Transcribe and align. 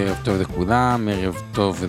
ערב 0.00 0.16
טוב 0.24 0.40
לכולם, 0.40 1.08
ערב 1.12 1.36
טוב 1.52 1.84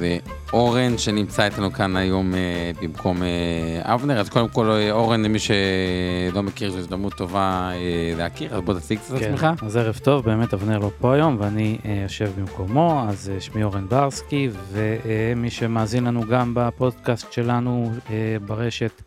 לאורן 0.53 0.97
שנמצא 0.97 1.45
איתנו 1.45 1.73
כאן 1.73 1.95
היום 1.95 2.35
אה, 2.35 2.71
במקום 2.81 3.23
אה, 3.23 3.93
אבנר. 3.93 4.19
אז 4.19 4.29
קודם 4.29 4.47
כל 4.47 4.71
אה, 4.71 4.91
אורן, 4.91 5.21
למי 5.21 5.39
שלא 5.39 6.43
מכיר, 6.43 6.71
זו 6.71 6.77
הזדמנות 6.77 7.13
טובה 7.13 7.71
אה, 7.73 8.13
להכיר, 8.17 8.55
אז 8.55 8.61
בוא 8.61 8.73
תציג 8.73 8.99
קצת 8.99 9.15
את 9.15 9.19
כן, 9.19 9.33
עצמך. 9.33 9.47
אז 9.63 9.77
ערב 9.77 9.97
טוב, 10.03 10.25
באמת 10.25 10.53
אבנר 10.53 10.79
לא 10.79 10.91
פה 10.99 11.13
היום 11.13 11.37
ואני 11.39 11.77
אה, 11.85 11.99
יושב 12.03 12.31
במקומו, 12.37 13.05
אז 13.09 13.31
אה, 13.35 13.41
שמי 13.41 13.63
אורן 13.63 13.87
ברסקי, 13.89 14.49
ומי 14.71 15.49
שמאזין 15.49 16.03
לנו 16.03 16.27
גם 16.27 16.51
בפודקאסט 16.55 17.31
שלנו 17.31 17.91
אה, 18.09 18.37
ברשת 18.45 19.01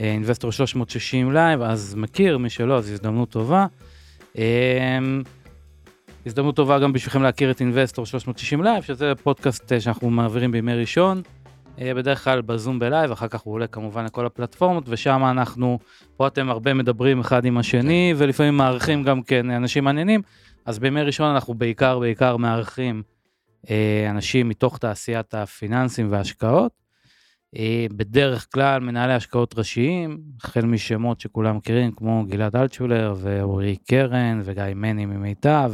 אה, 0.00 0.04
אינבסטור 0.04 0.52
360 0.52 1.32
לייב, 1.32 1.62
אז 1.62 1.94
מכיר, 1.98 2.38
מי 2.38 2.50
שלא, 2.50 2.78
אז 2.78 2.90
הזדמנות 2.90 3.30
טובה. 3.30 3.66
הזדמנות 6.26 6.56
טובה 6.56 6.78
גם 6.78 6.92
בשבילכם 6.92 7.22
להכיר 7.22 7.50
את 7.50 7.60
אינבסטור 7.60 8.06
360 8.06 8.62
לייב, 8.62 8.82
שזה 8.82 9.12
פודקאסט 9.22 9.72
אה, 9.72 9.80
שאנחנו 9.80 10.10
מעבירים 10.10 10.52
בימי 10.52 10.74
ראשון, 10.74 11.22
אה, 11.80 11.94
בדרך 11.94 12.24
כלל 12.24 12.40
בזום 12.40 12.78
בלייב, 12.78 13.10
אחר 13.10 13.28
כך 13.28 13.40
הוא 13.40 13.54
עולה 13.54 13.66
כמובן 13.66 14.04
לכל 14.04 14.26
הפלטפורמות, 14.26 14.84
ושם 14.86 15.24
אנחנו, 15.24 15.78
פה 16.16 16.26
אתם 16.26 16.50
הרבה 16.50 16.74
מדברים 16.74 17.20
אחד 17.20 17.44
עם 17.44 17.58
השני, 17.58 18.14
ולפעמים 18.16 18.56
מארחים 18.56 19.02
גם 19.02 19.22
כן 19.22 19.50
אנשים 19.50 19.84
מעניינים, 19.84 20.22
אז 20.64 20.78
בימי 20.78 21.02
ראשון 21.02 21.26
אנחנו 21.30 21.54
בעיקר 21.54 21.98
בעיקר 21.98 22.36
מארחים 22.36 23.02
אה, 23.70 24.06
אנשים 24.10 24.48
מתוך 24.48 24.78
תעשיית 24.78 25.34
הפיננסים 25.34 26.12
וההשקעות. 26.12 26.72
אה, 27.56 27.86
בדרך 27.90 28.46
כלל 28.54 28.80
מנהלי 28.80 29.12
השקעות 29.12 29.58
ראשיים, 29.58 30.18
החל 30.42 30.64
משמות 30.64 31.20
שכולם 31.20 31.56
מכירים, 31.56 31.92
כמו 31.92 32.24
גלעד 32.28 32.56
אלטשולר 32.56 33.14
ואורי 33.16 33.76
קרן 33.76 34.40
וגיא 34.44 34.64
מני 34.74 35.06
ממיטב 35.06 35.72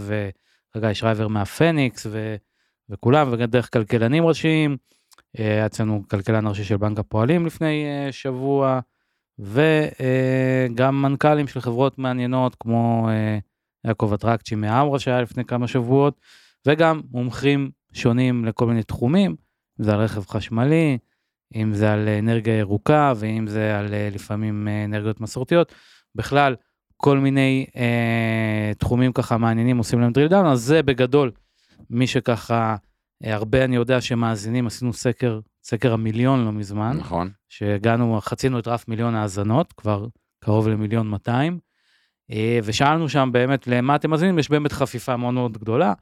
וחגי 0.76 0.94
שרייבר 0.94 1.28
מהפניקס 1.28 2.06
ו, 2.10 2.36
וכולם, 2.88 3.28
ודרך 3.32 3.72
כלכלנים 3.72 4.26
ראשיים. 4.26 4.76
אה, 5.38 5.44
היה 5.44 5.66
אצלנו 5.66 6.02
כלכלן 6.10 6.46
ראשי 6.46 6.64
של 6.64 6.76
בנק 6.76 6.98
הפועלים 6.98 7.46
לפני 7.46 7.84
אה, 7.84 8.12
שבוע, 8.12 8.80
וגם 9.38 11.02
מנכ"לים 11.02 11.46
של 11.46 11.60
חברות 11.60 11.98
מעניינות 11.98 12.56
כמו 12.60 13.08
אה, 13.10 13.38
יעקב 13.84 14.12
אטרקצ'י 14.12 14.54
מאמרה 14.54 14.98
שהיה 14.98 15.22
לפני 15.22 15.44
כמה 15.44 15.68
שבועות, 15.68 16.20
וגם 16.66 17.00
מומחים 17.10 17.70
שונים 17.92 18.44
לכל 18.44 18.66
מיני 18.66 18.82
תחומים, 18.82 19.36
אם 19.80 19.84
זה 19.84 19.94
על 19.94 20.00
רכב 20.00 20.26
חשמלי, 20.26 20.98
אם 21.54 21.74
זה 21.74 21.92
על 21.92 22.08
אנרגיה 22.08 22.58
ירוקה, 22.58 23.12
ואם 23.16 23.46
זה 23.46 23.78
על 23.78 23.94
אה, 23.94 24.08
לפעמים 24.12 24.68
אה, 24.68 24.84
אנרגיות 24.84 25.20
מסורתיות. 25.20 25.72
בכלל, 26.14 26.56
כל 27.04 27.18
מיני 27.18 27.66
אה, 27.76 28.72
תחומים 28.78 29.12
ככה 29.12 29.38
מעניינים 29.38 29.78
עושים 29.78 30.00
להם 30.00 30.12
drill 30.12 30.30
down, 30.30 30.46
אז 30.46 30.60
זה 30.60 30.82
בגדול 30.82 31.30
מי 31.90 32.06
שככה, 32.06 32.76
אה, 33.24 33.34
הרבה 33.34 33.64
אני 33.64 33.76
יודע 33.76 34.00
שמאזינים, 34.00 34.66
עשינו 34.66 34.92
סקר, 34.92 35.40
סקר 35.62 35.92
המיליון 35.92 36.44
לא 36.44 36.52
מזמן, 36.52 36.96
נכון. 36.96 37.30
שהגענו, 37.48 38.18
חצינו 38.20 38.58
את 38.58 38.68
רף 38.68 38.88
מיליון 38.88 39.14
האזנות, 39.14 39.72
כבר 39.72 40.06
קרוב 40.44 40.68
למיליון 40.68 41.08
200, 41.08 41.58
אה, 42.30 42.58
ושאלנו 42.64 43.08
שם 43.08 43.28
באמת 43.32 43.66
למה 43.66 43.96
אתם 43.96 44.10
מאזינים, 44.10 44.38
יש 44.38 44.50
באמת 44.50 44.72
חפיפה 44.72 45.16
מאוד 45.16 45.34
מאוד 45.34 45.58
גדולה 45.58 45.92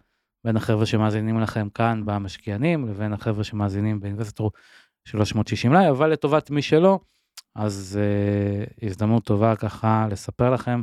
בין 0.45 0.57
החבר'ה 0.57 0.87
שמאזינים 0.87 1.41
לכם 1.41 1.69
כאן 1.75 2.03
במשקיענים, 2.05 2.89
לבין 2.89 3.13
החבר'ה 3.13 3.45
שמאזינים 3.45 4.01
באינבסטור 4.01 4.51
360 5.05 5.73
לייב, 5.73 5.95
אבל 5.95 6.11
לטובת 6.11 6.51
מי 6.51 6.63
שלא, 6.63 7.01
אז 7.57 7.99
אה, 8.03 8.65
הזדמנות 8.89 9.25
טובה 9.25 9.57
ככה 9.57 10.07
לספר 10.11 10.51
לכם 10.51 10.83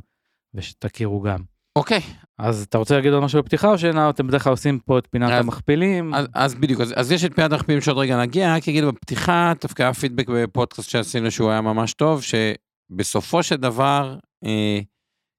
ושתכירו 0.53 1.21
גם. 1.21 1.39
אוקיי, 1.75 2.01
אז 2.37 2.63
אתה 2.69 2.77
רוצה 2.77 2.95
להגיד 2.95 3.13
עוד 3.13 3.23
משהו 3.23 3.43
בפתיחה 3.43 3.67
או 3.67 3.77
שאתם 3.77 4.27
בדרך 4.27 4.43
כלל 4.43 4.51
עושים 4.51 4.79
פה 4.79 4.97
את 4.97 5.07
פינת 5.11 5.31
אז- 5.31 5.43
המכפילים? 5.45 6.13
אז, 6.13 6.27
אז 6.33 6.55
בדיוק, 6.55 6.81
אז, 6.81 6.93
אז 6.95 7.11
יש 7.11 7.25
את 7.25 7.35
פינת 7.35 7.51
המכפילים 7.51 7.81
שעוד 7.81 7.97
רגע 7.97 8.21
נגיע, 8.21 8.55
רק 8.55 8.67
אגיד 8.69 8.83
בפתיחה, 8.83 9.53
דווקא 9.61 9.83
היה 9.83 9.93
פידבק 9.93 10.27
בפודקאסט 10.29 10.89
שעשינו 10.89 11.31
שהוא 11.31 11.49
היה 11.51 11.61
ממש 11.61 11.93
טוב, 11.93 12.21
שבסופו 12.23 13.43
של 13.43 13.55
דבר, 13.55 14.17
אה, 14.45 14.79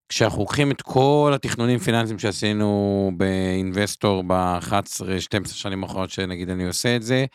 כשאנחנו 0.09 0.41
לוקחים 0.41 0.71
את 0.71 0.83
כל 0.83 1.33
התכנונים 1.34 1.78
פיננסיים 1.78 2.19
שעשינו 2.19 3.11
באינבסטור 3.17 4.22
ב-11-12 4.27 5.49
שנים 5.49 5.84
האחרונות 5.84 6.11
שנגיד 6.11 6.50
אני 6.50 6.67
עושה 6.67 6.97
את 6.97 7.03
זה, 7.03 7.27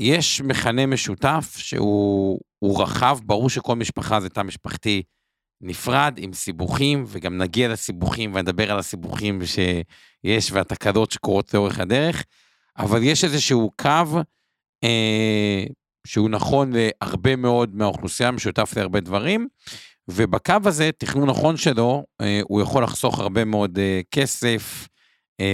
יש 0.00 0.40
מכנה 0.40 0.86
משותף 0.86 1.54
שהוא 1.56 2.40
הוא 2.58 2.82
רחב, 2.82 3.18
ברור 3.24 3.50
שכל 3.50 3.76
משפחה 3.76 4.20
זה 4.20 4.28
תא 4.28 4.42
משפחתי 4.42 5.02
נפרד 5.60 6.14
עם 6.18 6.32
סיבוכים, 6.32 7.04
וגם 7.08 7.38
נגיע 7.38 7.68
לסיבוכים 7.68 8.34
ונדבר 8.34 8.72
על 8.72 8.78
הסיבוכים 8.78 9.40
שיש 9.44 10.52
והתקלות 10.52 11.10
שקורות 11.10 11.54
לאורך 11.54 11.78
הדרך, 11.80 12.24
אבל 12.78 13.02
יש 13.02 13.24
איזשהו 13.24 13.70
קו 13.76 14.20
אה, 14.84 15.64
שהוא 16.06 16.30
נכון 16.30 16.72
להרבה 16.74 17.36
מאוד 17.36 17.74
מהאוכלוסייה, 17.74 18.30
משותף 18.30 18.72
להרבה 18.76 19.00
דברים, 19.00 19.48
ובקו 20.08 20.54
הזה, 20.64 20.90
תכנון 20.98 21.28
נכון 21.28 21.56
שלו, 21.56 22.04
אה, 22.20 22.40
הוא 22.44 22.60
יכול 22.60 22.82
לחסוך 22.82 23.18
הרבה 23.18 23.44
מאוד 23.44 23.78
אה, 23.78 24.00
כסף, 24.10 24.88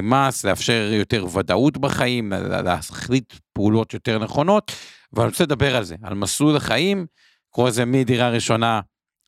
מס, 0.02 0.44
לאפשר 0.44 0.90
יותר 0.92 1.26
ודאות 1.34 1.78
בחיים, 1.78 2.32
לה- 2.32 2.62
להחליט 2.62 3.34
פעולות 3.52 3.94
יותר 3.94 4.18
נכונות, 4.18 4.72
ואני 5.12 5.28
רוצה 5.28 5.44
לדבר 5.44 5.76
על 5.76 5.84
זה, 5.84 5.96
על 6.02 6.14
מסלול 6.14 6.56
החיים, 6.56 7.06
קורא 7.50 7.68
לזה 7.68 7.84
מדירה 7.84 8.30
ראשונה 8.30 8.80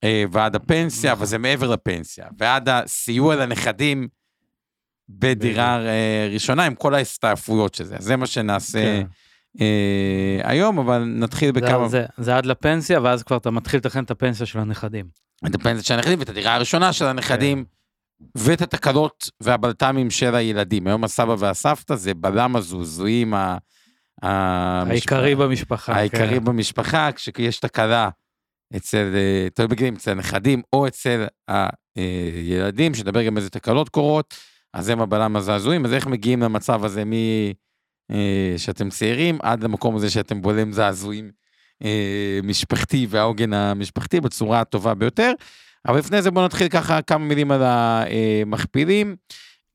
אה, 0.05 0.25
ועד 0.33 0.57
הפנסיה, 0.57 1.13
אבל 1.13 1.27
זה 1.27 1.39
מעבר 1.39 1.71
לפנסיה, 1.71 2.27
ועד 2.39 2.69
הסיוע 2.69 3.37
לנכדים 3.37 4.09
בדירה 5.09 5.87
אה, 5.87 6.29
ראשונה, 6.33 6.65
עם 6.65 6.75
כל 6.75 6.95
ההסתעפויות 6.95 7.75
של 7.75 7.85
זה. 7.85 7.97
זה 7.99 8.17
מה 8.17 8.27
שנעשה 8.27 8.79
כן. 9.03 9.07
אה, 9.61 10.41
היום, 10.51 10.79
אבל 10.79 11.05
נתחיל 11.05 11.53
בכמה... 11.53 11.89
זה, 11.89 12.07
זה, 12.17 12.25
זה 12.25 12.37
עד 12.37 12.47
לפנסיה, 12.47 13.01
ואז 13.03 13.23
כבר 13.23 13.37
אתה 13.37 13.51
מתחיל 13.51 13.79
לתכנן 13.79 14.05
את 14.05 14.11
הפנסיה 14.11 14.47
של 14.47 14.59
הנכדים. 14.59 15.07
את 15.47 15.55
הפנסיה 15.55 15.83
של 15.83 15.95
הנכדים 15.95 16.19
ואת 16.19 16.29
הדירה 16.29 16.55
הראשונה 16.55 16.93
של 16.93 17.05
הנכדים, 17.05 17.65
ואת 18.35 18.63
התקלות 18.63 19.31
והבלת"מים 19.41 20.11
של 20.11 20.35
הילדים. 20.35 20.87
היום 20.87 21.05
הסבא 21.05 21.35
והסבתא 21.39 21.95
זה 21.95 22.15
בלם 22.15 22.57
הזוזויים 22.57 23.35
ה... 23.35 23.59
העיקרי 24.23 25.35
במשפחה. 25.35 25.93
העיקרי 25.93 26.39
כן. 26.39 26.45
במשפחה, 26.45 27.13
כשיש 27.13 27.61
תקלה 27.61 28.09
אצל, 28.77 29.15
אה, 29.15 29.49
תלוי 29.55 29.69
בגילים, 29.69 29.95
אצל 29.95 30.11
הנכדים 30.11 30.63
או 30.73 30.87
אצל 30.87 31.27
הילדים, 31.97 32.95
שנדבר 32.95 33.23
גם 33.23 33.37
איזה 33.37 33.51
תקלות 33.51 33.89
קורות, 33.89 34.35
אז 34.75 34.89
הם 34.89 35.01
הבלם 35.01 35.37
הזעזועים, 35.37 35.85
אז 35.85 35.93
איך 35.93 36.07
מגיעים 36.07 36.43
למצב 36.43 36.85
הזה 36.85 37.05
מ... 37.05 37.13
אה, 38.11 38.55
שאתם 38.57 38.91
צעירים 38.91 39.39
עד 39.43 39.63
למקום 39.63 39.97
הזה 39.97 40.11
שאתם 40.11 40.43
בולם 40.43 40.73
זעזועים 40.73 41.31
אה, 41.85 42.41
משפחתי 42.43 43.07
והעוגן 43.11 43.53
המשפחתי 43.53 44.21
בצורה 44.21 44.61
הטובה 44.61 44.95
ביותר. 44.95 45.33
אבל 45.87 45.99
לפני 45.99 46.23
זה 46.23 46.31
בואו 46.31 46.45
נתחיל 46.45 46.69
ככה 46.69 47.03
כמה 47.03 47.25
מילים 47.25 47.51
על 47.51 47.63
המכפילים. 47.63 49.17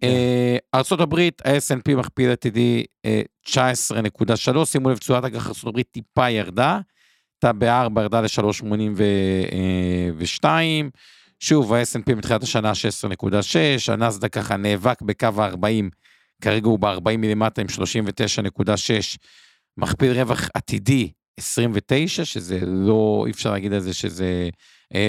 אה, 0.04 0.58
ארצות 0.76 1.00
הברית, 1.00 1.42
ה-S&P 1.46 1.96
מכפיל 1.96 2.32
עתידי 2.32 2.86
אה, 3.06 3.22
19.3, 3.48 4.66
שימו 4.66 4.90
לב, 4.90 4.98
תשואת 4.98 5.26
אג"ח 5.26 5.64
הברית 5.64 5.88
טיפה 5.92 6.30
ירדה, 6.30 6.80
הייתה 7.44 7.54
ב-4, 7.54 8.02
ירדה 8.02 8.22
ל-3.82, 8.22 10.46
שוב, 11.40 11.74
ה-S&P 11.74 12.16
מתחילת 12.16 12.44
השנה 12.44 12.72
16.6, 13.20 13.26
הנסדק 13.88 14.34
ככה 14.34 14.58
נאבק 14.58 15.02
בקו 15.02 15.28
ה-40, 15.38 15.90
כרגע 16.42 16.68
הוא 16.68 16.80
ב-40 16.80 17.18
מלמטה 17.18 17.62
עם 17.62 17.68
39.6, 17.68 19.18
מכפיל 19.78 20.12
רווח 20.12 20.50
עתידי 20.54 21.12
29, 21.40 22.26
שזה 22.26 22.60
לא, 22.66 23.24
אי 23.26 23.32
אפשר 23.32 23.52
להגיד 23.52 23.74
על 23.74 23.80
זה 23.80 23.94
שזה 23.94 24.26
אה, 24.26 24.50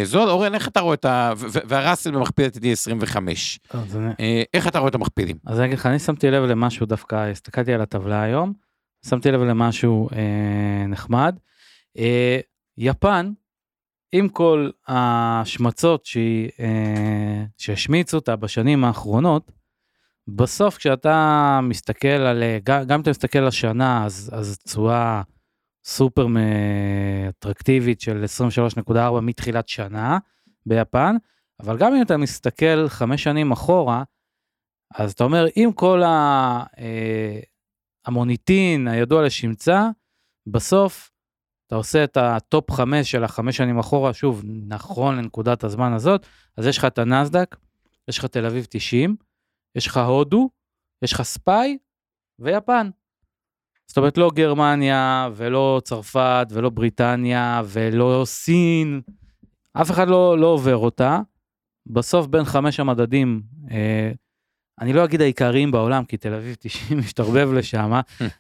זול. 0.05 0.29
אורן, 0.31 0.55
איך 0.55 0.69
אתה 0.69 0.81
רואה 0.81 0.95
את 0.95 1.05
ה... 1.05 1.33
והראסל 1.39 2.11
במכפיל 2.11 2.45
עתידי 2.47 2.73
25. 2.73 3.61
אז 3.71 3.97
אני- 3.97 4.13
אה, 4.21 4.43
איך 4.55 4.69
אתה 4.69 4.79
רואה 4.79 4.89
את 4.89 4.95
המכפילים? 4.95 5.37
אז 5.47 5.59
אני 5.59 5.67
אגיד 5.67 5.79
לך, 5.79 5.87
אני 5.87 5.99
שמתי 5.99 6.31
לב 6.31 6.43
למשהו 6.45 6.87
דווקא, 6.87 7.31
הסתכלתי 7.31 7.73
על 7.75 7.81
הטבלה 7.81 8.23
היום, 8.23 8.53
שמתי 9.07 9.31
לב 9.31 9.41
למשהו 9.43 10.09
אה, 10.13 10.87
נחמד. 10.89 11.37
אה, 11.99 12.39
יפן 12.79 13.33
עם 14.13 14.29
כל 14.29 14.71
ההשמצות 14.87 16.07
שהיא, 16.07 16.51
אה, 16.61 17.45
שהשמיצו 17.59 18.17
אותה 18.17 18.37
בשנים 18.37 18.85
האחרונות, 18.85 19.53
בסוף 20.29 20.77
כשאתה 20.77 21.61
מסתכל 21.63 22.09
על, 22.09 22.43
גם, 22.65 22.83
אם 22.95 23.01
אתה 23.01 23.11
מסתכל 23.11 23.39
על 23.39 23.47
השנה, 23.47 24.05
אז, 24.05 24.31
אז 24.33 24.59
תשואה 24.59 25.23
סופר 25.85 26.27
אטרקטיבית 27.29 28.01
של 28.01 28.25
23.4 28.89 29.21
מתחילת 29.23 29.69
שנה 29.69 30.19
ביפן, 30.67 31.17
אבל 31.61 31.79
גם 31.79 31.95
אם 31.95 32.03
אתה 32.03 32.17
מסתכל 32.17 32.89
חמש 32.89 33.23
שנים 33.23 33.53
אחורה, 33.53 34.03
אז 34.95 35.13
אתה 35.13 35.25
אומר, 35.25 35.47
עם 35.57 35.73
כל 35.73 36.03
ה, 36.03 36.65
אה, 36.79 37.41
המוניטין 38.07 38.89
הידוע 38.89 39.23
לשמצה, 39.23 39.89
בסוף 40.47 41.11
אתה 41.67 41.77
עושה 41.77 42.05
את 42.05 42.17
ה 42.17 42.30
top 42.30 42.71
חמש 42.71 43.11
של 43.11 43.25
החמש 43.25 43.57
שנים 43.57 43.79
אחורה, 43.79 44.15
שוב, 44.15 44.43
נכון 44.69 45.17
לנקודת 45.17 45.65
הזמן 45.65 45.93
הזאת, 45.93 46.27
אז 46.57 46.67
יש 46.67 46.79
לך 46.79 46.85
את 46.85 46.99
הנסדק, 46.99 47.57
יש 48.09 48.19
לך 48.19 48.25
תל 48.25 48.47
אביב 48.47 48.67
90, 48.71 49.17
יש 49.75 49.87
לך 49.87 49.97
הודו, 49.97 50.51
יש 51.03 51.13
לך 51.13 51.23
ספאי 51.23 51.79
ויפן. 52.39 52.91
זאת 53.87 53.97
אומרת, 53.97 54.19
לא 54.19 54.31
גרמניה, 54.35 55.29
ולא 55.37 55.81
צרפת, 55.85 56.47
ולא 56.51 56.71
בריטניה, 56.71 57.63
ולא 57.65 58.23
סין, 58.25 59.01
אף 59.73 59.91
אחד 59.91 60.09
לא, 60.09 60.39
לא 60.39 60.47
עובר 60.47 60.77
אותה. 60.77 61.21
בסוף 61.87 62.27
בין 62.27 62.45
חמש 62.45 62.81
המדדים, 62.81 63.43
אה, 63.71 64.13
אני 64.81 64.93
לא 64.93 65.05
אגיד 65.05 65.21
העיקריים 65.21 65.71
בעולם, 65.71 66.05
כי 66.05 66.17
תל 66.17 66.35
אביב 66.35 66.57
90 66.61 66.99
משתרבב 67.01 67.53
לשם, 67.53 67.93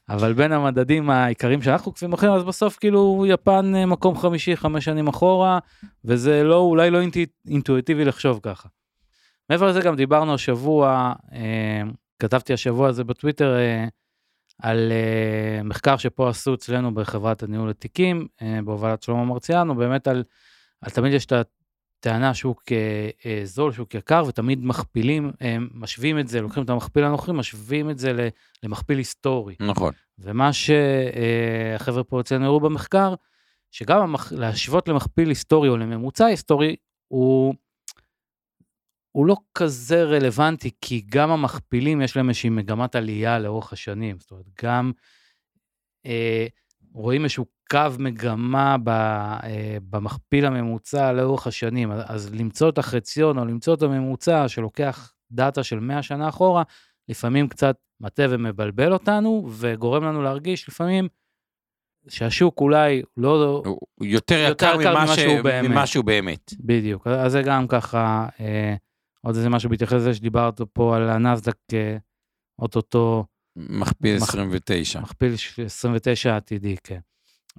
אבל 0.08 0.32
בין 0.32 0.52
המדדים 0.52 1.10
העיקריים 1.10 1.62
שאנחנו 1.62 1.88
עוקבים 1.88 2.12
אחריהם, 2.12 2.34
אז 2.34 2.44
בסוף 2.44 2.76
כאילו 2.76 3.24
יפן 3.28 3.74
אה, 3.76 3.86
מקום 3.86 4.16
חמישי 4.16 4.56
חמש 4.56 4.84
שנים 4.84 5.08
אחורה, 5.08 5.58
וזה 6.04 6.44
לא, 6.44 6.58
אולי 6.58 6.90
לא 6.90 7.00
אינטו, 7.00 7.20
אינטואיטיבי 7.48 8.04
לחשוב 8.04 8.40
ככה. 8.42 8.68
מעבר 9.50 9.66
לזה 9.66 9.80
גם 9.80 9.96
דיברנו 9.96 10.34
השבוע, 10.34 11.12
אה, 11.32 11.82
כתבתי 12.18 12.52
השבוע 12.52 12.88
הזה 12.88 13.04
בטוויטר, 13.04 13.56
אה, 13.56 13.86
על 14.62 14.92
אה, 14.92 15.62
מחקר 15.62 15.96
שפה 15.96 16.28
עשו 16.28 16.54
אצלנו 16.54 16.94
בחברת 16.94 17.42
הניהול 17.42 17.70
התיקים, 17.70 18.26
אה, 18.42 18.58
בהובלת 18.64 19.02
שלמה 19.02 19.24
מרציאנו, 19.24 19.74
באמת 19.74 20.08
על, 20.08 20.24
על 20.80 20.90
תמיד 20.90 21.12
יש 21.12 21.26
את 21.26 21.32
הטענה 21.32 22.34
שוק 22.34 22.62
אה, 22.72 23.40
זול, 23.44 23.72
שוק 23.72 23.94
יקר, 23.94 24.24
ותמיד 24.28 24.64
מכפילים, 24.64 25.30
אה, 25.42 25.56
משווים 25.74 26.18
את 26.18 26.28
זה, 26.28 26.40
לוקחים 26.40 26.62
את 26.62 26.70
המכפיל 26.70 27.04
הנוכחי, 27.04 27.32
משווים 27.32 27.90
את 27.90 27.98
זה 27.98 28.28
למכפיל 28.62 28.98
היסטורי. 28.98 29.54
נכון. 29.60 29.92
ומה 30.18 30.52
שהחבר'ה 30.52 31.98
אה, 31.98 32.04
פה 32.04 32.20
אצלנו 32.20 32.44
הראו 32.44 32.60
במחקר, 32.60 33.14
שגם 33.70 34.02
המח... 34.02 34.32
להשוות 34.32 34.88
למכפיל 34.88 35.28
היסטורי 35.28 35.68
או 35.68 35.76
לממוצע 35.76 36.26
היסטורי, 36.26 36.76
הוא 37.08 37.54
הוא 39.16 39.26
לא 39.26 39.36
כזה 39.54 40.04
רלוונטי, 40.04 40.70
כי 40.80 41.04
גם 41.08 41.30
המכפילים 41.30 42.00
יש 42.00 42.16
להם 42.16 42.28
איזושהי 42.28 42.50
מגמת 42.50 42.94
עלייה 42.94 43.38
לאורך 43.38 43.72
השנים. 43.72 44.16
זאת 44.18 44.30
אומרת, 44.30 44.46
גם 44.62 44.92
אה, 46.06 46.46
רואים 46.92 47.24
איזשהו 47.24 47.46
קו 47.70 47.78
מגמה 47.98 48.76
ב, 48.84 48.88
אה, 48.88 49.76
במכפיל 49.90 50.46
הממוצע 50.46 51.12
לאורך 51.12 51.46
השנים. 51.46 51.92
אז, 51.92 52.00
אז 52.06 52.34
למצוא 52.34 52.68
את 52.68 52.78
החציון 52.78 53.38
או 53.38 53.44
למצוא 53.44 53.74
את 53.74 53.82
הממוצע 53.82 54.48
שלוקח 54.48 55.12
דאטה 55.30 55.62
של 55.62 55.80
100 55.80 56.02
שנה 56.02 56.28
אחורה, 56.28 56.62
לפעמים 57.08 57.48
קצת 57.48 57.76
מטה 58.00 58.22
ומבלבל 58.30 58.92
אותנו, 58.92 59.48
וגורם 59.50 60.04
לנו 60.04 60.22
להרגיש 60.22 60.68
לפעמים 60.68 61.08
שהשוק 62.08 62.60
אולי 62.60 63.02
לא... 63.16 63.62
יותר, 64.00 64.34
יותר 64.34 64.50
יקר 64.50 64.76
ממה, 64.76 65.04
ממה, 65.04 65.16
ש... 65.16 65.20
שהוא 65.20 65.40
באמת. 65.40 65.70
ממה 65.70 65.86
שהוא 65.86 66.04
באמת. 66.04 66.54
בדיוק, 66.60 67.06
אז 67.06 67.32
זה 67.32 67.42
גם 67.42 67.68
ככה... 67.68 68.26
אה, 68.40 68.74
עוד 69.24 69.36
איזה 69.36 69.48
משהו 69.48 69.70
בהתייחס 69.70 69.92
לזה 69.92 70.14
שדיברת 70.14 70.60
פה 70.72 70.96
על 70.96 71.10
הנסדק 71.10 71.56
אה, 71.72 71.96
אוטוטו. 72.58 73.24
מכפיל 73.56 74.16
29. 74.16 75.00
מכפיל 75.00 75.34
29 75.66 76.36
עתידי, 76.36 76.76
כן. 76.84 76.98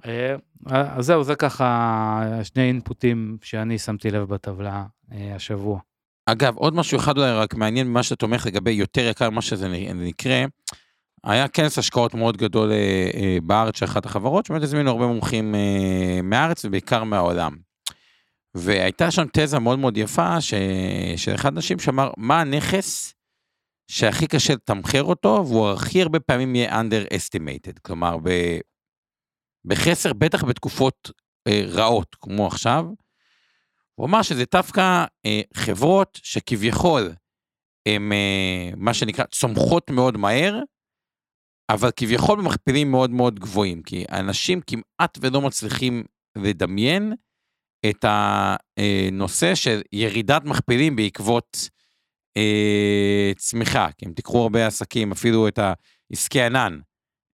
אה, 0.06 0.34
אז 0.66 1.06
זהו, 1.06 1.24
זה 1.24 1.34
ככה 1.34 2.40
שני 2.42 2.62
אינפוטים 2.62 3.38
שאני 3.42 3.78
שמתי 3.78 4.10
לב 4.10 4.22
בטבלה 4.22 4.84
אה, 5.12 5.34
השבוע. 5.34 5.80
אגב, 6.26 6.56
עוד 6.56 6.74
משהו 6.74 6.98
אחד 6.98 7.18
אולי 7.18 7.32
רק 7.32 7.54
מעניין 7.54 7.88
ממה 7.88 8.02
שאתה 8.02 8.16
תומך 8.16 8.46
לגבי 8.46 8.70
יותר 8.70 9.00
יקר 9.10 9.30
ממה 9.30 9.42
שזה 9.42 9.68
נקרא, 9.94 10.46
היה 11.24 11.48
כנס 11.48 11.78
השקעות 11.78 12.14
מאוד 12.14 12.36
גדול 12.36 12.72
בארץ 13.42 13.78
של 13.78 13.84
אחת 13.84 14.06
החברות, 14.06 14.46
שבאמת 14.46 14.62
הזמינו 14.62 14.90
הרבה 14.90 15.06
מומחים 15.06 15.54
מהארץ 16.22 16.64
ובעיקר 16.64 17.04
מהעולם. 17.04 17.65
והייתה 18.56 19.10
שם 19.10 19.24
תזה 19.32 19.58
מאוד 19.58 19.78
מאוד 19.78 19.96
יפה 19.96 20.40
ש... 20.40 20.54
של 21.16 21.34
אחד 21.34 21.54
האנשים 21.54 21.78
שאמר, 21.78 22.10
מה 22.16 22.40
הנכס 22.40 23.14
שהכי 23.90 24.26
קשה 24.26 24.52
לתמחר 24.52 25.02
אותו, 25.02 25.44
והוא 25.46 25.70
הכי 25.70 26.02
הרבה 26.02 26.20
פעמים 26.20 26.54
יהיה 26.54 26.80
underestimated, 26.80 27.80
כלומר, 27.82 28.16
ב... 28.22 28.30
בחסר, 29.64 30.12
בטח 30.12 30.44
בתקופות 30.44 31.10
אה, 31.48 31.62
רעות, 31.68 32.16
כמו 32.20 32.46
עכשיו. 32.46 32.84
הוא 33.94 34.06
אמר 34.06 34.22
שזה 34.22 34.44
דווקא 34.52 35.04
אה, 35.26 35.40
חברות 35.54 36.20
שכביכול 36.22 37.02
הן 37.88 38.12
אה, 38.12 38.70
מה 38.76 38.94
שנקרא 38.94 39.24
צומחות 39.24 39.90
מאוד 39.90 40.16
מהר, 40.16 40.60
אבל 41.70 41.90
כביכול 41.96 42.38
במכפילים 42.38 42.90
מאוד 42.90 43.10
מאוד 43.10 43.40
גבוהים, 43.40 43.82
כי 43.82 44.04
אנשים 44.12 44.60
כמעט 44.60 45.18
ולא 45.20 45.40
מצליחים 45.40 46.04
לדמיין 46.36 47.12
את 47.90 48.04
הנושא 48.08 49.54
של 49.54 49.82
ירידת 49.92 50.44
מכפילים 50.44 50.96
בעקבות 50.96 51.68
אה, 52.36 53.32
צמיחה, 53.36 53.88
כי 53.98 54.06
אם 54.06 54.12
תיקחו 54.12 54.42
הרבה 54.42 54.66
עסקים, 54.66 55.12
אפילו 55.12 55.48
את 55.48 55.58
העסקי 55.58 56.42
ענן, 56.42 56.78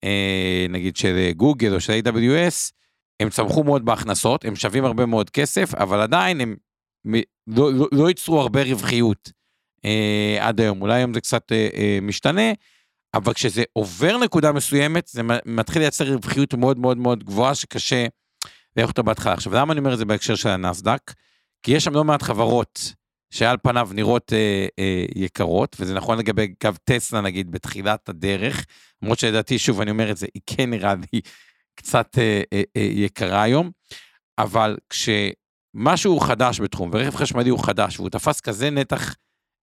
אה, 0.04 0.66
נגיד 0.68 0.96
של 0.96 1.30
גוגל 1.36 1.74
או 1.74 1.80
של 1.80 1.92
AWS, 1.92 2.72
הם 3.20 3.30
צמחו 3.30 3.64
מאוד 3.64 3.84
בהכנסות, 3.84 4.44
הם 4.44 4.56
שווים 4.56 4.84
הרבה 4.84 5.06
מאוד 5.06 5.30
כסף, 5.30 5.74
אבל 5.74 6.00
עדיין 6.00 6.40
הם 6.40 6.56
לא, 7.46 7.72
לא, 7.72 7.88
לא 7.92 8.08
ייצרו 8.08 8.40
הרבה 8.40 8.62
רווחיות 8.62 9.32
אה, 9.84 10.36
עד 10.40 10.60
היום. 10.60 10.82
אולי 10.82 10.94
היום 10.94 11.14
זה 11.14 11.20
קצת 11.20 11.52
אה, 11.52 11.68
אה, 11.74 11.98
משתנה, 12.02 12.52
אבל 13.14 13.32
כשזה 13.32 13.62
עובר 13.72 14.18
נקודה 14.18 14.52
מסוימת, 14.52 15.08
זה 15.08 15.22
מתחיל 15.46 15.82
לייצר 15.82 16.12
רווחיות 16.12 16.54
מאוד 16.54 16.78
מאוד 16.78 16.98
מאוד 16.98 17.24
גבוהה, 17.24 17.54
שקשה 17.54 18.06
ואיך 18.76 18.88
אותו 18.88 19.02
בהתחלה. 19.02 19.32
עכשיו, 19.32 19.54
למה 19.54 19.72
אני 19.72 19.78
אומר 19.78 19.92
את 19.92 19.98
זה 19.98 20.04
בהקשר 20.04 20.34
של 20.34 20.48
הנסדק? 20.48 21.12
כי 21.62 21.72
יש 21.72 21.84
שם 21.84 21.94
לא 21.94 22.04
מעט 22.04 22.22
חברות 22.22 22.94
שעל 23.30 23.56
פניו 23.62 23.88
נראות 23.92 24.32
אה, 24.32 24.66
אה, 24.78 25.04
יקרות, 25.16 25.76
וזה 25.80 25.94
נכון 25.94 26.18
לגבי 26.18 26.54
קו 26.62 26.70
טסלה 26.84 27.20
נגיד 27.20 27.50
בתחילת 27.50 28.08
הדרך, 28.08 28.66
למרות 29.02 29.18
שלדעתי, 29.18 29.58
שוב, 29.58 29.80
אני 29.80 29.90
אומר 29.90 30.10
את 30.10 30.16
זה, 30.16 30.26
היא 30.34 30.42
כן 30.46 30.70
נראה 30.70 30.94
לי 30.94 31.20
קצת 31.74 32.18
אה, 32.18 32.42
אה, 32.52 32.62
אה, 32.76 32.82
יקרה 32.82 33.42
היום, 33.42 33.70
אבל 34.38 34.76
כשמשהו 34.90 36.20
חדש 36.20 36.60
בתחום, 36.60 36.90
ורכב 36.92 37.16
חשמלי 37.16 37.50
הוא 37.50 37.64
חדש, 37.64 37.98
והוא 37.98 38.10
תפס 38.10 38.40
כזה 38.40 38.70
נתח 38.70 39.14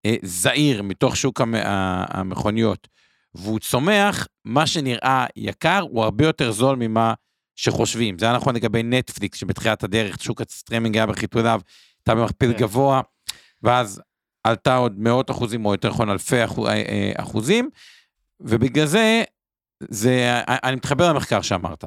אה, 0.06 0.16
זעיר 0.24 0.84
מתוך 0.84 1.18
שוק 1.18 1.42
המ, 1.42 1.56
המכוניות, 2.10 2.88
והוא 3.36 3.60
צומח, 3.60 4.28
מה 4.46 4.68
שנראה 4.68 5.26
יקר 5.36 5.80
הוא 5.90 6.04
הרבה 6.04 6.26
יותר 6.26 6.52
זול 6.52 6.76
ממה 6.76 7.14
שחושבים. 7.62 8.20
זה 8.20 8.26
היה 8.26 8.36
נכון 8.36 8.56
לגבי 8.56 8.84
נטפליקס, 8.84 9.38
שבתחילת 9.38 9.84
הדרך 9.84 10.24
שוק 10.24 10.42
הסטרימינג 10.42 10.98
היה 10.98 11.06
בחיתוליו, 11.06 11.62
הייתה 12.00 12.16
במכפיל 12.16 12.54
כן. 12.54 12.60
גבוה, 12.60 13.02
ואז 13.64 14.02
עלתה 14.44 14.76
עוד 14.76 15.00
מאות 15.00 15.32
אחוזים, 15.32 15.66
או 15.66 15.72
יותר 15.72 15.90
נכון 15.90 16.10
אלפי 16.10 16.36
אה, 16.36 16.46
אה, 16.68 17.12
אחוזים, 17.16 17.70
ובגלל 18.40 18.86
זה, 18.86 19.24
זה, 19.90 20.42
אני 20.48 20.76
מתחבר 20.76 21.14
למחקר 21.14 21.42
שאמרת. 21.42 21.86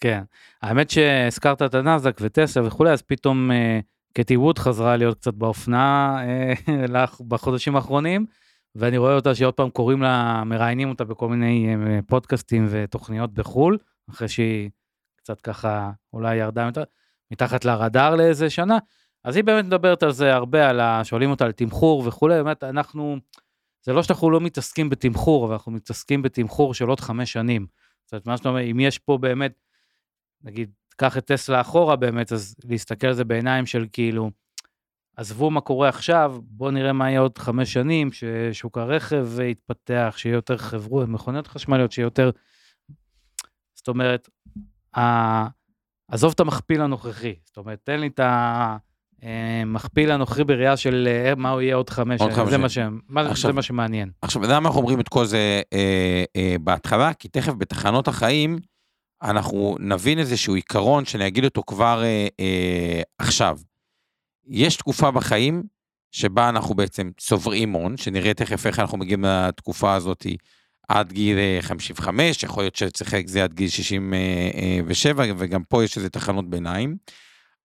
כן, 0.00 0.22
האמת 0.62 0.90
שהזכרת 0.90 1.62
את 1.62 1.74
הנסדק 1.74 2.18
וטסלה 2.20 2.66
וכולי, 2.66 2.90
אז 2.90 3.02
פתאום 3.02 3.50
אה, 3.50 3.80
קטי 4.12 4.36
ווד 4.36 4.58
חזרה 4.58 4.96
להיות 4.96 5.18
קצת 5.18 5.34
באופנה 5.34 6.16
אה, 6.68 7.04
בחודשים 7.28 7.76
האחרונים, 7.76 8.26
ואני 8.74 8.98
רואה 8.98 9.14
אותה 9.14 9.34
שעוד 9.34 9.54
פעם 9.54 9.70
קוראים 9.70 10.02
לה, 10.02 10.42
מראיינים 10.46 10.88
אותה 10.88 11.04
בכל 11.04 11.28
מיני 11.28 11.74
אה, 11.74 11.98
פודקאסטים 12.06 12.66
ותוכניות 12.70 13.34
בחו"ל, 13.34 13.78
אחרי 14.10 14.28
שהיא 14.28 14.70
קצת 15.24 15.40
ככה 15.40 15.90
אולי 16.12 16.36
ירדה 16.36 16.68
מתחת 17.30 17.64
לרדאר 17.64 18.16
לאיזה 18.16 18.50
שנה. 18.50 18.78
אז 19.24 19.36
היא 19.36 19.44
באמת 19.44 19.64
מדברת 19.64 20.02
על 20.02 20.12
זה 20.12 20.34
הרבה, 20.34 20.68
על 20.68 20.80
ה... 20.80 21.04
שואלים 21.04 21.30
אותה 21.30 21.44
על 21.44 21.52
תמחור 21.52 22.02
וכולי, 22.06 22.34
באמת 22.34 22.64
אנחנו, 22.64 23.16
זה 23.82 23.92
לא 23.92 24.02
שאנחנו 24.02 24.30
לא 24.30 24.40
מתעסקים 24.40 24.90
בתמחור, 24.90 25.44
אבל 25.46 25.52
אנחנו 25.52 25.72
מתעסקים 25.72 26.22
בתמחור 26.22 26.74
של 26.74 26.88
עוד 26.88 27.00
חמש 27.00 27.32
שנים. 27.32 27.66
זאת 28.04 28.12
אומרת, 28.12 28.26
מה 28.26 28.36
שאתה 28.36 28.48
אומר, 28.48 28.70
אם 28.70 28.80
יש 28.80 28.98
פה 28.98 29.18
באמת, 29.18 29.52
נגיד, 30.42 30.70
קח 30.96 31.18
את 31.18 31.26
טסלה 31.26 31.60
אחורה 31.60 31.96
באמת, 31.96 32.32
אז 32.32 32.54
להסתכל 32.64 33.06
על 33.06 33.14
זה 33.14 33.24
בעיניים 33.24 33.66
של 33.66 33.86
כאילו, 33.92 34.30
עזבו 35.16 35.50
מה 35.50 35.60
קורה 35.60 35.88
עכשיו, 35.88 36.36
בואו 36.42 36.70
נראה 36.70 36.92
מה 36.92 37.10
יהיה 37.10 37.20
עוד 37.20 37.38
חמש 37.38 37.72
שנים, 37.72 38.10
ששוק 38.12 38.78
הרכב 38.78 39.40
יתפתח, 39.40 40.14
שיהיה 40.16 40.34
יותר 40.34 40.56
חברות, 40.56 41.08
מכוניות 41.08 41.46
חשמליות, 41.46 41.92
שיהיה 41.92 42.06
יותר... 42.06 42.30
זאת 43.74 43.88
אומרת, 43.88 44.28
עזוב 46.08 46.32
את 46.34 46.40
המכפיל 46.40 46.80
הנוכחי, 46.80 47.34
זאת 47.44 47.56
אומרת, 47.56 47.78
תן 47.84 48.00
לי 48.00 48.06
את 48.06 48.20
המכפיל 49.22 50.10
הנוכחי 50.10 50.44
בראייה 50.44 50.76
של 50.76 51.08
אה, 51.10 51.34
מה 51.34 51.50
הוא 51.50 51.60
יהיה 51.60 51.74
עוד 51.76 51.90
חמש 51.90 52.20
עוד 52.20 52.30
שנים, 52.32 52.44
חמש 52.44 52.50
זה. 52.50 52.58
מה 52.58 52.68
ש- 52.68 52.78
מה- 53.08 53.20
עכשיו- 53.20 53.50
זה 53.50 53.56
מה 53.56 53.62
שמעניין. 53.62 54.10
עכשיו, 54.22 54.42
למה 54.42 54.68
אנחנו 54.68 54.80
אומרים 54.80 55.00
את 55.00 55.08
כל 55.08 55.24
זה 55.24 55.62
אה, 55.72 56.24
אה, 56.36 56.56
בהתחלה? 56.60 57.14
כי 57.14 57.28
תכף 57.28 57.52
בתחנות 57.58 58.08
החיים 58.08 58.58
אנחנו 59.22 59.76
נבין 59.80 60.18
איזשהו 60.18 60.54
עיקרון 60.54 61.04
שאני 61.04 61.26
אגיד 61.26 61.44
אותו 61.44 61.62
כבר 61.66 62.02
אה, 62.04 62.26
אה, 62.40 63.02
עכשיו. 63.18 63.58
יש 64.46 64.76
תקופה 64.76 65.10
בחיים 65.10 65.62
שבה 66.10 66.48
אנחנו 66.48 66.74
בעצם 66.74 67.10
צוברים 67.18 67.72
הון, 67.72 67.96
שנראה 67.96 68.34
תכף 68.34 68.66
איך 68.66 68.78
אנחנו 68.80 68.98
מגיעים 68.98 69.24
לתקופה 69.24 69.94
הזאת 69.94 70.26
עד 70.88 71.12
גיל 71.12 71.38
אה, 71.38 71.58
55, 71.62 72.42
יכול 72.42 72.62
להיות 72.62 72.76
שצריך 72.76 73.14
זה 73.26 73.44
עד 73.44 73.54
גיל 73.54 73.68
67, 73.68 75.24
וגם 75.38 75.64
פה 75.64 75.84
יש 75.84 75.96
איזה 75.96 76.10
תחנות 76.10 76.50
ביניים. 76.50 76.96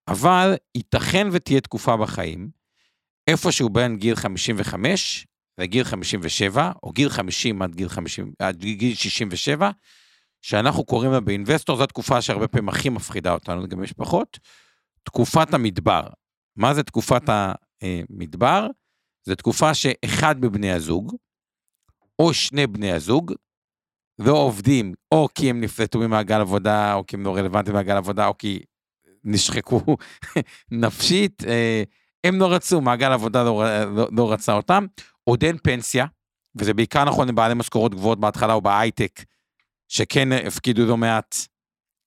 אבל 0.08 0.54
ייתכן 0.74 1.28
ותהיה 1.32 1.60
תקופה 1.60 1.96
בחיים, 1.96 2.48
איפשהו 3.26 3.68
בין 3.68 3.96
גיל 3.96 4.14
55 4.14 5.26
לגיל 5.58 5.84
57, 5.84 6.72
או 6.82 6.92
גיל 6.92 7.08
50 7.08 7.62
עד 7.62 7.74
גיל, 7.74 7.88
50, 7.88 8.32
עד 8.38 8.56
גיל 8.56 8.94
67, 8.94 9.70
שאנחנו 10.42 10.84
קוראים 10.84 11.12
לה 11.12 11.20
באינבסטור, 11.20 11.76
זו 11.76 11.84
התקופה 11.84 12.22
שהרבה 12.22 12.48
פעמים 12.48 12.68
הכי 12.68 12.88
מפחידה 12.88 13.32
אותנו, 13.32 13.68
גם 13.68 13.82
משפחות, 13.82 14.38
תקופת 15.02 15.54
המדבר. 15.54 16.02
מה 16.56 16.74
זה 16.74 16.82
תקופת 16.82 17.22
המדבר? 17.28 18.66
זו 19.26 19.34
תקופה 19.34 19.74
שאחד 19.74 20.44
מבני 20.44 20.72
הזוג, 20.72 21.16
או 22.20 22.34
שני 22.34 22.66
בני 22.66 22.92
הזוג, 22.92 23.32
לא 24.18 24.32
עובדים, 24.32 24.94
או 25.12 25.28
כי 25.34 25.50
הם 25.50 25.60
נפלטו 25.60 25.98
ממעגל 25.98 26.40
עבודה, 26.40 26.94
או 26.94 27.06
כי 27.06 27.16
הם 27.16 27.24
לא 27.24 27.36
רלוונטיים 27.36 27.76
למעגל 27.76 27.96
עבודה, 27.96 28.26
או 28.26 28.38
כי 28.38 28.60
נשחקו 29.24 29.80
נפשית, 30.70 31.44
אה, 31.44 31.82
הם 32.24 32.40
לא 32.40 32.52
רצו, 32.52 32.80
מעגל 32.80 33.12
עבודה 33.12 33.44
לא, 33.44 33.64
לא, 33.96 34.08
לא 34.16 34.32
רצה 34.32 34.52
אותם, 34.52 34.86
עוד 35.24 35.44
אין 35.44 35.56
פנסיה, 35.62 36.06
וזה 36.54 36.74
בעיקר 36.74 37.04
נכון 37.04 37.28
לבעלי 37.28 37.54
משכורות 37.54 37.94
גבוהות 37.94 38.20
בהתחלה 38.20 38.52
או 38.52 38.60
בהייטק, 38.60 39.24
שכן 39.88 40.32
הפקידו 40.32 40.86
לא 40.86 40.96
מעט 40.96 41.36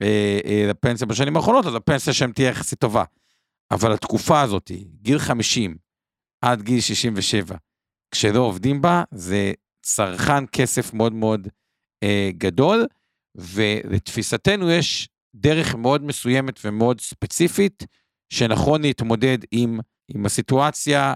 אה, 0.02 0.40
אה, 0.46 0.66
לפנסיה 0.70 1.08
בשנים 1.08 1.36
האחרונות, 1.36 1.66
אז 1.66 1.76
הפנסיה 1.76 2.14
שלהם 2.14 2.32
תהיה 2.32 2.50
יחסית 2.50 2.80
טובה. 2.80 3.04
אבל 3.72 3.94
התקופה 3.94 4.42
הזאת, 4.42 4.72
גיל 5.02 5.20
50 5.20 5.78
עד 6.42 6.62
גיל 6.62 6.82
67, 6.82 7.56
כשלא 8.12 8.40
עובדים 8.40 8.82
בה, 8.82 9.04
זה 9.12 9.54
צרכן 9.84 10.46
כסף 10.52 10.94
מאוד 10.94 11.14
מאוד 11.14 11.48
אה, 12.04 12.30
גדול, 12.38 12.88
ולתפיסתנו 13.36 14.70
יש 14.72 15.10
דרך 15.36 15.76
מאוד 15.76 16.04
מסוימת 16.04 16.60
ומאוד 16.66 17.02
ספציפית, 17.02 17.84
שנכון 18.34 18.82
להתמודד 18.82 19.38
עם, 19.52 19.80
עם 20.08 20.26
הסיטואציה 20.26 21.14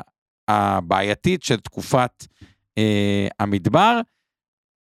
הבעייתית 0.48 1.44
של 1.44 1.60
תקופת 1.60 2.26
אה, 2.78 3.28
המדבר, 3.40 4.00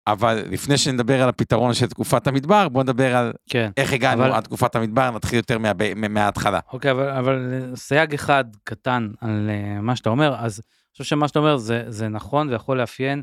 אבל 0.06 0.42
לפני 0.50 0.78
שנדבר 0.78 1.22
על 1.22 1.28
הפתרון 1.28 1.74
של 1.74 1.86
תקופת 1.86 2.26
המדבר, 2.26 2.68
בואו 2.68 2.82
נדבר 2.82 3.16
על 3.16 3.32
כן. 3.50 3.70
איך 3.76 3.92
הגענו 3.92 4.22
אבל- 4.24 4.32
עד 4.32 4.44
תקופת 4.44 4.76
המדבר, 4.76 5.10
נתחיל 5.10 5.36
יותר 5.36 5.58
מה, 5.58 5.72
מה, 5.96 6.08
מההתחלה. 6.08 6.60
אוקיי, 6.72 6.90
אבל, 6.90 7.10
אבל 7.10 7.72
סייג 7.74 8.14
אחד 8.14 8.44
קטן 8.64 9.10
על 9.20 9.50
אה, 9.50 9.80
מה 9.80 9.96
שאתה 9.96 10.10
אומר, 10.10 10.34
אז 10.38 10.58
אני 10.58 10.92
חושב 10.92 11.04
שמה 11.04 11.28
שאתה 11.28 11.38
אומר 11.38 11.56
זה, 11.56 11.84
זה 11.88 12.08
נכון 12.08 12.48
ויכול 12.48 12.78
לאפיין 12.78 13.22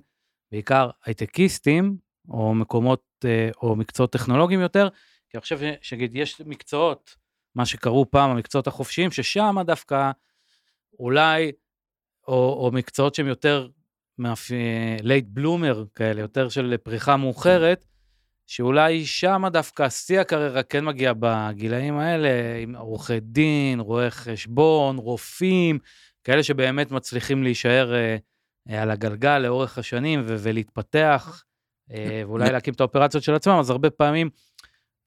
בעיקר 0.53 0.89
הייטקיסטים, 1.05 1.97
או 2.29 2.53
מקומות, 2.53 3.03
אה, 3.25 3.49
או 3.61 3.75
מקצועות 3.75 4.11
טכנולוגיים 4.11 4.61
יותר, 4.61 4.89
כי 5.29 5.37
אני 5.37 5.41
חושב 5.41 5.59
שנגיד 5.81 6.15
יש 6.15 6.41
מקצועות, 6.41 7.15
מה 7.55 7.65
שקראו 7.65 8.11
פעם 8.11 8.31
המקצועות 8.31 8.67
החופשיים, 8.67 9.11
ששם 9.11 9.55
דווקא 9.65 10.11
אולי, 10.99 11.51
או, 12.27 12.33
או 12.33 12.71
מקצועות 12.73 13.15
שהם 13.15 13.27
יותר 13.27 13.67
late 15.03 15.25
bloomer 15.27 15.83
כאלה, 15.95 16.21
יותר 16.21 16.49
של 16.49 16.77
פריחה 16.83 17.17
מאוחרת, 17.17 17.85
שאולי 18.47 19.05
שם 19.05 19.43
דווקא 19.51 19.89
שיא 19.89 20.19
הקריירה 20.19 20.63
כן 20.63 20.85
מגיע 20.85 21.13
בגילאים 21.19 21.97
האלה, 21.97 22.57
עם 22.61 22.75
עורכי 22.75 23.19
דין, 23.19 23.79
רואי 23.79 24.11
חשבון, 24.11 24.97
רופאים, 24.97 25.79
כאלה 26.23 26.43
שבאמת 26.43 26.91
מצליחים 26.91 27.43
להישאר 27.43 27.93
אה, 27.93 27.99
אה, 27.99 28.17
על 28.69 28.91
הגלגל 28.91 29.37
לאורך 29.37 29.77
השנים 29.77 30.23
ו- 30.25 30.35
ולהתפתח, 30.39 31.43
אה, 31.91 32.21
ואולי 32.27 32.51
להקים 32.51 32.73
את 32.73 32.79
האופרציות 32.79 33.23
של 33.23 33.35
עצמם, 33.35 33.53
אז 33.59 33.69
הרבה 33.69 33.89
פעמים, 33.89 34.29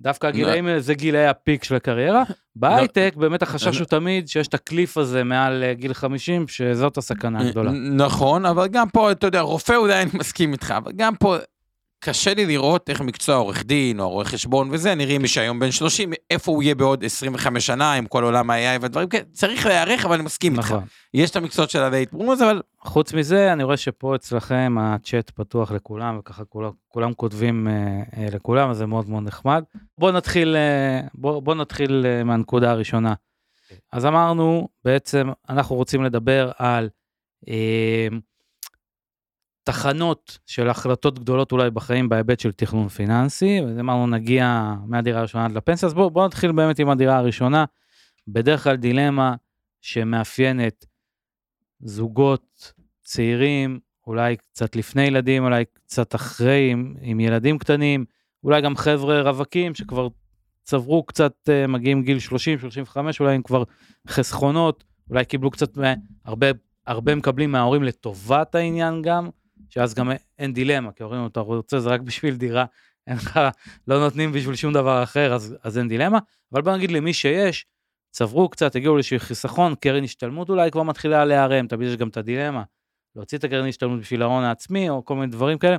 דווקא 0.00 0.26
הגילאים 0.26 0.66
האלה 0.66 0.80
זה 0.80 0.94
גילאי 0.94 1.26
ה 1.26 1.34
peak 1.34 1.64
של 1.64 1.74
הקריירה. 1.74 2.22
בהייטק 2.56 3.14
באמת 3.16 3.42
החשש 3.42 3.78
הוא 3.78 3.86
תמיד 3.86 4.28
שיש 4.28 4.48
את 4.48 4.54
ה 4.54 4.61
cliff 4.61 4.96
הזה 4.96 5.24
מעל 5.24 5.62
אה, 5.62 5.74
גיל 5.74 5.94
50, 5.94 6.48
שזאת 6.48 6.96
הסכנה 6.96 7.40
הגדולה. 7.40 7.70
נכון, 7.72 8.46
אבל 8.46 8.68
גם 8.68 8.88
פה, 8.88 9.12
אתה 9.12 9.26
יודע, 9.26 9.40
רופא 9.40 9.72
אולי 9.72 10.02
אני 10.02 10.10
מסכים 10.14 10.52
איתך, 10.52 10.74
אבל 10.76 10.92
גם 10.96 11.16
פה 11.16 11.36
קשה 12.00 12.34
לי 12.34 12.46
לראות 12.46 12.90
איך 12.90 13.00
מקצוע 13.00 13.36
עורך 13.36 13.64
דין 13.64 14.00
או 14.00 14.10
רואה 14.10 14.24
חשבון 14.24 14.68
וזה, 14.72 14.94
נראים 14.94 15.22
מי 15.22 15.28
שהיום 15.28 15.58
בן 15.58 15.70
30, 15.70 16.12
איפה 16.30 16.52
הוא 16.52 16.62
יהיה 16.62 16.74
בעוד 16.74 17.04
25 17.04 17.66
שנה 17.66 17.92
עם 17.92 18.06
כל 18.06 18.24
עולם 18.24 18.50
ה-AI 18.50 18.80
והדברים 18.80 19.08
כאלה, 19.08 19.24
צריך 19.32 19.66
להיערך, 19.66 20.04
אבל 20.04 20.14
אני 20.14 20.22
מסכים 20.22 20.52
איתך. 20.52 20.64
נכון. 20.64 20.84
יש 21.14 21.30
את 21.30 21.36
המקצועות 21.36 21.70
של 21.70 21.78
ה 21.78 21.85
late 21.85 22.12
bloomers, 22.12 22.40
אבל 22.40 22.62
חוץ 22.80 23.12
מזה, 23.12 23.52
אני 23.52 23.62
רואה 23.62 23.76
שפה 23.76 24.14
אצלכם 24.14 24.76
הצ'אט 24.80 25.30
פתוח 25.30 25.72
לכולם, 25.72 26.18
וככה 26.18 26.44
כולם, 26.44 26.70
כולם 26.88 27.14
כותבים 27.14 27.68
אה, 27.68 27.72
אה, 28.16 28.26
לכולם, 28.32 28.70
אז 28.70 28.76
זה 28.76 28.86
מאוד 28.86 29.08
מאוד 29.08 29.22
נחמד. 29.22 29.64
בואו 29.98 30.12
נתחיל, 30.12 30.56
אה, 30.56 31.00
בוא, 31.14 31.40
בוא 31.42 31.54
נתחיל 31.54 32.06
אה, 32.06 32.24
מהנקודה 32.24 32.70
הראשונה. 32.70 33.14
אז 33.92 34.06
אמרנו, 34.06 34.68
בעצם 34.84 35.28
אנחנו 35.48 35.76
רוצים 35.76 36.02
לדבר 36.02 36.50
על 36.58 36.88
אה, 37.48 38.08
תחנות 39.66 40.38
של 40.46 40.68
החלטות 40.68 41.18
גדולות 41.18 41.52
אולי 41.52 41.70
בחיים 41.70 42.08
בהיבט 42.08 42.40
של 42.40 42.52
תכנון 42.52 42.88
פיננסי, 42.88 43.60
אז 43.60 43.78
אמרנו 43.80 44.06
נגיע 44.06 44.74
מהדירה 44.86 45.18
הראשונה 45.18 45.44
עד 45.44 45.52
לפנסיה, 45.52 45.86
אז 45.86 45.94
בואו 45.94 46.10
בוא 46.10 46.26
נתחיל 46.26 46.52
באמת 46.52 46.78
עם 46.78 46.88
הדירה 46.88 47.16
הראשונה. 47.16 47.64
בדרך 48.28 48.64
כלל 48.64 48.76
דילמה 48.76 49.34
שמאפיינת 49.80 50.86
זוגות 51.80 52.72
צעירים, 53.04 53.78
אולי 54.06 54.36
קצת 54.36 54.76
לפני 54.76 55.02
ילדים, 55.02 55.44
אולי 55.44 55.64
קצת 55.64 56.14
אחרי 56.14 56.70
עם, 56.70 56.94
עם 57.00 57.20
ילדים 57.20 57.58
קטנים, 57.58 58.04
אולי 58.44 58.60
גם 58.62 58.76
חבר'ה 58.76 59.20
רווקים 59.20 59.74
שכבר 59.74 60.08
צברו 60.62 61.02
קצת, 61.02 61.32
אה, 61.48 61.66
מגיעים 61.66 62.02
גיל 62.02 62.18
30, 62.18 62.58
35, 62.58 63.20
אולי 63.20 63.34
הם 63.34 63.42
כבר 63.42 63.62
חסכונות, 64.08 64.84
אולי 65.10 65.24
קיבלו 65.24 65.50
קצת, 65.50 65.76
מה- 65.76 65.94
הרבה, 66.24 66.46
הרבה 66.86 67.14
מקבלים 67.14 67.52
מההורים 67.52 67.82
לטובת 67.82 68.54
העניין 68.54 69.02
גם, 69.02 69.28
שאז 69.70 69.94
גם 69.94 70.10
אין 70.38 70.52
דילמה, 70.52 70.92
כי 70.92 71.02
ההורים, 71.02 71.26
אתה 71.26 71.40
רוצה 71.40 71.80
זה 71.80 71.88
רק 71.88 72.00
בשביל 72.00 72.36
דירה, 72.36 72.64
אין 73.06 73.16
לך, 73.16 73.40
לא 73.88 74.00
נותנים 74.00 74.32
בשביל 74.32 74.56
שום 74.56 74.72
דבר 74.72 75.02
אחר, 75.02 75.34
אז, 75.34 75.56
אז 75.62 75.78
אין 75.78 75.88
דילמה. 75.88 76.18
אבל 76.52 76.62
בוא 76.62 76.72
נגיד 76.72 76.90
למי 76.90 77.12
שיש, 77.12 77.66
צברו 78.10 78.48
קצת, 78.48 78.76
הגיעו 78.76 78.94
לאיזשהו 78.94 79.18
חיסכון, 79.18 79.74
קרן 79.74 80.04
השתלמות 80.04 80.48
אולי 80.48 80.70
כבר 80.70 80.82
מתחילה 80.82 81.24
להיערם, 81.24 81.66
תמיד 81.66 81.88
יש 81.88 81.96
גם 81.96 82.08
את 82.08 82.16
הדילמה, 82.16 82.62
להוציא 83.16 83.38
את 83.38 83.44
הקרן 83.44 83.68
השתלמות 83.68 84.00
בשביל 84.00 84.22
ההון 84.22 84.44
העצמי, 84.44 84.88
או 84.88 85.04
כל 85.04 85.14
מיני 85.14 85.26
דברים 85.26 85.58
כאלה. 85.58 85.76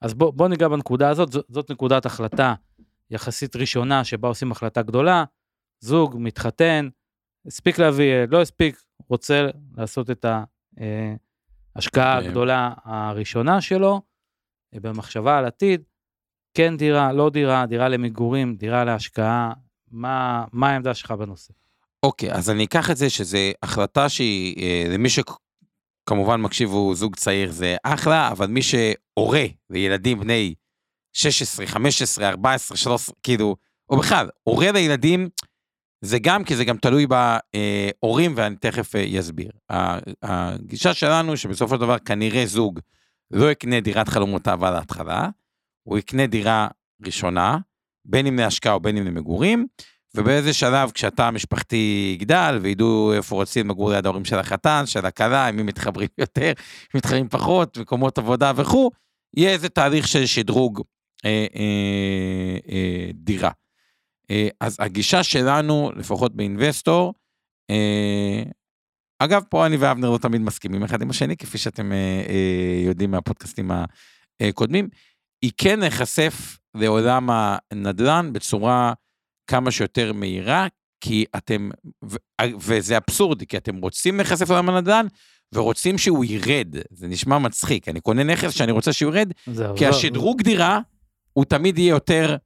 אז 0.00 0.14
בוא, 0.14 0.32
בוא 0.32 0.48
ניגע 0.48 0.68
בנקודה 0.68 1.08
הזאת, 1.08 1.32
זאת, 1.32 1.46
זאת 1.48 1.70
נקודת 1.70 2.06
החלטה 2.06 2.54
יחסית 3.10 3.56
ראשונה, 3.56 4.04
שבה 4.04 4.28
עושים 4.28 4.52
החלטה 4.52 4.82
גדולה, 4.82 5.24
זוג 5.80 6.16
מתחתן, 6.18 6.88
הספיק 7.46 7.78
להביא, 7.78 8.14
לא 8.28 8.40
הספיק, 8.40 8.82
רוצה 9.08 9.48
לעשות 9.76 10.10
את 10.10 10.26
ההשקעה 11.80 12.20
כן. 12.20 12.28
הגדולה 12.28 12.72
הראשונה 12.84 13.60
שלו, 13.60 14.00
אה, 14.74 14.80
במחשבה 14.80 15.38
על 15.38 15.44
עתיד, 15.44 15.82
כן 16.54 16.76
דירה, 16.76 17.12
לא 17.12 17.30
דירה, 17.30 17.66
דירה 17.66 17.88
למגורים, 17.88 18.56
דירה 18.56 18.84
להשקעה, 18.84 19.52
מה, 19.90 20.44
מה 20.52 20.70
העמדה 20.70 20.94
שלך 20.94 21.10
בנושא? 21.10 21.52
אוקיי, 22.02 22.32
אז 22.32 22.50
אני 22.50 22.64
אקח 22.64 22.90
את 22.90 22.96
זה 22.96 23.10
שזה 23.10 23.52
החלטה 23.62 24.08
שהיא, 24.08 24.62
אה, 24.62 24.84
למי 24.94 25.08
שכמובן 25.08 26.40
מקשיב 26.40 26.70
הוא 26.70 26.94
זוג 26.94 27.16
צעיר 27.16 27.52
זה 27.52 27.76
אחלה, 27.82 28.28
אבל 28.28 28.46
מי 28.46 28.60
שהורה 28.62 29.44
לילדים 29.70 30.20
בני 30.20 30.54
16, 31.12 31.66
15, 31.66 32.28
14, 32.28 32.76
13, 32.76 33.14
כאילו, 33.22 33.56
או 33.90 33.98
בכלל, 33.98 34.28
הורה 34.42 34.72
לילדים, 34.72 35.28
זה 36.00 36.18
גם, 36.18 36.44
כי 36.44 36.56
זה 36.56 36.64
גם 36.64 36.76
תלוי 36.76 37.06
בהורים, 37.06 38.32
ואני 38.36 38.56
תכף 38.56 38.96
אה, 38.96 39.20
אסביר. 39.20 39.50
ה- 39.70 39.98
הגישה 40.22 40.94
שלנו, 40.94 41.36
שבסופו 41.36 41.74
של 41.74 41.80
דבר 41.80 41.98
כנראה 41.98 42.46
זוג 42.46 42.80
לא 43.30 43.50
יקנה 43.50 43.80
דירת 43.80 44.08
חלומותיו 44.08 44.66
על 44.66 44.74
ההתחלה, 44.74 45.28
הוא 45.82 45.98
יקנה 45.98 46.26
דירה 46.26 46.68
ראשונה, 47.06 47.58
בין 48.04 48.26
אם 48.26 48.36
להשקעה 48.38 48.72
או 48.72 48.80
בין 48.80 48.96
אם 48.96 49.06
למגורים, 49.06 49.66
ובאיזה 50.14 50.52
שלב 50.52 50.90
כשהתא 50.90 51.22
המשפחתי 51.22 52.10
יגדל 52.14 52.58
וידעו 52.62 53.12
איפה 53.12 53.34
רוצים 53.34 53.70
לגור 53.70 53.90
ליד 53.90 54.06
ההורים 54.06 54.24
של 54.24 54.38
החתן, 54.38 54.82
של 54.86 55.06
הכלה, 55.06 55.46
עם 55.46 55.56
מי 55.56 55.62
מתחברים 55.62 56.08
יותר, 56.18 56.52
מי 56.94 56.98
מתחברים 56.98 57.28
פחות, 57.28 57.78
מקומות 57.78 58.18
עבודה 58.18 58.52
וכו', 58.56 58.90
יהיה 59.36 59.50
איזה 59.50 59.68
תהליך 59.68 60.08
של 60.08 60.26
שדרוג 60.26 60.82
אה, 61.24 61.46
אה, 61.56 62.58
אה, 62.72 63.10
דירה. 63.14 63.50
אה, 64.30 64.48
אז 64.60 64.76
הגישה 64.80 65.22
שלנו, 65.22 65.90
לפחות 65.96 66.36
באינבסטור, 66.36 67.14
אה, 67.70 68.42
אגב, 69.18 69.44
פה 69.48 69.66
אני 69.66 69.76
ואבנר 69.76 70.10
לא 70.10 70.18
תמיד 70.18 70.40
מסכימים 70.40 70.82
אחד 70.82 71.02
עם 71.02 71.10
השני, 71.10 71.36
כפי 71.36 71.58
שאתם 71.58 71.92
אה, 71.92 72.82
יודעים 72.84 73.10
מהפודקאסטים 73.10 73.70
הקודמים, 74.40 74.88
היא 75.42 75.52
כן 75.56 75.80
להיחשף 75.80 76.58
לעולם 76.74 77.28
הנדל"ן 77.30 78.32
בצורה 78.32 78.92
כמה 79.46 79.70
שיותר 79.70 80.12
מהירה, 80.12 80.66
כי 81.00 81.24
אתם, 81.36 81.70
ו, 82.04 82.16
וזה 82.60 82.96
אבסורדי, 82.96 83.46
כי 83.46 83.56
אתם 83.56 83.76
רוצים 83.76 84.16
להיחשף 84.16 84.50
לעולם 84.50 84.68
הנדל"ן, 84.68 85.06
ורוצים 85.54 85.98
שהוא 85.98 86.24
ירד. 86.24 86.74
זה 86.90 87.06
נשמע 87.06 87.38
מצחיק, 87.38 87.88
אני 87.88 88.00
קונה 88.00 88.24
נכס 88.24 88.50
שאני 88.50 88.72
רוצה 88.72 88.92
שהוא 88.92 89.14
ירד, 89.14 89.32
כי 89.76 89.86
השדרוג 89.86 90.42
דירה, 90.42 90.80
הוא 91.32 91.44
תמיד 91.44 91.78
יהיה 91.78 91.90
יותר 91.90 92.36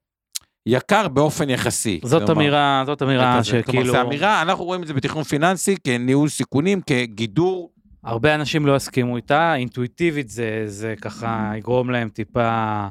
יקר 0.65 1.07
באופן 1.07 1.49
יחסי. 1.49 1.99
זאת 2.03 2.29
אמירה, 2.29 2.83
זאת 2.85 3.01
אמירה 3.01 3.43
שכאילו... 3.43 3.93
זו 3.93 4.01
אמירה, 4.01 4.41
אנחנו 4.41 4.65
רואים 4.65 4.83
את 4.83 4.87
זה 4.87 4.93
בתכנון 4.93 5.23
פיננסי 5.23 5.75
כניהול 5.83 6.29
סיכונים, 6.29 6.81
כגידור. 6.81 7.71
הרבה 8.03 8.35
אנשים 8.35 8.65
לא 8.65 8.75
יסכימו 8.75 9.17
איתה, 9.17 9.55
אינטואיטיבית 9.55 10.29
זה, 10.29 10.63
זה 10.65 10.93
ככה 11.01 11.51
יגרום 11.57 11.89
להם 11.89 12.09
טיפה 12.09 12.87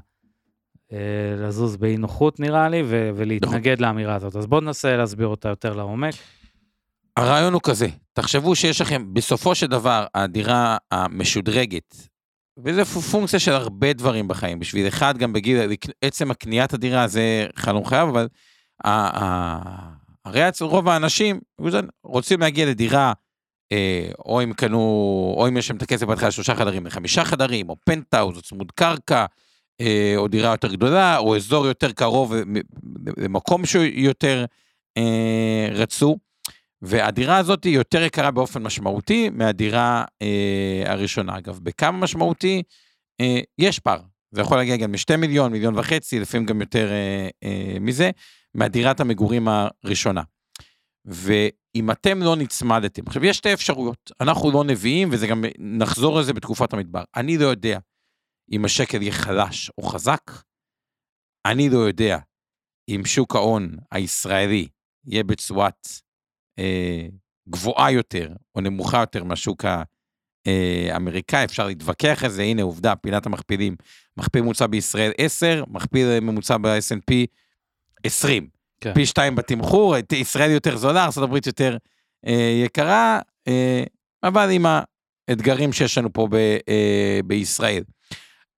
אה, 0.93 0.99
לזוז 1.39 1.77
באי 1.77 1.97
נוחות 1.97 2.41
נראה 2.41 2.69
לי, 2.69 2.83
ו- 2.87 3.11
ולהתנגד 3.17 3.73
נכון. 3.73 3.85
לאמירה 3.85 4.15
הזאת. 4.15 4.37
אז 4.37 4.47
בואו 4.47 4.61
ננסה 4.61 4.97
להסביר 4.97 5.27
אותה 5.27 5.49
יותר 5.49 5.75
לעומק. 5.77 6.15
הרעיון 7.17 7.53
הוא 7.53 7.61
כזה, 7.65 7.87
תחשבו 8.13 8.55
שיש 8.55 8.81
לכם, 8.81 9.15
בסופו 9.15 9.55
של 9.55 9.67
דבר, 9.67 10.07
הדירה 10.15 10.77
המשודרגת, 10.93 11.97
וזה 12.65 12.85
פונקציה 12.85 13.39
של 13.39 13.53
הרבה 13.53 13.93
דברים 13.93 14.29
בחיים, 14.29 14.59
בשביל 14.59 14.89
אחד, 14.89 15.19
גם 15.19 15.33
בגיל, 15.33 15.59
עצם 16.03 16.31
הקניית 16.31 16.75
הדירה 16.75 17.07
זה 17.07 17.47
חלום 17.57 17.85
חייו, 17.85 18.09
אבל 18.11 18.29
הרי 20.25 20.49
אצל 20.49 20.65
רוב 20.65 20.89
האנשים 20.89 21.41
רוצים 22.05 22.41
להגיע 22.41 22.67
לדירה, 22.67 23.13
אה, 23.73 24.11
או 24.19 24.43
אם 24.43 24.53
קנו, 24.53 24.79
או 25.37 25.49
אם 25.49 25.57
יש 25.57 25.71
להם 25.71 25.77
את 25.77 25.83
הכסף 25.83 26.07
בהתחלה 26.07 26.31
שלושה 26.31 26.55
חדרים 26.55 26.87
לחמישה 26.87 27.25
חדרים, 27.25 27.69
או 27.69 27.77
פנטאוז, 27.85 28.37
או 28.37 28.43
צמוד 28.43 28.73
קרקע, 28.73 29.27
אה, 29.81 30.15
או 30.17 30.29
דירה 30.29 30.51
יותר 30.51 30.73
גדולה, 30.73 31.19
או 31.19 31.37
אזור 31.37 31.67
יותר 31.67 31.93
קרוב 31.93 32.35
למקום 33.17 33.67
שיותר 33.67 34.45
אה, 34.97 35.69
רצו. 35.73 36.17
והדירה 36.83 37.39
הזאת 37.39 37.65
היא 37.65 37.75
יותר 37.75 38.03
יקרה 38.03 38.31
באופן 38.31 38.63
משמעותי 38.63 39.31
מהדירה 39.31 40.05
אה, 40.23 40.83
הראשונה. 40.87 41.39
אגב, 41.39 41.61
בכמה 41.63 41.99
משמעותי? 41.99 42.63
אה, 43.21 43.41
יש 43.59 43.79
פער. 43.79 44.01
זה 44.35 44.41
יכול 44.41 44.57
להגיע 44.57 44.77
גם 44.77 44.93
משתי 44.93 45.17
מיליון, 45.17 45.53
מיליון 45.53 45.79
וחצי, 45.79 46.21
לפעמים 46.21 46.47
גם 46.47 46.61
יותר 46.61 46.91
אה, 46.91 47.29
אה, 47.45 47.77
מזה, 47.81 48.11
מהדירת 48.55 49.01
המגורים 49.01 49.49
הראשונה. 49.49 50.23
ואם 51.05 51.91
אתם 51.91 52.23
לא 52.23 52.37
נצמדתם, 52.37 53.03
עכשיו 53.07 53.25
יש 53.25 53.37
שתי 53.37 53.53
אפשרויות, 53.53 54.11
אנחנו 54.21 54.51
לא 54.51 54.65
נביאים, 54.65 55.09
וזה 55.13 55.27
גם, 55.27 55.45
נחזור 55.59 56.21
לזה 56.21 56.33
בתקופת 56.33 56.73
המדבר. 56.73 57.03
אני 57.17 57.39
לא 57.39 57.47
יודע 57.47 57.79
אם 58.53 58.65
השקל 58.65 59.03
יהיה 59.03 59.13
חלש 59.13 59.71
או 59.79 59.83
חזק, 59.83 60.31
אני 61.47 61.69
לא 61.69 61.79
יודע 61.79 62.19
אם 62.89 63.03
שוק 63.07 63.35
ההון 63.35 63.77
הישראלי 63.93 64.69
יהיה 65.07 65.25
בצורת 65.25 65.89
אה, 66.59 67.07
גבוהה 67.49 67.91
יותר 67.91 68.33
או 68.55 68.61
נמוכה 68.61 69.01
יותר 69.01 69.25
מהשוק 69.25 69.65
האמריקאי, 70.47 71.45
אפשר 71.45 71.67
להתווכח 71.67 72.25
על 72.25 72.31
זה, 72.31 72.43
הנה 72.43 72.63
עובדה, 72.63 72.97
פינת 72.97 73.27
המכפילים, 73.27 73.77
מכפיל 74.17 74.43
ממוצע 74.43 74.67
בישראל 74.67 75.13
10, 75.19 75.65
מכפיל 75.69 76.21
ממוצע 76.21 76.57
ב-S&P 76.57 77.15
20. 78.05 78.49
כן. 78.81 78.95
פי 78.95 79.07
2 79.07 79.35
בתמחור, 79.35 79.95
ישראל 80.13 80.51
יותר 80.51 80.77
זולה, 80.77 81.09
ארה"ב 81.17 81.37
יותר 81.47 81.77
אה, 82.27 82.63
יקרה, 82.65 83.21
אה, 83.49 83.83
אבל 84.23 84.51
עם 84.51 84.67
האתגרים 85.29 85.73
שיש 85.73 85.99
לנו 85.99 86.13
פה 86.13 86.29
ב, 86.31 86.35
אה, 86.69 87.21
בישראל. 87.25 87.83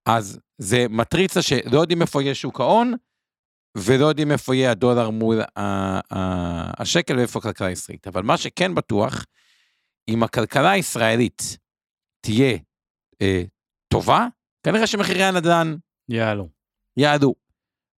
אז 0.06 0.38
זה 0.58 0.86
מטריצה 0.90 1.42
שלא 1.42 1.80
יודעים 1.80 2.02
איפה 2.02 2.22
יהיה 2.22 2.34
שוק 2.34 2.60
ההון, 2.60 2.94
ולא 3.76 4.06
יודעים 4.06 4.32
איפה 4.32 4.54
יהיה 4.54 4.70
הדולר 4.70 5.10
מול 5.10 5.40
השקל 6.78 7.16
ואיפה 7.18 7.38
הכלכלה 7.38 7.66
הישראלית. 7.66 8.06
אבל 8.06 8.22
מה 8.22 8.36
שכן 8.36 8.74
בטוח, 8.74 9.24
אם 10.08 10.22
הכלכלה 10.22 10.70
הישראלית 10.70 11.58
תהיה 12.20 12.58
אה, 13.22 13.42
טובה, 13.88 14.26
כנראה 14.62 14.86
שמחירי 14.86 15.24
הנדל"ן 15.24 15.76
יעלו. 16.08 16.48
יעלו. 16.96 17.34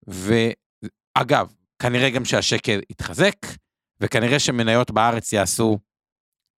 ואגב, 0.07 1.53
כנראה 1.79 2.11
גם 2.11 2.25
שהשקל 2.25 2.81
יתחזק, 2.91 3.37
וכנראה 4.01 4.39
שמניות 4.39 4.91
בארץ 4.91 5.33
יעשו 5.33 5.79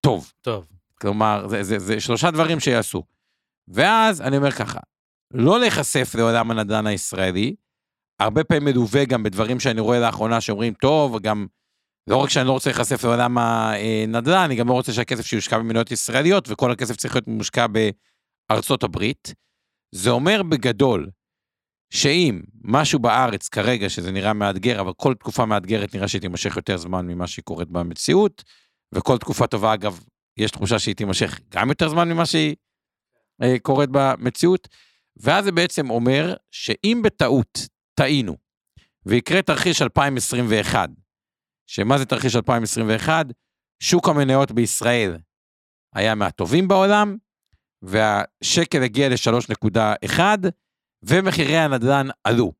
טוב. 0.01 0.33
טוב. 0.41 0.67
כלומר, 0.95 1.49
זה, 1.49 1.63
זה, 1.63 1.79
זה 1.79 2.01
שלושה 2.01 2.31
דברים 2.31 2.61
שיעשו. 2.61 3.03
ואז 3.69 4.21
אני 4.21 4.37
אומר 4.37 4.51
ככה, 4.51 4.81
לא 5.31 5.61
להיחשף 5.61 6.15
לעולם 6.15 6.51
הנדל"ן 6.51 6.87
הישראלי, 6.87 7.55
הרבה 8.21 8.45
פעמים 8.45 8.65
מלווה 8.65 9.05
גם 9.05 9.23
בדברים 9.23 9.61
שאני 9.61 9.81
רואה 9.81 10.01
לאחרונה 10.01 10.41
שאומרים, 10.41 10.75
טוב, 10.75 11.19
גם 11.19 11.47
לא 12.07 12.17
רק 12.17 12.31
שאני 12.31 12.47
לא 12.47 12.53
רוצה 12.53 12.71
להיחשף 12.71 13.05
לעולם 13.05 13.39
הנדל"ן, 13.39 14.39
אני 14.45 14.57
גם 14.57 14.69
לא 14.69 14.73
רוצה 14.73 14.93
שהכסף 14.93 15.27
שיושקע 15.27 15.59
במדינות 15.59 15.91
ישראליות, 15.91 16.49
וכל 16.49 16.71
הכסף 16.71 16.97
צריך 16.97 17.15
להיות 17.15 17.29
מושקע 17.29 17.67
בארצות 18.51 18.83
הברית. 18.83 19.35
זה 19.95 20.11
אומר 20.11 20.43
בגדול, 20.43 21.11
שאם 21.93 22.41
משהו 22.65 22.99
בארץ 22.99 23.49
כרגע, 23.49 23.89
שזה 23.89 24.13
נראה 24.13 24.33
מאתגר, 24.33 24.81
אבל 24.81 24.93
כל 24.97 25.15
תקופה 25.15 25.47
מאתגרת 25.47 25.95
נראה 25.95 26.09
שהיא 26.09 26.21
תימשך 26.21 26.57
יותר 26.57 26.77
זמן 26.77 27.07
ממה 27.07 27.27
שהיא 27.27 27.43
קורית 27.43 27.69
במציאות, 27.69 28.45
וכל 28.95 29.19
תקופה 29.19 29.47
טובה, 29.47 29.75
אגב, 29.75 30.01
יש 30.37 30.51
תחושה 30.51 30.79
שהיא 30.79 30.95
תימשך 30.95 31.41
גם 31.49 31.69
יותר 31.69 31.89
זמן 31.89 32.09
ממה 32.13 32.27
שהיא 32.27 32.57
אה, 33.43 33.59
קורית 33.63 33.91
במציאות, 33.93 34.69
ואז 35.17 35.45
זה 35.45 35.53
בעצם 35.53 35.91
אומר 35.91 36.35
שאם 36.51 37.01
בטעות 37.05 37.59
טעינו, 38.01 38.37
ויקרה 39.07 39.43
תרחיש 39.43 39.83
2021, 39.83 40.89
שמה 41.67 41.99
זה 41.99 42.07
תרחיש 42.07 42.37
2021? 42.37 43.27
שוק 43.83 44.09
המניות 44.09 44.53
בישראל 44.53 45.17
היה 45.95 46.15
מהטובים 46.15 46.69
בעולם, 46.69 47.17
והשקל 47.83 48.83
הגיע 48.83 49.09
ל-3.1, 49.09 50.19
ומחירי 51.03 51.57
הנדל"ן 51.57 52.07
עלו. 52.25 52.53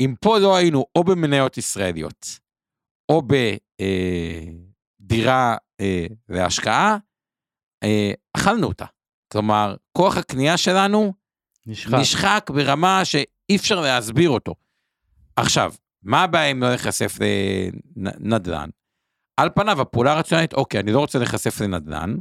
אם 0.00 0.14
פה 0.20 0.38
לא 0.38 0.56
היינו 0.56 0.86
או 0.96 1.04
במניות 1.04 1.58
ישראליות, 1.58 2.38
או 3.08 3.22
בדירה 5.00 5.56
אה, 5.80 5.86
אה, 5.86 6.06
להשקעה, 6.28 6.96
אה, 7.82 8.12
אכלנו 8.36 8.66
אותה. 8.66 8.86
כלומר, 9.32 9.76
כוח 9.92 10.16
הקנייה 10.16 10.56
שלנו 10.56 11.12
נשחק. 11.66 11.94
נשחק 11.94 12.50
ברמה 12.54 13.04
שאי 13.52 13.56
אפשר 13.56 13.80
להסביר 13.80 14.30
אותו. 14.30 14.54
עכשיו, 15.36 15.72
מה 16.02 16.22
הבעיה 16.22 16.50
אם 16.50 16.62
לא 16.62 16.68
להיחשף 16.68 17.18
לנדל"ן? 17.96 18.68
על 19.36 19.48
פניו, 19.54 19.80
הפעולה 19.80 20.12
הרציונלית, 20.12 20.54
אוקיי, 20.54 20.80
אני 20.80 20.92
לא 20.92 20.98
רוצה 20.98 21.18
להיחשף 21.18 21.60
לנדל"ן, 21.60 22.16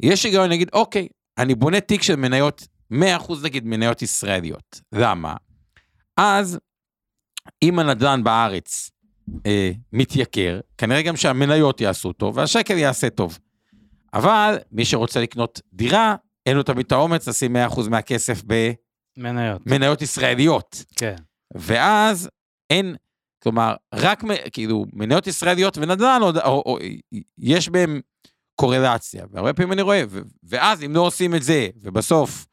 יש 0.00 0.24
היגיון 0.24 0.48
להגיד, 0.48 0.70
אוקיי, 0.72 1.08
אני 1.38 1.54
בונה 1.54 1.80
תיק 1.80 2.02
של 2.02 2.16
מניות, 2.16 2.68
100% 2.92 2.96
נגיד 3.42 3.66
מניות 3.66 4.02
ישראליות. 4.02 4.80
למה? 4.92 5.36
אז, 6.16 6.58
אם 7.62 7.78
הנדל"ן 7.78 8.24
בארץ 8.24 8.90
אה, 9.46 9.70
מתייקר, 9.92 10.60
כנראה 10.78 11.02
גם 11.02 11.16
שהמניות 11.16 11.80
יעשו 11.80 12.12
טוב 12.12 12.36
והשקל 12.36 12.78
יעשה 12.78 13.10
טוב. 13.10 13.38
אבל 14.14 14.58
מי 14.72 14.84
שרוצה 14.84 15.20
לקנות 15.20 15.60
דירה, 15.72 16.14
אין 16.46 16.56
לו 16.56 16.62
תמיד 16.62 16.86
את 16.86 16.92
האומץ 16.92 17.28
לשים 17.28 17.56
100% 17.56 17.88
מהכסף 17.90 18.42
במניות 19.20 19.66
מניות 19.66 20.02
ישראליות. 20.02 20.84
כן. 20.96 21.16
ואז 21.54 22.28
אין, 22.70 22.96
כלומר, 23.42 23.74
רק 23.94 24.22
כאילו 24.52 24.84
מניות 24.92 25.26
ישראליות 25.26 25.78
ונדל"ן, 25.78 26.20
או, 26.22 26.30
או, 26.44 26.62
או, 26.66 26.78
יש 27.38 27.68
בהם 27.68 28.00
קורלציה, 28.60 29.24
והרבה 29.30 29.52
פעמים 29.52 29.72
אני 29.72 29.82
רואה, 29.82 30.02
ו, 30.08 30.20
ואז 30.42 30.84
אם 30.84 30.94
לא 30.94 31.00
עושים 31.00 31.34
את 31.34 31.42
זה, 31.42 31.68
ובסוף 31.76 32.46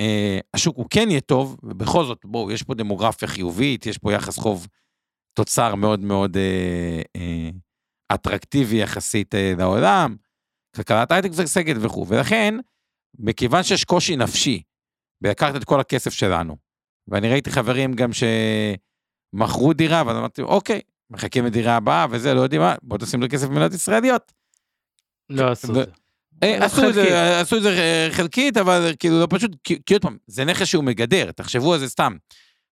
אה, 0.00 0.38
השוק 0.54 0.76
הוא 0.76 0.86
כן 0.90 1.10
יהיה 1.10 1.20
טוב, 1.20 1.56
ובכל 1.62 2.04
זאת, 2.04 2.24
בואו, 2.24 2.50
יש 2.50 2.62
פה 2.62 2.74
דמוגרפיה 2.74 3.28
חיובית, 3.28 3.86
יש 3.86 3.98
פה 3.98 4.12
יחס 4.12 4.38
חוב 4.38 4.66
תוצר 5.34 5.74
מאוד 5.74 6.00
מאוד 6.00 6.36
אה, 6.36 7.02
אה, 7.16 7.50
אטרקטיבי 8.14 8.76
יחסית 8.76 9.34
אה, 9.34 9.52
לעולם, 9.58 10.16
כלכלת 10.76 11.12
הייטק 11.12 11.30
וסגת 11.32 11.76
וכו', 11.80 12.06
ולכן, 12.08 12.54
מכיוון 13.18 13.62
שיש 13.62 13.84
קושי 13.84 14.16
נפשי 14.16 14.62
בלקחת 15.20 15.56
את 15.56 15.64
כל 15.64 15.80
הכסף 15.80 16.12
שלנו, 16.12 16.56
ואני 17.08 17.28
ראיתי 17.28 17.50
חברים 17.50 17.94
גם 17.94 18.10
שמכרו 19.34 19.72
דירה, 19.72 20.02
ואז 20.06 20.16
אמרתי, 20.16 20.42
אוקיי, 20.42 20.80
מחכים 21.10 21.46
לדירה 21.46 21.76
הבאה 21.76 22.06
וזה, 22.10 22.34
לא 22.34 22.40
יודעים 22.40 22.60
מה, 22.60 22.74
בוא 22.82 22.98
תשים 22.98 23.20
לו 23.20 23.26
כסף 23.30 23.46
במדינת 23.46 23.74
ישראליות. 23.74 24.32
לא 25.30 25.50
עשו 25.50 25.68
את 25.68 25.74
זה. 25.74 25.84
אה, 26.42 26.64
עשו 26.64 26.88
את 26.88 26.94
זה, 26.94 27.40
עשו 27.40 27.56
את 27.56 27.62
זה 27.62 27.68
אה, 27.68 28.08
חלקית, 28.12 28.56
אבל 28.56 28.92
כאילו 28.98 29.20
לא 29.20 29.26
פשוט, 29.30 29.50
כי 29.64 29.94
עוד 29.94 30.02
פעם, 30.02 30.16
זה 30.26 30.44
נכס 30.44 30.66
שהוא 30.66 30.84
מגדר, 30.84 31.32
תחשבו 31.32 31.74
על 31.74 31.78
זה 31.78 31.88
סתם. 31.88 32.16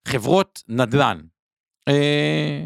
חברות 0.09 0.63
נדל"ן, 0.69 1.21
אה, 1.89 2.61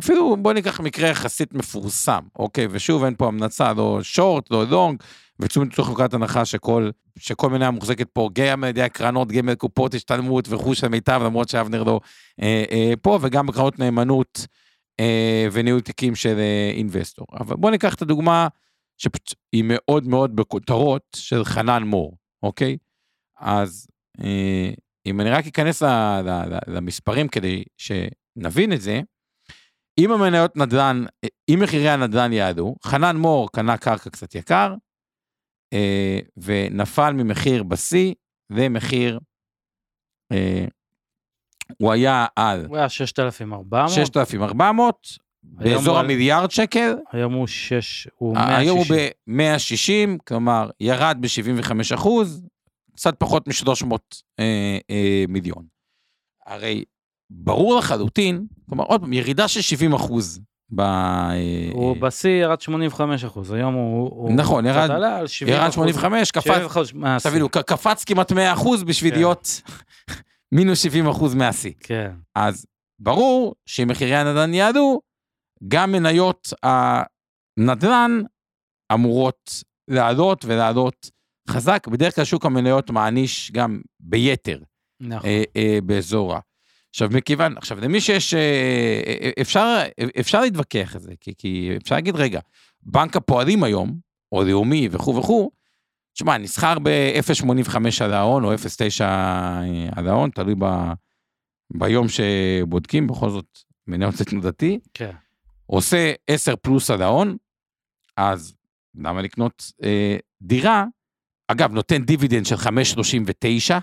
אפילו 0.00 0.36
בוא 0.36 0.52
ניקח 0.52 0.80
מקרה 0.80 1.08
יחסית 1.08 1.54
מפורסם, 1.54 2.20
אוקיי? 2.36 2.66
ושוב, 2.70 3.04
אין 3.04 3.14
פה 3.14 3.28
המלצה, 3.28 3.72
לא 3.72 3.98
שורט, 4.02 4.50
לא 4.50 4.66
לונג, 4.66 5.02
ותשומת 5.40 5.66
מתוך 5.66 5.86
חוקת 5.86 6.14
הנחה 6.14 6.44
שכל, 6.44 6.90
שכל 7.18 7.50
מניה 7.50 7.70
מוחזקת 7.70 8.08
פה, 8.12 8.28
גם 8.32 8.64
על 8.64 8.70
ידי 8.70 8.82
הקרנות, 8.82 9.32
גם 9.32 9.48
על 9.48 9.54
קופות 9.54 9.94
השתלמות 9.94 10.48
ורכוש 10.48 10.84
המיטב, 10.84 11.20
למרות 11.24 11.48
שאבנר 11.48 11.82
לא 11.82 12.00
אה, 12.42 12.64
אה, 12.70 12.92
פה, 13.02 13.18
וגם 13.22 13.46
בקרנות 13.46 13.78
נאמנות 13.78 14.46
אה, 15.00 15.48
וניהול 15.52 15.80
תיקים 15.80 16.14
של 16.14 16.38
אה, 16.38 16.70
אינבסטור. 16.74 17.26
אבל 17.40 17.56
בוא 17.56 17.70
ניקח 17.70 17.94
את 17.94 18.02
הדוגמה 18.02 18.48
שהיא 18.98 19.64
מאוד 19.64 20.08
מאוד 20.08 20.36
בכותרות 20.36 21.02
של 21.16 21.44
חנן 21.44 21.82
מור, 21.82 22.16
אוקיי? 22.42 22.76
אז 23.40 23.86
אה, 24.20 24.70
אם 25.06 25.20
אני 25.20 25.30
רק 25.30 25.46
אכנס 25.46 25.82
ל, 25.82 25.86
ל, 26.20 26.28
ל, 26.28 26.58
למספרים 26.66 27.28
כדי 27.28 27.64
שנבין 27.78 28.72
את 28.72 28.80
זה, 28.80 29.00
אם 29.98 30.12
המניות 30.12 30.56
נדל"ן, 30.56 31.04
אם 31.48 31.58
מחירי 31.62 31.88
הנדל"ן 31.88 32.32
יעדו, 32.32 32.74
חנן 32.84 33.16
מור 33.16 33.52
קנה 33.52 33.76
קרקע 33.76 34.10
קצת 34.10 34.34
יקר, 34.34 34.74
ונפל 36.36 37.12
ממחיר 37.12 37.62
בשיא 37.62 38.14
למחיר, 38.50 39.20
אה, 40.32 40.64
הוא 41.78 41.92
היה 41.92 42.26
על 42.36 42.66
הוא 42.66 42.76
היה 42.76 42.88
6,400, 42.88 43.90
6,400, 43.94 45.08
באזור 45.42 45.94
הוא 45.94 46.04
המיליארד 46.04 46.50
שקל, 46.50 46.94
היום 47.12 47.32
הוא 47.32 47.46
6, 47.46 48.08
הוא 48.14 48.36
אה, 48.36 48.56
היום 48.56 48.78
הוא 48.78 48.86
160. 49.26 50.16
ב-160, 50.16 50.22
כלומר, 50.26 50.70
ירד 50.80 51.18
ב-75 51.20 51.94
אחוז, 51.94 52.46
קצת 52.94 53.14
פחות 53.18 53.48
מ-300 53.48 53.96
אה, 54.40 54.78
אה, 54.90 55.24
מיליון. 55.28 55.66
הרי 56.46 56.84
ברור 57.30 57.78
לחלוטין, 57.78 58.46
כלומר, 58.68 58.84
עוד 58.84 59.00
פעם, 59.00 59.12
ירידה 59.12 59.48
של 59.48 59.60
70 59.60 59.92
אחוז 59.92 60.40
ב... 60.74 60.80
הוא 61.72 61.96
בשיא 61.96 62.30
ירד 62.30 62.60
85 62.60 63.24
אחוז, 63.24 63.52
היום 63.52 63.74
הוא... 63.74 64.08
הוא 64.10 64.32
נכון, 64.32 64.64
קצת 64.64 64.76
ירד- 64.76 64.90
עלה 64.90 65.16
על 65.18 65.26
70 65.26 65.54
ירד 65.54 65.62
אחוז. 65.62 65.74
85, 65.74 66.30
קפץ, 66.30 66.44
75 66.44 66.94
מהשיא. 66.94 67.30
תבינו, 67.30 67.48
קפץ 67.48 68.04
כמעט 68.04 68.32
100 68.32 68.52
אחוז 68.52 68.82
בשביל 68.82 69.10
כן. 69.10 69.16
להיות 69.16 69.62
מינוס 70.54 70.82
70 70.82 71.06
אחוז 71.08 71.34
מהשיא. 71.34 71.72
כן, 71.80 72.12
אז 72.34 72.66
ברור 73.00 73.54
שאם 73.66 73.88
מחירי 73.88 74.16
הנדל"ן 74.16 74.54
יעלו, 74.54 75.00
גם 75.68 75.92
מניות 75.92 76.48
הנדל"ן 76.62 78.20
אמורות 78.92 79.50
לעלות 79.90 80.44
ולעלות 80.44 81.10
חזק. 81.50 81.88
בדרך 81.88 82.14
כלל 82.16 82.24
שוק 82.24 82.46
המניות 82.46 82.90
מעניש 82.90 83.52
גם 83.52 83.80
ביתר 84.00 84.58
נכון. 85.00 85.28
אה, 85.30 85.42
אה, 85.56 85.78
באזור 85.84 86.34
ה... 86.34 86.38
עכשיו, 86.90 87.08
מכיוון, 87.12 87.56
עכשיו, 87.56 87.80
למי 87.80 88.00
שיש, 88.00 88.34
אה, 88.34 89.00
אה, 89.06 89.30
אפשר, 89.40 89.82
אפשר 90.20 90.40
להתווכח 90.40 90.94
על 90.94 91.00
זה, 91.00 91.12
כי, 91.20 91.34
כי 91.38 91.76
אפשר 91.82 91.94
להגיד, 91.94 92.16
רגע, 92.16 92.40
בנק 92.82 93.16
הפועלים 93.16 93.64
היום, 93.64 93.98
או 94.32 94.42
לאומי 94.42 94.88
וכו' 94.92 95.16
וכו', 95.16 95.50
תשמע, 96.12 96.38
נסחר 96.38 96.78
ב-0.85 96.82 97.76
על 98.04 98.12
ההון, 98.12 98.44
או 98.44 98.54
0.9 98.54 99.04
על 99.96 100.08
ההון, 100.08 100.30
תלוי 100.30 100.54
ב, 100.58 100.64
ביום 101.72 102.06
שבודקים, 102.08 103.06
בכל 103.06 103.30
זאת, 103.30 103.58
מניות 103.86 104.14
זה 104.14 104.24
תנודתי, 104.24 104.78
כן. 104.94 105.10
עושה 105.66 106.12
10 106.26 106.56
פלוס 106.56 106.90
על 106.90 107.02
ההון, 107.02 107.36
אז 108.16 108.54
למה 108.94 109.22
לקנות 109.22 109.72
אה, 109.82 110.16
דירה? 110.42 110.84
אגב, 111.48 111.72
נותן 111.72 112.04
דיבידנד 112.04 112.46
של 112.46 112.54
5.39, 112.54 113.74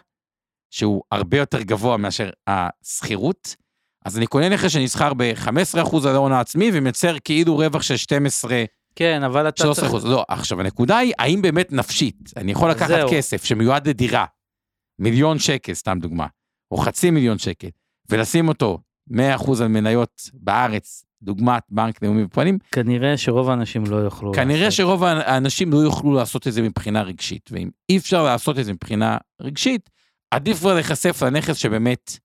שהוא 0.70 1.04
הרבה 1.12 1.38
יותר 1.38 1.62
גבוה 1.62 1.98
מאשר 1.98 2.30
השכירות, 2.48 3.56
אז 4.06 4.18
אני 4.18 4.28
קונה 4.28 4.50
נכס 4.50 4.72
שנסחר 4.72 5.14
ב-15% 5.14 6.08
על 6.08 6.16
ההון 6.16 6.32
העצמי 6.32 6.72
ומייצר 6.74 7.20
כאילו 7.24 7.58
רווח 7.58 7.82
של 7.82 7.98
12, 7.98 8.64
כן, 8.96 9.24
אבל 9.24 9.50
אתה 9.50 9.64
13 9.64 9.88
אחוז. 9.88 10.06
לא, 10.06 10.26
עכשיו 10.28 10.60
הנקודה 10.62 10.98
היא, 10.98 11.14
האם 11.20 11.42
באמת 11.42 11.72
נפשית, 11.72 12.34
אני 12.38 12.52
יכול 12.52 12.72
לקחת 12.72 12.88
זהו. 12.88 13.10
כסף 13.12 13.44
שמיועד 13.44 13.88
לדירה, 13.88 14.26
מיליון 15.00 15.40
שקל, 15.40 15.74
סתם 15.74 16.00
דוגמה, 16.02 16.28
או 16.72 16.78
חצי 16.78 17.12
מיליון 17.12 17.38
שקל, 17.38 17.68
ולשים 18.10 18.48
אותו 18.48 18.80
100% 19.14 19.16
על 19.62 19.68
מניות 19.68 20.22
בארץ, 20.34 21.06
דוגמת 21.22 21.64
בנק 21.70 22.04
לאומי 22.04 22.24
ופועלים, 22.24 22.58
כנראה 22.72 23.18
שרוב 23.18 23.50
האנשים 23.50 23.86
לא 23.86 23.96
יוכלו... 23.96 24.34
כנראה 24.34 24.66
לעשות. 24.66 24.78
שרוב 24.78 25.04
האנשים 25.04 25.74
לא 25.74 25.78
יוכלו 25.78 26.14
לעשות 26.14 26.48
את 26.48 26.54
זה 26.54 26.62
מבחינה 26.62 27.02
רגשית, 27.02 27.50
ואם 27.52 27.70
אי 27.90 27.98
אפשר 27.98 28.24
לעשות 28.24 28.60
את 28.60 28.66
זה 28.66 28.74
מבחינה 28.74 29.18
רגשית, 29.42 29.90
עדיף 30.32 30.60
כבר 30.60 30.74
להיחשף 30.74 31.24
לנכס 31.24 31.56
שבאמת 31.58 32.18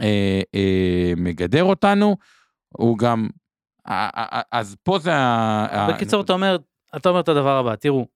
אה, 0.00 0.40
אה, 0.54 1.12
מגדר 1.16 1.64
אותנו, 1.64 2.16
הוא 2.68 2.98
גם, 2.98 3.28
אה, 3.88 4.08
אה, 4.16 4.40
אז 4.52 4.76
פה 4.82 4.98
זה 4.98 5.14
ה... 5.14 5.66
ה- 5.70 5.92
בקיצור, 5.92 6.20
אתה 6.20 6.32
אומר, 6.32 6.56
אתה 6.96 7.08
אומר 7.08 7.20
את 7.20 7.28
הדבר 7.28 7.56
הבא, 7.58 7.74
תראו, 7.74 8.06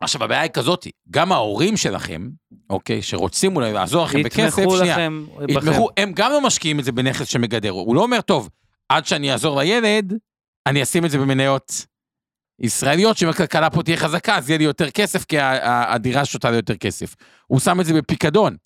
עכשיו 0.00 0.24
הבעיה 0.24 0.40
היא 0.40 0.50
כזאתי, 0.50 0.90
גם 1.10 1.32
ההורים 1.32 1.76
שלכם, 1.76 2.28
אוקיי, 2.70 3.02
שרוצים 3.02 3.56
אולי 3.56 3.72
לעזור 3.72 4.04
לכם 4.04 4.22
בכסף, 4.22 4.58
יתמכו 4.58 4.76
שנייה, 4.76 4.94
לכם, 4.96 5.24
יתמכו, 5.48 5.88
הם 5.96 6.12
גם 6.16 6.30
לא 6.30 6.40
משקיעים 6.40 6.80
את 6.80 6.84
זה 6.84 6.92
בנכס 6.92 7.26
שמגדר, 7.28 7.70
הוא 7.70 7.94
לא 7.96 8.02
אומר, 8.02 8.20
טוב, 8.20 8.50
עד 8.88 9.06
שאני 9.06 9.32
אעזור 9.32 9.60
לילד, 9.60 10.14
אני 10.66 10.82
אשים 10.82 11.04
את 11.04 11.10
זה 11.10 11.18
במניות 11.18 11.86
ישראליות, 12.60 13.16
שאם 13.16 13.28
הכלכלה 13.28 13.70
פה 13.70 13.82
תהיה 13.82 13.96
חזקה, 13.96 14.36
אז 14.36 14.50
יהיה 14.50 14.58
לי 14.58 14.64
יותר 14.64 14.90
כסף, 14.90 15.24
כי 15.24 15.36
הדירה 15.40 16.24
שותה 16.24 16.50
לי 16.50 16.56
יותר 16.56 16.76
כסף. 16.76 17.14
הוא 17.46 17.60
שם 17.60 17.80
את 17.80 17.86
זה 17.86 17.94
בפיקדון. 17.94 18.56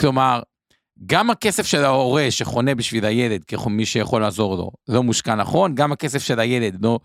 כלומר, 0.00 0.40
גם 1.06 1.30
הכסף 1.30 1.66
של 1.66 1.84
ההורה 1.84 2.26
שחונה 2.30 2.74
בשביל 2.74 3.04
הילד, 3.04 3.44
כמי 3.44 3.86
שיכול 3.86 4.20
לעזור 4.20 4.56
לו, 4.56 4.70
לא 4.88 5.02
מושקע 5.02 5.34
נכון, 5.34 5.74
גם 5.74 5.92
הכסף 5.92 6.22
של 6.22 6.40
הילד 6.40 6.84
לא 6.84 6.98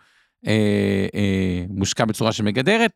אה, 0.47 1.07
אה, 1.15 1.65
מושקע 1.69 2.05
בצורה 2.05 2.31
שמגדרת, 2.31 2.91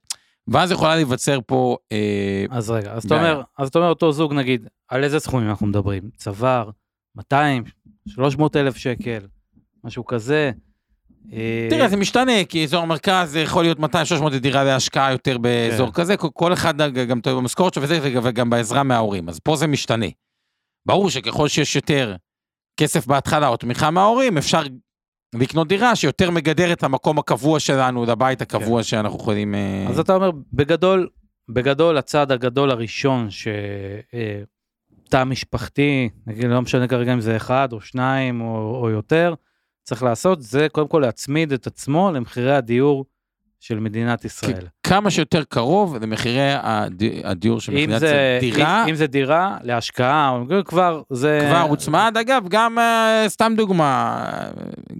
ואז 0.47 0.71
יכולה 0.71 0.95
להיווצר 0.95 1.39
פה 1.45 1.77
אה, 1.91 2.45
אז 2.49 2.69
רגע, 2.69 2.91
אז 2.91 3.05
אתה. 3.05 3.15
אומר, 3.15 3.41
אז 3.57 3.67
אתה 3.67 3.79
אומר 3.79 3.89
אותו 3.89 4.11
זוג 4.11 4.33
נגיד, 4.33 4.67
על 4.87 5.03
איזה 5.03 5.19
סכומים 5.19 5.49
אנחנו 5.49 5.67
מדברים? 5.67 6.09
צוואר, 6.17 6.69
200, 7.15 7.63
300 8.07 8.55
אלף 8.55 8.77
שקל, 8.77 9.27
משהו 9.83 10.05
כזה. 10.05 10.51
אה, 11.33 11.67
תראה, 11.69 11.89
זה 11.89 11.97
משתנה, 11.97 12.31
כי 12.49 12.63
אזור 12.63 12.81
המרכז 12.83 13.35
יכול 13.35 13.63
להיות 13.63 13.79
200-300 13.79 13.83
דירה 14.41 14.63
להשקעה 14.63 15.11
יותר 15.11 15.37
באזור 15.37 15.87
כן. 15.87 15.93
כזה, 16.01 16.17
כל- 16.17 16.53
אחד 16.53 16.77
גם 17.07 17.21
תלוי 17.21 17.35
במשכורת 17.35 17.73
שלו 17.73 17.83
וזה, 17.83 17.99
וגם- 18.23 18.49
בעזרה 18.49 18.83
מההורים, 18.83 19.29
אז 19.29 19.39
פה 19.39 19.55
זה 19.55 19.67
משתנה. 19.67 20.05
ברור 20.87 21.09
שככל 21.09 21.47
שיש 21.47 21.75
יותר 21.75 22.15
כסף 22.79 23.07
בהתחלה 23.07 23.47
או 23.47 23.57
תמיכה 23.57 23.91
מההורים, 23.91 24.37
אפשר 24.37 24.61
לקנות 25.35 25.67
דירה 25.67 25.95
שיותר 25.95 26.31
מגדרת 26.31 26.83
למקום 26.83 27.19
הקבוע 27.19 27.59
שלנו, 27.59 28.05
לבית 28.05 28.41
הקבוע 28.41 28.83
שאנחנו 28.83 29.17
יכולים... 29.19 29.55
אה, 29.55 29.83
כן. 29.85 29.91
אז 29.91 29.99
אתה 29.99 30.15
אומר, 30.15 30.29
בגדול, 30.53 31.07
בגדול 31.49 31.97
הצעד 31.97 32.31
הגדול 32.31 32.71
הראשון 32.71 33.27
שתא 33.29 35.23
משפחתי, 35.23 36.09
נגיד 36.27 36.45
לא 36.45 36.61
משנה 36.61 36.87
כרגע 36.87 37.13
אם 37.13 37.21
זה 37.21 37.35
אחד 37.35 37.69
או 37.73 37.81
שניים 37.81 38.41
או, 38.41 38.79
או 38.81 38.89
יותר, 38.89 39.33
צריך 39.85 40.03
לעשות, 40.03 40.41
זה 40.41 40.67
קודם 40.71 40.87
כל 40.87 40.99
להצמיד 40.99 41.53
את 41.53 41.67
עצמו 41.67 42.11
למחירי 42.11 42.55
הדיור 42.55 43.05
של 43.59 43.79
מדינת 43.79 44.25
ישראל. 44.25 44.67
כמה 44.83 45.11
שיותר 45.11 45.43
קרוב 45.43 45.95
למחירי 45.95 46.53
הד... 46.53 47.03
הדיור 47.23 47.59
של 47.59 47.71
מדינת 47.73 47.99
זה, 47.99 48.05
ישראל. 48.05 48.39
דירה, 48.39 48.83
אם, 48.83 48.89
אם 48.89 48.95
זה 48.95 49.07
דירה 49.07 49.57
להשקעה, 49.63 50.39
כבר 50.65 51.01
זה... 51.09 51.39
כבר 51.49 51.61
הוצמד, 51.61 52.15
אגב, 52.19 52.45
גם, 52.49 52.79
אה, 52.79 53.23
סתם 53.27 53.53
דוגמה, 53.57 54.25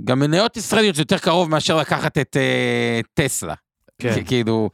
גם 0.04 0.19
מניות 0.19 0.58
ישראליות 0.58 0.95
זה 0.95 1.02
יותר 1.02 1.17
קרוב 1.17 1.50
מאשר 1.50 1.78
לקחת 1.78 2.17
את 2.17 2.38
אה, 2.38 3.00
טסלה. 3.13 3.54
כן. 4.00 4.24
כאילו, 4.26 4.69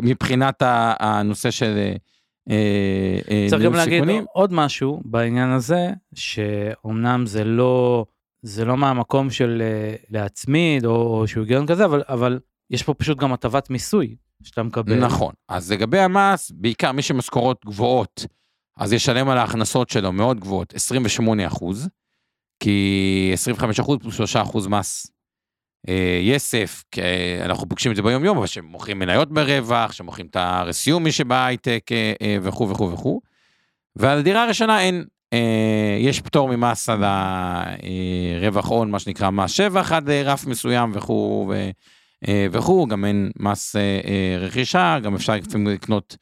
מבחינת 0.00 0.62
הנושא 1.00 1.50
של 1.50 1.78
אה, 2.50 3.46
צריך 3.50 3.62
גם 3.62 3.74
להגיד 3.74 3.92
סיכונים. 3.92 4.24
עוד 4.32 4.52
משהו 4.52 5.00
בעניין 5.04 5.50
הזה, 5.50 5.90
שאומנם 6.14 7.26
זה 7.26 7.44
לא, 7.44 8.04
זה 8.42 8.64
לא 8.64 8.76
מהמקום 8.76 9.30
של 9.30 9.62
אה, 9.64 9.94
להצמיד 10.10 10.84
או, 10.84 11.20
או 11.20 11.28
שהוא 11.28 11.42
היגיון 11.42 11.66
כזה, 11.66 11.84
אבל, 11.84 12.02
אבל 12.08 12.38
יש 12.70 12.82
פה 12.82 12.94
פשוט 12.94 13.18
גם 13.18 13.32
הטבת 13.32 13.70
מיסוי 13.70 14.16
שאתה 14.42 14.62
מקבל. 14.62 14.94
נכון. 15.04 15.34
אז 15.48 15.72
לגבי 15.72 15.98
המס, 15.98 16.50
בעיקר 16.54 16.92
מי 16.92 17.02
שמשכורות 17.02 17.64
גבוהות, 17.66 18.26
אז 18.76 18.92
ישלם 18.92 19.28
על 19.28 19.38
ההכנסות 19.38 19.90
שלו 19.90 20.12
מאוד 20.12 20.40
גבוהות, 20.40 20.74
28 20.74 21.46
אחוז, 21.46 21.88
כי 22.60 23.30
25 23.32 23.80
אחוז 23.80 23.98
פלוס 23.98 24.14
3 24.14 24.36
אחוז 24.36 24.66
מס 24.66 25.06
אה, 25.88 26.20
יסף, 26.22 26.84
כי 26.90 27.00
אנחנו 27.44 27.68
פוגשים 27.68 27.92
את 27.92 27.96
זה 27.96 28.02
ביום 28.02 28.24
יום, 28.24 28.38
אבל 28.38 28.46
שמוכרים 28.46 28.98
מניות 28.98 29.32
ברווח, 29.32 29.92
שמוכרים 29.92 30.26
את 30.26 30.36
ה-RSU 30.36 30.98
מי 30.98 31.12
שבהייטק 31.12 31.86
אה, 31.92 32.12
אה, 32.22 32.36
וכו' 32.42 32.68
וכו' 32.68 32.92
וכו'. 32.92 33.20
ועל 33.96 34.18
הדירה 34.18 34.44
הראשונה 34.44 34.80
אין, 34.80 34.94
אה, 34.94 35.04
יש 36.00 36.20
פטור 36.20 36.56
ממס 36.56 36.88
על 36.88 37.04
הרווח 37.04 38.68
הון, 38.68 38.90
מה 38.90 38.98
שנקרא 38.98 39.30
מס 39.30 39.50
שבח 39.50 39.92
עד 39.92 40.10
אה, 40.10 40.22
רף 40.22 40.46
מסוים 40.46 40.90
וכו' 40.94 41.52
אה, 42.28 42.46
וכו', 42.52 42.86
גם 42.86 43.04
אין 43.04 43.30
מס 43.38 43.76
אה, 43.76 43.80
אה, 43.80 44.36
רכישה, 44.38 44.98
גם 45.02 45.14
אפשר 45.14 45.32
לקנות 45.66 46.16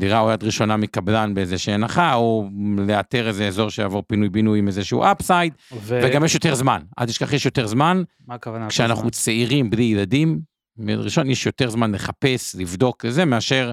דירה 0.00 0.20
או 0.20 0.30
יד 0.30 0.44
ראשונה 0.44 0.76
מקבלן 0.76 1.34
באיזושהי 1.34 1.74
הנחה, 1.74 2.14
או 2.14 2.48
לאתר 2.78 3.28
איזה 3.28 3.46
אזור 3.48 3.70
שיעבור 3.70 4.02
פינוי-בינוי 4.06 4.58
עם 4.58 4.68
איזשהו 4.68 5.04
אפסייד, 5.04 5.54
ו... 5.72 6.00
וגם 6.04 6.24
יש 6.24 6.34
יותר 6.34 6.54
זמן. 6.54 6.82
אל 6.98 7.06
תשכח, 7.06 7.32
יש 7.32 7.44
יותר 7.44 7.66
זמן. 7.66 8.02
מה 8.26 8.34
הכוונה? 8.34 8.68
כשאנחנו 8.68 9.10
צעירים 9.10 9.70
בלי 9.70 9.82
ילדים, 9.82 10.40
ראשון 10.78 11.30
יש 11.30 11.46
יותר 11.46 11.70
זמן 11.70 11.92
לחפש, 11.92 12.56
לבדוק 12.56 13.04
וזה, 13.08 13.24
מאשר 13.24 13.72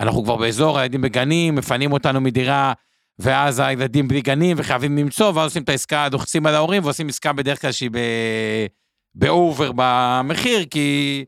אנחנו 0.00 0.24
כבר 0.24 0.36
באזור, 0.36 0.78
הילדים 0.78 1.00
בגנים, 1.00 1.54
מפנים 1.54 1.92
אותנו 1.92 2.20
מדירה, 2.20 2.72
ואז 3.18 3.58
הילדים 3.58 4.08
בלי 4.08 4.20
גנים 4.20 4.56
וחייבים 4.60 4.98
למצוא, 4.98 5.26
ואז 5.26 5.44
עושים 5.44 5.62
את 5.62 5.68
העסקה, 5.68 6.08
דוחצים 6.10 6.46
על 6.46 6.54
ההורים, 6.54 6.84
ועושים 6.84 7.08
עסקה 7.08 7.32
בדרך 7.32 7.60
כלל 7.60 7.72
שהיא 7.72 7.90
ב... 7.92 7.98
באובר 9.14 9.70
במחיר, 9.76 10.64
כי 10.70 11.24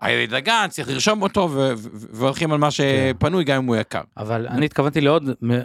הילד 0.00 0.32
לגן, 0.32 0.66
צריך 0.70 0.88
לרשום 0.88 1.22
אותו, 1.22 1.48
ו- 1.52 1.72
והולכים 1.92 2.52
על 2.52 2.58
מה 2.58 2.70
שפנוי, 2.70 3.44
גם 3.44 3.56
אם 3.56 3.66
הוא 3.66 3.76
יקר. 3.76 4.02
אבל 4.16 4.48
אני 4.48 4.66
התכוונתי 4.66 5.00
לעוד 5.00 5.24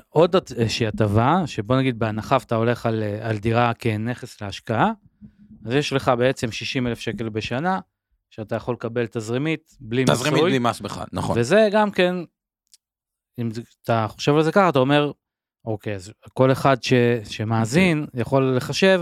עוד 0.09 0.35
איזושהי 0.57 0.87
הטבה, 0.87 1.43
שבוא 1.45 1.75
נגיד 1.75 1.99
בהנחה 1.99 2.37
אתה 2.37 2.55
הולך 2.55 2.85
על, 2.85 3.03
על 3.21 3.37
דירה 3.37 3.73
כנכס 3.73 4.41
להשקעה, 4.41 4.91
אז 5.65 5.73
יש 5.73 5.93
לך 5.93 6.11
בעצם 6.17 6.51
60 6.51 6.87
אלף 6.87 6.99
שקל 6.99 7.29
בשנה, 7.29 7.79
שאתה 8.29 8.55
יכול 8.55 8.73
לקבל 8.73 9.07
תזרימית 9.07 9.77
בלי 9.79 10.01
מיסוי. 10.01 10.15
תזרימית 10.15 10.43
בלי 10.43 10.59
מס 10.59 10.79
בכלל, 10.79 11.05
נכון. 11.13 11.39
וזה 11.39 11.69
גם 11.71 11.91
כן, 11.91 12.15
אם 13.39 13.49
אתה 13.83 14.05
חושב 14.09 14.35
על 14.35 14.43
זה 14.43 14.51
ככה, 14.51 14.69
אתה 14.69 14.79
אומר, 14.79 15.11
אוקיי, 15.65 15.95
אז 15.95 16.11
כל 16.33 16.51
אחד 16.51 16.83
ש, 16.83 16.93
שמאזין 17.23 18.05
יכול 18.13 18.53
לחשב 18.57 19.01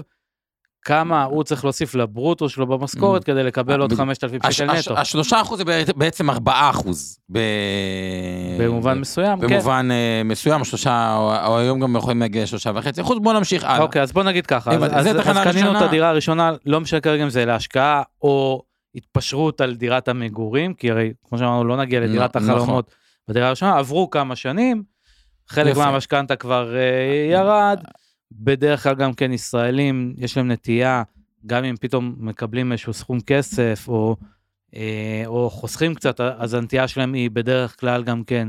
כמה 0.82 1.24
הוא 1.24 1.44
צריך 1.44 1.64
להוסיף 1.66 1.96
לברוטו 1.96 2.50
שלו 2.50 2.68
במשכורת 2.68 3.24
כדי 3.24 3.44
לקבל 3.44 3.80
עוד 3.82 3.90
בדיוק. 3.90 4.02
5,000 4.02 4.42
הש- 4.44 4.58
שקל 4.58 4.74
נטו. 4.80 4.98
השלושה 4.98 5.42
אחוז 5.42 5.58
זה 5.60 5.64
בעצם- 5.96 6.30
ארבעה 6.30 6.70
אחוז. 6.70 7.20
במובן 8.60 9.00
מסוים, 9.00 9.40
כן. 9.42 9.48
במובן 9.48 9.88
אה, 9.92 10.22
מסוים, 10.26 10.64
שלושה, 10.64 11.16
או- 11.46 11.58
היום 11.58 11.80
גם 11.80 11.96
יכולים 11.96 12.20
להגיע 12.20 12.44
לשלושה 12.44 12.72
וחצי 12.76 13.02
אחוז, 13.02 13.18
בואו 13.22 13.38
נמשיך 13.38 13.64
הלאה. 13.64 13.80
אוקיי, 13.82 14.02
אז 14.02 14.12
בוא 14.12 14.24
נגיד 14.24 14.46
ככה, 14.46 14.72
אז, 14.92 15.08
קנינו 15.44 15.78
את. 15.78 15.82
הדירה 15.82 16.10
הראשונה, 16.10 16.52
לא 16.66 16.82
משנה 16.82 17.00
כרגע 17.00 17.24
אם 17.24 17.30
זה 17.30 17.46
להשקעה 17.46 18.02
או 18.22 18.64
התפשרות 18.96 19.62
על 19.62 19.76
דירת 19.76 20.08
המגורים, 20.08 20.74
כי 20.74 20.92
הרי 20.92 21.12
כמו 21.30 21.38
שאמרנו 21.38 21.64
לא 21.64 21.78
נגיע 21.78 22.00
לדירת 22.00 22.38
נכון. 22.38 22.50
החלומות 22.50 22.92
בדירה 23.28 23.48
הראשונה, 23.48 23.78
עברו 23.78 24.10
כמה 24.10 24.36
שנים, 24.36 24.84
חלק. 25.50 25.78
מהמשכנתה 25.78 26.36
כבר 26.36 26.76
אה, 26.76 27.28
ירד, 27.32 27.80
בדרך 28.32 28.84
כלל 28.84 28.96
גם 28.96 29.14
כן 29.14 29.32
ישראלים 29.32 30.14
יש 30.18 30.38
להם 30.38 30.52
נטייה, 30.52 31.04
גם 31.46 31.64
אם 31.64 31.76
פתאום 31.82 32.16
מקבלים 32.18 32.72
איזשהו 32.72 32.94
סכום 32.94 33.22
כסף 33.22 33.86
או, 33.88 34.16
אה, 34.76 35.24
או 35.26 35.50
חוסכים 35.50 35.96
קצת, 35.96 36.20
אז 36.20 36.54
הנטייה 36.54 36.88
שלהם 36.88 37.14
היא 37.14 37.32
בדרך 37.32 37.80
כלל 37.80 38.04
גם 38.04 38.24
כן 38.24 38.48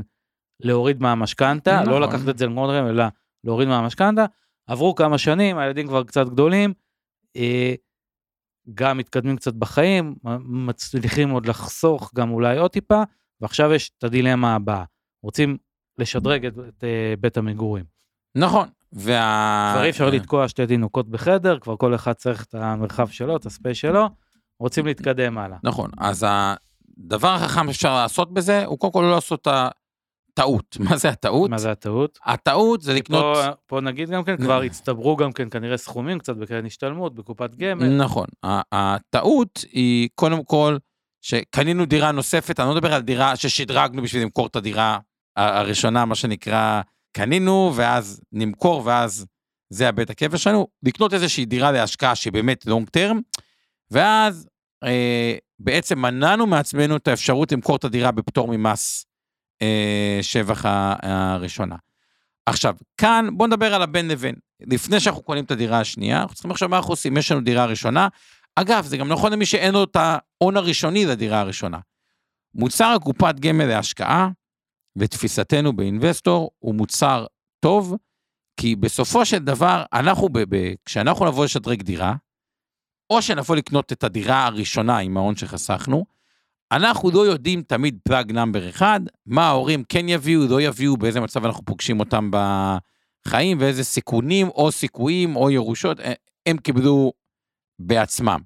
להוריד 0.59 1.01
מהמשכנתה, 1.01 1.81
נכון. 1.81 1.93
לא 1.93 2.01
לקחת 2.01 2.29
את 2.29 2.37
זה 2.37 2.45
למקומות 2.45 2.69
אחרים, 2.69 2.87
אלא 2.87 3.05
להוריד 3.43 3.67
מהמשכנתה. 3.67 4.25
עברו 4.67 4.95
כמה 4.95 5.17
שנים, 5.17 5.57
הילדים 5.57 5.87
כבר 5.87 6.03
קצת 6.03 6.27
גדולים, 6.27 6.73
אה, 7.35 7.73
גם 8.73 8.97
מתקדמים 8.97 9.35
קצת 9.35 9.53
בחיים, 9.53 10.15
מצליחים 10.39 11.29
עוד 11.29 11.45
לחסוך 11.45 12.11
גם 12.15 12.31
אולי 12.31 12.57
עוד 12.57 12.71
טיפה, 12.71 13.03
ועכשיו 13.41 13.73
יש 13.73 13.91
את 13.97 14.03
הדילמה 14.03 14.55
הבאה, 14.55 14.83
רוצים 15.23 15.57
לשדרג 15.97 16.45
את, 16.45 16.53
את 16.53 16.83
אה, 16.83 17.13
בית 17.19 17.37
המגורים. 17.37 17.85
נכון. 18.35 18.67
וה... 18.93 19.71
כבר 19.73 19.83
אי 19.83 19.89
אפשר 19.89 20.09
לתקוע 20.09 20.47
שתי 20.47 20.67
תינוקות 20.67 21.09
בחדר, 21.09 21.59
כבר 21.59 21.75
כל 21.75 21.95
אחד 21.95 22.13
צריך 22.13 22.43
את 22.43 22.55
המרחב 22.55 23.07
שלו, 23.07 23.35
את 23.35 23.45
הספייס 23.45 23.77
שלו, 23.77 24.09
רוצים 24.59 24.85
להתקדם 24.85 25.37
הלאה. 25.37 25.57
נכון, 25.63 25.89
אז 25.97 26.25
הדבר 26.27 27.27
החכם 27.27 27.73
שאפשר 27.73 27.93
לעשות 27.93 28.33
בזה, 28.33 28.65
הוא 28.65 28.79
קודם 28.79 28.93
כל 28.93 29.01
לא 29.01 29.11
לעשות 29.11 29.41
את 29.41 29.47
הטעות. 29.47 30.77
מה 30.89 30.97
זה 30.97 31.09
הטעות? 31.09 31.49
מה 31.49 31.57
זה 31.57 31.71
הטעות? 31.71 32.19
הטעות 32.25 32.81
זה 32.81 32.93
לקנות... 32.93 33.37
פה, 33.37 33.51
פה 33.65 33.81
נגיד 33.81 34.09
גם 34.09 34.23
כן, 34.23 34.37
כבר 34.37 34.61
הצטברו 34.61 35.15
גם 35.15 35.31
כן 35.31 35.49
כנראה 35.49 35.77
סכומים 35.77 36.19
קצת 36.19 36.35
בקרן 36.35 36.65
השתלמות, 36.65 37.15
בקופת 37.15 37.55
גמל. 37.55 37.87
נכון. 37.87 38.27
הטעות 38.71 39.65
היא 39.71 40.09
קודם 40.15 40.43
כל 40.43 40.77
שקנינו 41.21 41.85
דירה 41.85 42.11
נוספת, 42.11 42.59
אני 42.59 42.69
לא 42.69 42.75
מדבר 42.75 42.93
על 42.93 43.01
דירה 43.01 43.35
ששדרגנו 43.35 44.01
בשביל 44.01 44.21
למכור 44.23 44.47
את 44.47 44.55
הדירה 44.55 44.97
הראשונה, 45.35 46.05
מה 46.05 46.15
שנקרא, 46.15 46.81
קנינו 47.11 47.71
ואז 47.75 48.21
נמכור 48.31 48.81
ואז 48.85 49.25
זה 49.69 49.89
הבית 49.89 50.09
הקבע 50.09 50.37
שלנו, 50.37 50.67
לקנות 50.83 51.13
איזושהי 51.13 51.45
דירה 51.45 51.71
להשקעה 51.71 52.15
שהיא 52.15 52.33
באמת 52.33 52.65
לונג 52.65 52.89
טרם, 52.89 53.19
ואז 53.91 54.47
אה, 54.83 55.35
בעצם 55.59 55.99
מנענו 55.99 56.47
מעצמנו 56.47 56.95
את 56.95 57.07
האפשרות 57.07 57.51
למכור 57.51 57.75
את 57.75 57.83
הדירה 57.83 58.11
בפטור 58.11 58.47
ממס 58.47 59.05
אה, 59.61 60.19
שבח 60.21 60.65
הראשונה. 61.01 61.75
עכשיו, 62.45 62.75
כאן 62.97 63.27
בואו 63.33 63.47
נדבר 63.47 63.73
על 63.73 63.81
הבין 63.81 64.07
לבין. 64.07 64.35
לפני 64.61 64.99
שאנחנו 64.99 65.23
קונים 65.23 65.43
את 65.43 65.51
הדירה 65.51 65.79
השנייה, 65.79 66.21
אנחנו 66.21 66.35
צריכים 66.35 66.51
עכשיו 66.51 66.69
מה 66.69 66.77
אנחנו 66.77 66.91
עושים, 66.91 67.17
יש 67.17 67.31
לנו 67.31 67.41
דירה 67.41 67.65
ראשונה. 67.65 68.07
אגב, 68.55 68.85
זה 68.85 68.97
גם 68.97 69.07
נכון 69.07 69.33
למי 69.33 69.45
שאין 69.45 69.73
לו 69.73 69.83
את 69.83 69.95
ההון 69.95 70.57
הראשוני 70.57 71.05
לדירה 71.05 71.39
הראשונה. 71.39 71.79
מוצר 72.55 72.85
הקופת 72.85 73.39
גמל 73.39 73.65
להשקעה, 73.65 74.29
לתפיסתנו 74.95 75.73
באינבסטור, 75.73 76.51
הוא 76.59 76.75
מוצר 76.75 77.25
טוב, 77.59 77.95
כי 78.57 78.75
בסופו 78.75 79.25
של 79.25 79.39
דבר, 79.39 79.83
אנחנו, 79.93 80.29
ב- 80.29 80.55
ב- 80.55 80.73
כשאנחנו 80.85 81.25
נבוא 81.25 81.45
לשדרג 81.45 81.81
דירה, 81.81 82.15
או 83.09 83.21
שנבוא 83.21 83.55
לקנות 83.55 83.91
את 83.91 84.03
הדירה 84.03 84.45
הראשונה 84.45 84.97
עם 84.97 85.17
ההון 85.17 85.35
שחסכנו, 85.35 86.05
אנחנו 86.71 87.11
לא 87.11 87.25
יודעים 87.25 87.61
תמיד 87.61 87.99
flag 88.03 88.31
number 88.31 88.69
אחד, 88.69 88.99
מה 89.25 89.47
ההורים 89.47 89.83
כן 89.89 90.09
יביאו, 90.09 90.41
לא 90.49 90.61
יביאו, 90.61 90.97
באיזה 90.97 91.19
מצב 91.19 91.45
אנחנו 91.45 91.65
פוגשים 91.65 91.99
אותם 91.99 92.31
בחיים, 92.31 93.57
ואיזה 93.59 93.83
סיכונים 93.83 94.47
או 94.47 94.71
סיכויים 94.71 95.35
או 95.35 95.51
ירושות 95.51 95.99
אה, 95.99 96.13
הם 96.45 96.57
קיבלו 96.57 97.13
בעצמם. 97.79 98.39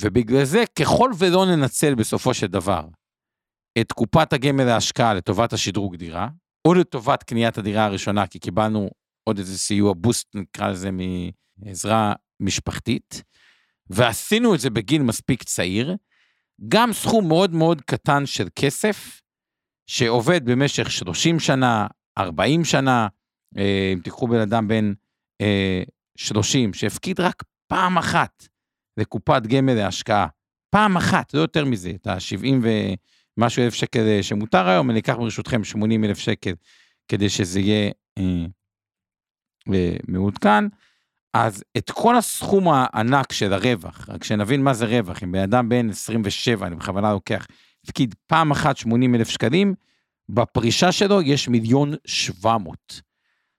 ובגלל 0.00 0.44
זה, 0.44 0.64
ככל 0.78 1.10
ולא 1.18 1.46
ננצל 1.46 1.94
בסופו 1.94 2.34
של 2.34 2.46
דבר 2.46 2.84
את 3.80 3.92
קופת 3.92 4.32
הגמל 4.32 4.64
להשקעה 4.64 5.14
לטובת 5.14 5.52
השדרוג 5.52 5.96
דירה, 5.96 6.28
או 6.64 6.74
לטובת 6.74 7.22
קניית 7.22 7.58
הדירה 7.58 7.84
הראשונה, 7.84 8.26
כי 8.26 8.38
קיבלנו 8.38 8.90
עוד 9.24 9.38
איזה 9.38 9.58
סיוע 9.58 9.92
בוסט, 9.96 10.34
נקרא 10.34 10.68
לזה, 10.68 10.90
מעזרה 11.58 12.12
משפחתית, 12.40 13.22
ועשינו 13.90 14.54
את 14.54 14.60
זה 14.60 14.70
בגיל 14.70 15.02
מספיק 15.02 15.42
צעיר, 15.42 15.96
גם 16.68 16.92
סכום 16.92 17.28
מאוד 17.28 17.54
מאוד 17.54 17.80
קטן 17.80 18.26
של 18.26 18.48
כסף, 18.56 19.20
שעובד 19.86 20.44
במשך 20.44 20.90
30 20.90 21.40
שנה, 21.40 21.86
40 22.18 22.64
שנה, 22.64 23.08
אה, 23.58 23.90
אם 23.92 24.00
תיקחו 24.00 24.28
בן 24.28 24.40
אדם 24.40 24.68
בן 24.68 24.92
אה, 25.40 25.82
30, 26.16 26.74
שהפקיד 26.74 27.20
רק 27.20 27.42
פעם 27.66 27.98
אחת 27.98 28.48
לקופת 28.96 29.42
גמל 29.46 29.74
להשקעה, 29.74 30.26
פעם 30.70 30.96
אחת, 30.96 31.34
לא 31.34 31.40
יותר 31.40 31.64
מזה, 31.64 31.90
את 31.90 32.06
ה-70 32.06 32.66
ומשהו 33.38 33.62
אלף 33.62 33.74
שקל 33.74 34.00
אה, 34.00 34.22
שמותר 34.22 34.68
היום, 34.68 34.90
אני 34.90 35.00
אקח 35.00 35.14
ברשותכם 35.14 35.64
80 35.64 36.04
אלף 36.04 36.18
שקל 36.18 36.52
כדי 37.08 37.28
שזה 37.28 37.60
יהיה 37.60 37.90
אה, 38.18 38.44
אה, 39.74 39.96
מעודכן. 40.08 40.64
אז 41.34 41.64
את 41.76 41.90
כל 41.90 42.16
הסכום 42.16 42.68
הענק 42.68 43.32
של 43.32 43.52
הרווח, 43.52 44.08
רק 44.08 44.24
שנבין 44.24 44.62
מה 44.62 44.74
זה 44.74 44.86
רווח, 44.86 45.22
אם 45.22 45.32
בן 45.32 45.42
אדם 45.42 45.68
בן 45.68 45.90
27, 45.90 46.66
אני 46.66 46.76
בכוונה 46.76 47.12
לוקח, 47.12 47.46
הפקיד 47.84 48.14
פעם 48.26 48.50
אחת 48.50 48.76
80 48.76 49.14
אלף 49.14 49.28
שקלים, 49.28 49.74
בפרישה 50.28 50.92
שלו 50.92 51.22
יש 51.22 51.48
מיליון 51.48 51.94
700. 52.06 53.00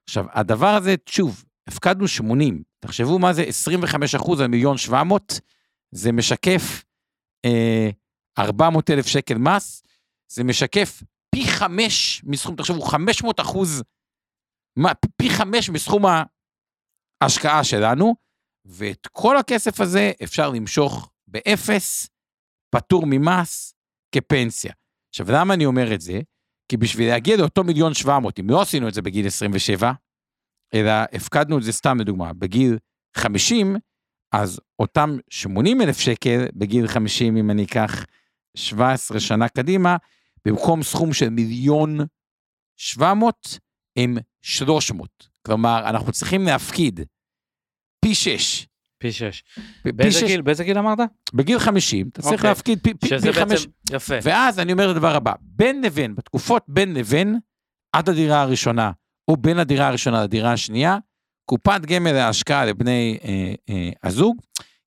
עכשיו, 0.08 0.26
הדבר 0.32 0.68
הזה, 0.68 0.94
שוב, 1.08 1.44
הפקדנו 1.66 2.08
80, 2.08 2.62
תחשבו 2.80 3.18
מה 3.18 3.32
זה 3.32 3.42
25 3.42 4.14
אחוז 4.14 4.40
על 4.40 4.46
מיליון 4.46 4.78
700, 4.78 5.40
זה 5.90 6.12
משקף 6.12 6.84
אה, 7.44 7.90
400 8.38 8.90
אלף 8.90 9.06
שקל 9.06 9.38
מס, 9.38 9.82
זה 10.28 10.44
משקף 10.44 11.02
פי 11.34 11.48
חמש 11.48 12.22
מסכום, 12.24 12.56
תחשבו, 12.56 12.82
500 12.82 13.40
אחוז, 13.40 13.82
פי 15.16 15.30
חמש 15.30 15.70
מסכום 15.70 16.04
ההשקעה 17.22 17.64
שלנו, 17.64 18.14
ואת 18.64 19.06
כל 19.12 19.36
הכסף 19.36 19.80
הזה 19.80 20.12
אפשר 20.24 20.50
למשוך 20.50 21.10
באפס, 21.28 22.08
פטור 22.70 23.06
ממס, 23.06 23.74
כפנסיה. 24.12 24.72
עכשיו, 25.08 25.26
למה 25.32 25.54
אני 25.54 25.66
אומר 25.66 25.94
את 25.94 26.00
זה? 26.00 26.20
כי 26.68 26.76
בשביל 26.76 27.08
להגיע 27.08 27.36
לאותו 27.36 27.64
מיליון 27.64 27.94
700, 27.94 28.40
אם 28.40 28.50
לא 28.50 28.62
עשינו 28.62 28.88
את 28.88 28.94
זה 28.94 29.02
בגיל 29.02 29.26
27, 29.26 29.92
אלא 30.74 30.92
הפקדנו 31.12 31.58
את 31.58 31.62
זה 31.62 31.72
סתם 31.72 32.00
לדוגמה, 32.00 32.32
בגיל 32.32 32.78
50, 33.16 33.76
אז 34.32 34.60
אותם 34.78 35.16
80 35.30 35.80
אלף 35.80 35.98
שקל 35.98 36.46
בגיל 36.54 36.88
50, 36.88 37.36
אם 37.36 37.50
אני 37.50 37.64
אקח 37.64 38.04
17 38.56 39.20
שנה 39.20 39.48
קדימה, 39.48 39.96
במקום 40.44 40.82
סכום 40.82 41.12
של 41.12 41.28
מיליון 41.28 41.98
700, 42.76 43.58
הם 43.96 44.16
300. 44.42 45.28
כלומר, 45.46 45.88
אנחנו 45.88 46.12
צריכים 46.12 46.44
להפקיד 46.44 47.00
פי 48.00 48.14
6, 48.14 48.66
פי 48.98 49.12
שש. 49.12 49.44
פי 49.82 49.92
באיזה 49.92 50.20
שש. 50.20 50.26
גיל, 50.26 50.42
באיזה 50.42 50.64
גיל 50.64 50.78
אמרת? 50.78 50.98
בגיל 51.34 51.58
50, 51.58 52.08
אתה 52.12 52.22
צריך 52.22 52.34
אוקיי. 52.34 52.50
להפקיד 52.50 52.78
פי, 52.82 52.94
פי, 52.94 53.08
שזה 53.08 53.32
פי 53.32 53.32
חמש. 53.32 53.66
בעצם, 53.66 53.96
יפה. 53.96 54.14
ואז 54.22 54.58
אני 54.58 54.72
אומר 54.72 54.90
את 54.90 54.96
הדבר 54.96 55.16
הבא, 55.16 55.32
בין 55.40 55.82
לבין, 55.82 56.14
בתקופות 56.14 56.64
בין 56.68 56.94
לבין, 56.94 57.38
עד 57.92 58.08
הדירה 58.08 58.42
הראשונה, 58.42 58.90
או 59.28 59.36
בין 59.36 59.58
הדירה 59.58 59.88
הראשונה 59.88 60.22
לדירה 60.22 60.52
השנייה, 60.52 60.98
קופת 61.44 61.80
גמל 61.86 62.12
להשקעה 62.12 62.64
לבני 62.64 63.18
אה, 63.24 63.54
אה, 63.70 63.90
הזוג, 64.02 64.36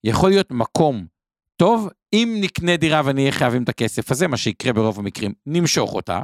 יכול 0.04 0.30
להיות 0.30 0.50
מקום 0.50 1.06
טוב, 1.56 1.88
אם 2.12 2.36
נקנה 2.40 2.76
דירה 2.76 3.02
ונהיה 3.04 3.32
חייבים 3.32 3.62
את 3.62 3.68
הכסף 3.68 4.10
הזה, 4.10 4.28
מה 4.28 4.36
שיקרה 4.36 4.72
ברוב 4.72 4.98
המקרים, 4.98 5.32
נמשוך 5.46 5.94
אותה, 5.94 6.22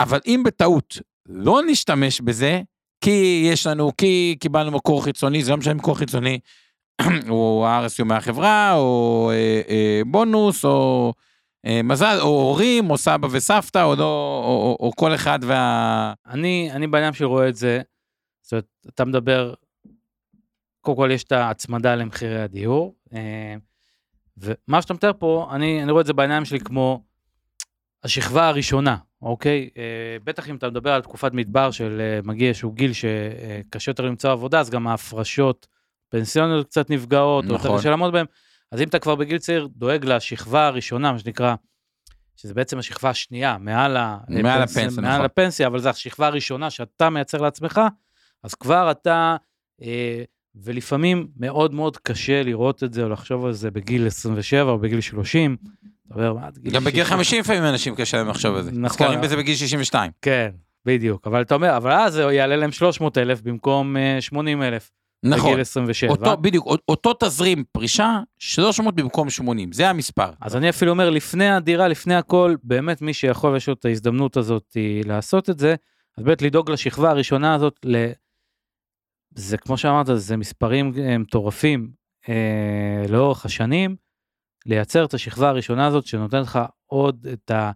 אבל 0.00 0.20
אם 0.26 0.42
בטעות 0.44 0.98
לא 1.26 1.60
נשתמש 1.66 2.20
בזה, 2.20 2.60
כי 3.00 3.48
יש 3.52 3.66
לנו, 3.66 3.96
כי 3.96 4.36
קיבלנו 4.40 4.70
מקור 4.70 5.04
חיצוני, 5.04 5.42
זה 5.42 5.50
לא 5.50 5.56
משנה 5.56 5.74
מקור 5.74 5.98
חיצוני, 5.98 6.38
או 7.30 7.66
RSU 7.84 8.04
מהחברה, 8.04 8.74
או 8.74 9.30
אה, 9.34 9.60
אה, 9.68 10.00
בונוס, 10.06 10.64
או 10.64 11.12
אה, 11.66 11.80
מזל, 11.82 12.18
או 12.20 12.26
הורים, 12.26 12.90
או 12.90 12.98
סבא 12.98 13.28
וסבתא, 13.30 13.84
או, 13.84 13.94
לא, 13.94 14.42
או, 14.44 14.76
או, 14.80 14.86
או 14.86 14.92
כל 14.96 15.14
אחד 15.14 15.38
וה... 15.42 16.12
אני, 16.26 16.68
אני 16.72 16.86
בעניין 16.86 17.12
שלי 17.12 17.26
רואה 17.26 17.48
את 17.48 17.56
זה, 17.56 17.80
זאת 18.42 18.52
אומרת, 18.52 18.66
אתה 18.88 19.04
מדבר, 19.04 19.54
קודם 20.80 20.96
כל 20.96 21.10
יש 21.12 21.24
את 21.24 21.32
ההצמדה 21.32 21.94
למחירי 21.94 22.42
הדיור, 22.42 22.94
אה, 23.12 23.56
ומה 24.40 24.82
שאתה 24.82 24.94
מתאר 24.94 25.12
פה, 25.18 25.48
אני, 25.52 25.82
אני 25.82 25.92
רואה 25.92 26.00
את 26.00 26.06
זה 26.06 26.12
בעיניים 26.12 26.44
שלי 26.44 26.60
כמו 26.60 27.02
השכבה 28.04 28.48
הראשונה, 28.48 28.96
אוקיי? 29.22 29.68
אה, 29.76 29.82
בטח 30.24 30.48
אם 30.48 30.56
אתה 30.56 30.70
מדבר 30.70 30.92
על 30.92 31.02
תקופת 31.02 31.32
מדבר 31.32 31.70
של 31.70 32.00
אה, 32.00 32.20
מגיע 32.24 32.48
איזשהו 32.48 32.72
גיל 32.72 32.92
שקשה 32.92 33.90
יותר 33.90 34.02
למצוא 34.06 34.30
עבודה, 34.30 34.60
אז 34.60 34.70
גם 34.70 34.86
ההפרשות 34.86 35.66
פנסיוניות 36.08 36.66
קצת 36.66 36.90
נפגעות, 36.90 37.44
או 37.44 37.52
יותר 37.52 37.64
נכון. 37.64 37.78
קשה 37.78 37.90
לעמוד 37.90 38.12
בהן. 38.12 38.26
אז 38.72 38.80
אם 38.82 38.88
אתה 38.88 38.98
כבר 38.98 39.14
בגיל 39.14 39.38
צעיר 39.38 39.68
דואג 39.76 40.04
לשכבה 40.04 40.66
הראשונה, 40.66 41.12
מה 41.12 41.18
שנקרא, 41.18 41.54
שזה 42.36 42.54
בעצם 42.54 42.78
השכבה 42.78 43.10
השנייה, 43.10 43.58
מעל, 43.58 43.92
מעל 44.28 44.62
הפנסיה- 44.62 44.82
הפנסיה, 44.82 45.02
מעל 45.02 45.12
נכון. 45.12 45.24
הפנסיה, 45.24 45.66
אבל 45.66 45.78
זו 45.78 45.88
השכבה 45.88 46.26
הראשונה 46.26 46.70
שאתה 46.70 47.10
מייצר 47.10 47.38
לעצמך, 47.38 47.80
אז 48.42 48.54
כבר 48.54 48.90
אתה, 48.90 49.36
אה, 49.82 50.22
ולפעמים 50.62 51.28
מאוד 51.36 51.74
מאוד 51.74 51.96
קשה 51.96 52.42
לראות 52.42 52.84
את 52.84 52.92
זה 52.92 53.02
או 53.02 53.08
לחשוב 53.08 53.44
על 53.44 53.52
זה 53.52 53.70
בגיל 53.70 54.06
27 54.06 54.70
או 54.70 54.78
בגיל 54.78 55.00
30. 55.00 55.56
אתה 56.06 56.14
אומר, 56.14 56.34
מה, 56.34 56.48
גיל 56.58 56.72
גם 56.72 56.84
בגיל 56.84 57.04
60? 57.04 57.16
50 57.18 57.40
לפעמים 57.40 57.64
אנשים 57.64 57.94
קשה 57.94 58.16
להם 58.16 58.28
לחשוב 58.28 58.56
על 58.56 58.62
זה. 58.62 58.70
נכון. 58.70 58.84
נזכרים 58.84 59.20
בזה 59.20 59.36
בגיל 59.36 59.56
62. 59.56 60.10
כן, 60.22 60.50
בדיוק. 60.84 61.26
אבל 61.26 61.42
אתה 61.42 61.54
אומר, 61.54 61.76
אבל 61.76 61.92
אז 61.92 62.12
זה 62.12 62.22
יעלה 62.22 62.56
להם 62.56 62.72
300 62.72 63.18
אלף 63.18 63.40
במקום 63.40 63.96
אה, 63.96 64.20
80 64.20 64.62
אלף. 64.62 64.90
נכון. 65.22 65.50
בגיל 65.50 65.60
27. 65.60 66.10
אותו, 66.10 66.36
בדיוק, 66.36 66.66
אותו 66.88 67.12
תזרים 67.20 67.64
פרישה, 67.72 68.20
300 68.38 68.94
במקום 68.94 69.30
80, 69.30 69.72
זה 69.72 69.90
המספר. 69.90 70.30
אז 70.40 70.56
אני 70.56 70.68
אפילו 70.68 70.90
אומר, 70.90 71.10
לפני 71.10 71.50
הדירה, 71.50 71.88
לפני 71.88 72.14
הכל, 72.14 72.54
באמת 72.62 73.02
מי 73.02 73.14
שיכול 73.14 73.52
ויש 73.52 73.68
לו 73.68 73.74
את 73.74 73.84
ההזדמנות 73.84 74.36
הזאת 74.36 74.76
אה, 74.76 75.00
לעשות 75.04 75.50
את 75.50 75.58
זה, 75.58 75.74
אז 76.18 76.24
באמת 76.24 76.42
לדאוג 76.42 76.70
לשכבה 76.70 77.10
הראשונה 77.10 77.54
הזאת. 77.54 77.86
זה 79.38 79.58
כמו 79.58 79.78
שאמרת, 79.78 80.06
זה 80.14 80.36
מספרים 80.36 80.92
אה, 80.98 81.18
מטורפים 81.18 81.90
אה, 82.28 83.02
לאורך 83.08 83.44
השנים, 83.44 83.96
לייצר 84.66 85.04
את 85.04 85.14
השכבה 85.14 85.48
הראשונה 85.48 85.86
הזאת 85.86 86.06
שנותנת 86.06 86.46
לך 86.46 86.58
עוד 86.86 87.26
את 87.32 87.50
ה... 87.50 87.70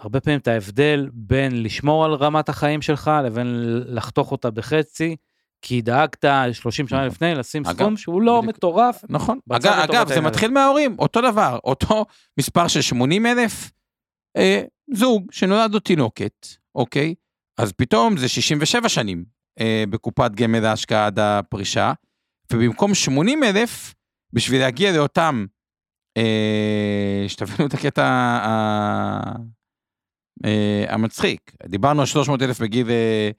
הרבה 0.00 0.20
פעמים 0.20 0.38
את 0.38 0.48
ההבדל 0.48 1.08
בין 1.12 1.62
לשמור 1.62 2.04
על 2.04 2.14
רמת 2.14 2.48
החיים 2.48 2.82
שלך 2.82 3.10
לבין 3.24 3.46
לחתוך 3.86 4.32
אותה 4.32 4.50
בחצי, 4.50 5.16
כי 5.62 5.82
דאגת 5.82 6.24
30 6.52 6.88
שנה 6.88 6.98
נכון. 6.98 7.08
לפני 7.08 7.34
לשים 7.34 7.62
אגב, 7.66 7.76
סכום 7.76 7.96
שהוא 7.96 8.22
לא 8.22 8.40
בדיוק. 8.40 8.56
מטורף. 8.56 9.04
נכון. 9.08 9.38
אגב, 9.50 9.72
אגב, 9.72 10.08
זה. 10.08 10.20
מתחיל 10.20 10.50
מההורים, 10.50 10.96
אותו 10.98 11.20
דבר, 11.20 11.58
אותו 11.64 12.06
מספר 12.38 12.68
של 12.68 12.80
80 12.80 13.26
אלף, 13.26 13.70
אה, 14.36 14.62
זוג 14.94 15.32
שנולד 15.32 15.72
לו 15.72 15.80
תינוקת, 15.80 16.46
אוקיי? 16.74 17.14
אז 17.58 17.72
פתאום 17.72 18.16
זה 18.16 18.28
67 18.28 18.88
שנים 18.88 19.37
אה, 19.60 19.84
בקופת 19.90 20.30
גמל 20.34 20.60
להשקעה 20.60 21.06
עד 21.06 21.18
הפרישה, 21.18 21.92
ובמקום 22.52 22.94
80 22.94 23.44
אלף, 23.44 23.94
בשביל 24.32 24.60
להגיע 24.60 24.92
לאותם, 24.92 25.46
אה, 26.16 27.24
שתבינו 27.28 27.66
את 27.68 27.74
הקטע 27.74 28.04
ה- 28.06 29.32
אה, 30.44 30.84
המצחיק, 30.88 31.52
דיברנו 31.66 32.00
על 32.00 32.06
300 32.06 32.42
אלף 32.42 32.60
בגיל 32.60 32.90
אה, 32.90 33.30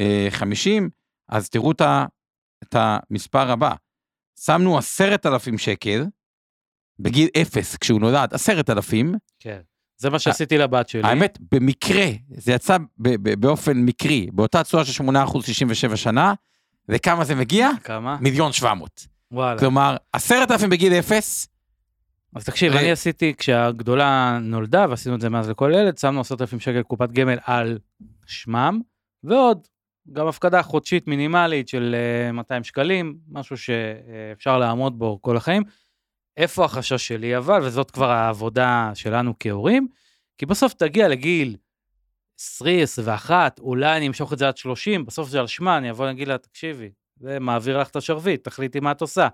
אה, 0.00 0.26
50, 0.30 0.90
אז 1.28 1.48
תראו 1.50 1.72
את 1.72 1.80
את 2.62 2.74
המספר 2.78 3.50
הבא. 3.50 3.74
שמנו 4.40 4.78
עשרת 4.78 5.26
אלפים 5.26 5.58
שקל 5.58 6.04
בגיל 6.98 7.28
אפס 7.42 7.76
כשהוא 7.76 8.00
נולד, 8.00 8.34
עשרת 8.34 8.70
אלפים. 8.70 9.14
כן. 9.38 9.60
זה 10.02 10.10
מה 10.10 10.18
שעשיתי 10.18 10.58
לבת 10.58 10.88
שלי. 10.88 11.02
האמת, 11.04 11.38
במקרה, 11.52 12.06
זה 12.28 12.52
יצא 12.52 12.76
באופן 13.38 13.76
מקרי, 13.76 14.28
באותה 14.32 14.64
תשואה 14.64 14.84
של 14.84 15.04
8% 15.04 15.42
67 15.42 15.96
שנה, 15.96 16.34
וכמה 16.88 17.24
זה 17.24 17.34
מגיע? 17.34 17.70
כמה? 17.84 18.16
מיליון 18.20 18.52
700. 18.52 19.06
וואלה. 19.32 19.58
כלומר, 19.58 19.96
עשרת 20.12 20.50
אלפים 20.50 20.70
בגיל 20.70 20.92
אפס, 20.92 21.48
אז 22.34 22.44
תקשיב, 22.44 22.72
אני 22.72 22.90
עשיתי, 22.90 23.34
כשהגדולה 23.38 24.38
נולדה, 24.42 24.86
ועשינו 24.90 25.14
את 25.14 25.20
זה 25.20 25.28
מאז 25.28 25.48
לכל 25.48 25.72
ילד, 25.74 25.98
שמנו 25.98 26.20
עשרת 26.20 26.40
אלפים 26.40 26.60
שקל 26.60 26.82
קופת 26.82 27.12
גמל 27.12 27.38
על 27.44 27.78
שמם, 28.26 28.80
ועוד, 29.24 29.58
גם 30.12 30.26
הפקדה 30.26 30.62
חודשית 30.62 31.08
מינימלית 31.08 31.68
של 31.68 31.96
אה, 32.26 32.32
200 32.32 32.64
שקלים, 32.64 33.16
משהו 33.30 33.56
שאפשר 33.56 34.58
לעמוד 34.58 34.98
בו 34.98 35.18
כל 35.22 35.36
החיים. 35.36 35.62
איפה 36.36 36.64
החשש 36.64 37.08
שלי 37.08 37.36
אבל, 37.36 37.60
וזאת 37.64 37.90
כבר 37.90 38.10
העבודה 38.10 38.90
שלנו 38.94 39.34
כהורים, 39.40 39.88
כי 40.38 40.46
בסוף 40.46 40.72
תגיע 40.74 41.08
לגיל 41.08 41.56
20, 42.40 42.82
21, 42.82 43.58
אולי 43.58 43.96
אני 43.96 44.08
אמשוך 44.08 44.32
את 44.32 44.38
זה 44.38 44.48
עד 44.48 44.56
30, 44.56 45.06
בסוף 45.06 45.28
זה 45.28 45.40
על 45.40 45.46
שמה, 45.46 45.76
אני 45.78 45.90
אבוא 45.90 46.06
ואגיד 46.06 46.28
לה, 46.28 46.38
תקשיבי, 46.38 46.90
זה 47.20 47.38
מעביר 47.40 47.78
לך 47.80 47.88
את 47.88 47.96
השרביט, 47.96 48.44
תחליטי 48.44 48.80
מה 48.80 48.90
את 48.92 49.00
עושה. 49.00 49.28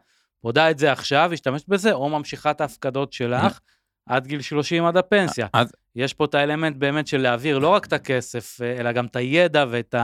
מודה 0.44 0.70
את 0.70 0.78
זה 0.78 0.92
עכשיו, 0.92 1.30
השתמשת 1.32 1.68
בזה, 1.68 1.92
או 1.92 2.08
ממשיכה 2.08 2.50
את 2.50 2.60
ההפקדות 2.60 3.12
שלך 3.12 3.58
עד 4.06 4.26
גיל 4.26 4.40
30 4.40 4.84
עד 4.84 4.96
הפנסיה. 4.96 5.46
אז- 5.52 5.72
יש 5.96 6.14
פה 6.14 6.24
את 6.24 6.34
האלמנט 6.34 6.76
באמת 6.76 7.06
של 7.06 7.18
להעביר 7.20 7.58
לא 7.58 7.68
רק 7.68 7.86
את 7.86 7.92
הכסף, 7.92 8.60
אלא 8.62 8.92
גם 8.92 9.06
את 9.06 9.16
הידע 9.16 9.64
ואת 9.70 9.94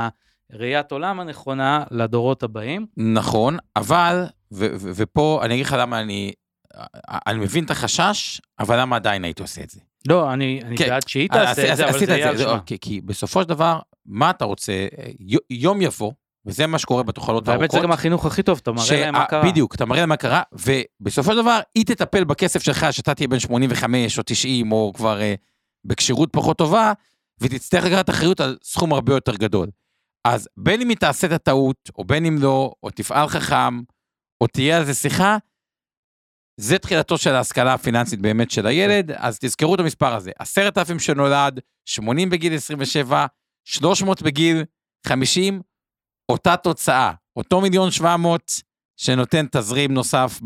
הראיית 0.51 0.93
עולם 0.93 1.21
הנכונה 1.21 1.85
לדורות 1.91 2.43
הבאים. 2.43 2.87
נכון, 2.97 3.57
אבל, 3.77 4.25
ופה 4.97 5.41
אני 5.43 5.55
אגיד 5.55 5.67
לך 5.67 5.77
למה 5.79 6.01
אני, 6.01 6.33
אני 7.27 7.39
מבין 7.39 7.65
את 7.65 7.71
החשש, 7.71 8.41
אבל 8.59 8.81
למה 8.81 8.97
עדיין 8.97 9.25
הייתי 9.25 9.43
עושה 9.43 9.63
את 9.63 9.71
זה? 9.71 9.81
לא, 10.09 10.33
אני, 10.33 10.61
אני 10.65 10.77
כן. 10.77 10.89
בעד 10.89 11.09
שהיא 11.09 11.29
תעשה 11.29 11.73
את 11.73 11.77
זה, 11.77 11.89
אבל 11.89 11.99
זה 11.99 12.13
יהיה 12.13 12.29
על 12.29 12.37
זה, 12.37 12.43
שמה. 12.45 12.61
כי- 12.67 12.79
כי 12.81 13.01
בסופו 13.01 13.43
של 13.43 13.49
דבר, 13.49 13.79
מה 14.07 14.31
אתה 14.31 14.45
רוצה, 14.45 14.73
יום 15.51 15.83
יבוא, 15.83 16.13
וזה 16.47 16.67
מה 16.67 16.79
שקורה 16.79 17.03
בתוחלות 17.03 17.49
והאמת 17.49 17.61
זה 17.61 17.77
הארוכות. 17.77 17.83
גם 17.83 17.93
החינוך 17.93 18.27
הכי 18.27 18.43
טוב, 18.43 18.61
אתה 18.63 18.73
מראה 18.73 19.01
להם 19.01 19.15
מה 19.15 19.25
קרה. 19.25 19.45
בדיוק, 19.45 19.75
אתה 19.75 19.85
מראה 19.85 20.01
להם 20.01 20.09
מה 20.09 20.17
קרה, 20.17 20.43
ובסופו 20.53 21.31
של 21.33 21.37
דבר, 21.43 21.61
היא 21.75 21.85
תטפל 21.87 22.25
בכסף 22.25 22.63
שלך, 22.63 22.87
שאתה 22.91 23.15
תהיה 23.15 23.29
בן 23.29 23.39
85 23.39 24.19
או 24.19 24.23
90, 24.27 24.73
או 24.73 24.93
כבר 24.97 25.21
אה, 25.21 25.35
בכשירות 25.85 26.29
פחות 26.33 26.59
טובה, 26.59 26.93
ותצטרך 27.41 27.85
לקחת 27.85 28.11
אחריות 28.11 28.41
על 28.41 28.57
סכום 28.63 28.93
הרבה 28.93 29.15
יותר 29.15 29.35
גדול. 29.37 29.69
אז 30.25 30.49
בין 30.57 30.81
אם 30.81 30.89
היא 30.89 30.97
תעשה 30.97 31.27
את 31.27 31.33
הטעות, 31.33 31.91
או 31.99 32.05
בין 32.05 32.27
אם 32.27 32.39
לא, 32.43 32.73
או 32.83 32.91
תפעל 32.91 33.29
חכם, 33.29 33.81
או 34.41 34.47
תהיה 34.47 34.77
על 34.77 34.85
זה 34.85 34.95
שיחה, 34.95 35.37
זה 36.57 36.79
תחילתו 36.79 37.19
של 37.19 37.35
ההשכלה 37.35 37.75
הפיננסית 37.75 38.21
באמת 38.21 38.51
של 38.51 38.67
הילד, 38.67 39.11
אז 39.11 39.39
תזכרו 39.39 39.75
את 39.75 39.81
המספר 39.81 40.15
הזה, 40.15 40.31
עשרת 40.39 40.79
אלפים 40.79 40.99
שנולד, 40.99 41.61
80 41.89 42.31
בגיל 42.31 42.55
27, 42.55 43.27
300 43.65 44.23
בגיל 44.23 44.65
50, 45.07 45.61
אותה 46.29 46.57
תוצאה, 46.57 47.13
אותו 47.37 47.61
מיליון 47.61 47.91
700 47.91 48.53
שנותן 48.97 49.47
תזרים 49.51 49.95
נוסף 49.95 50.41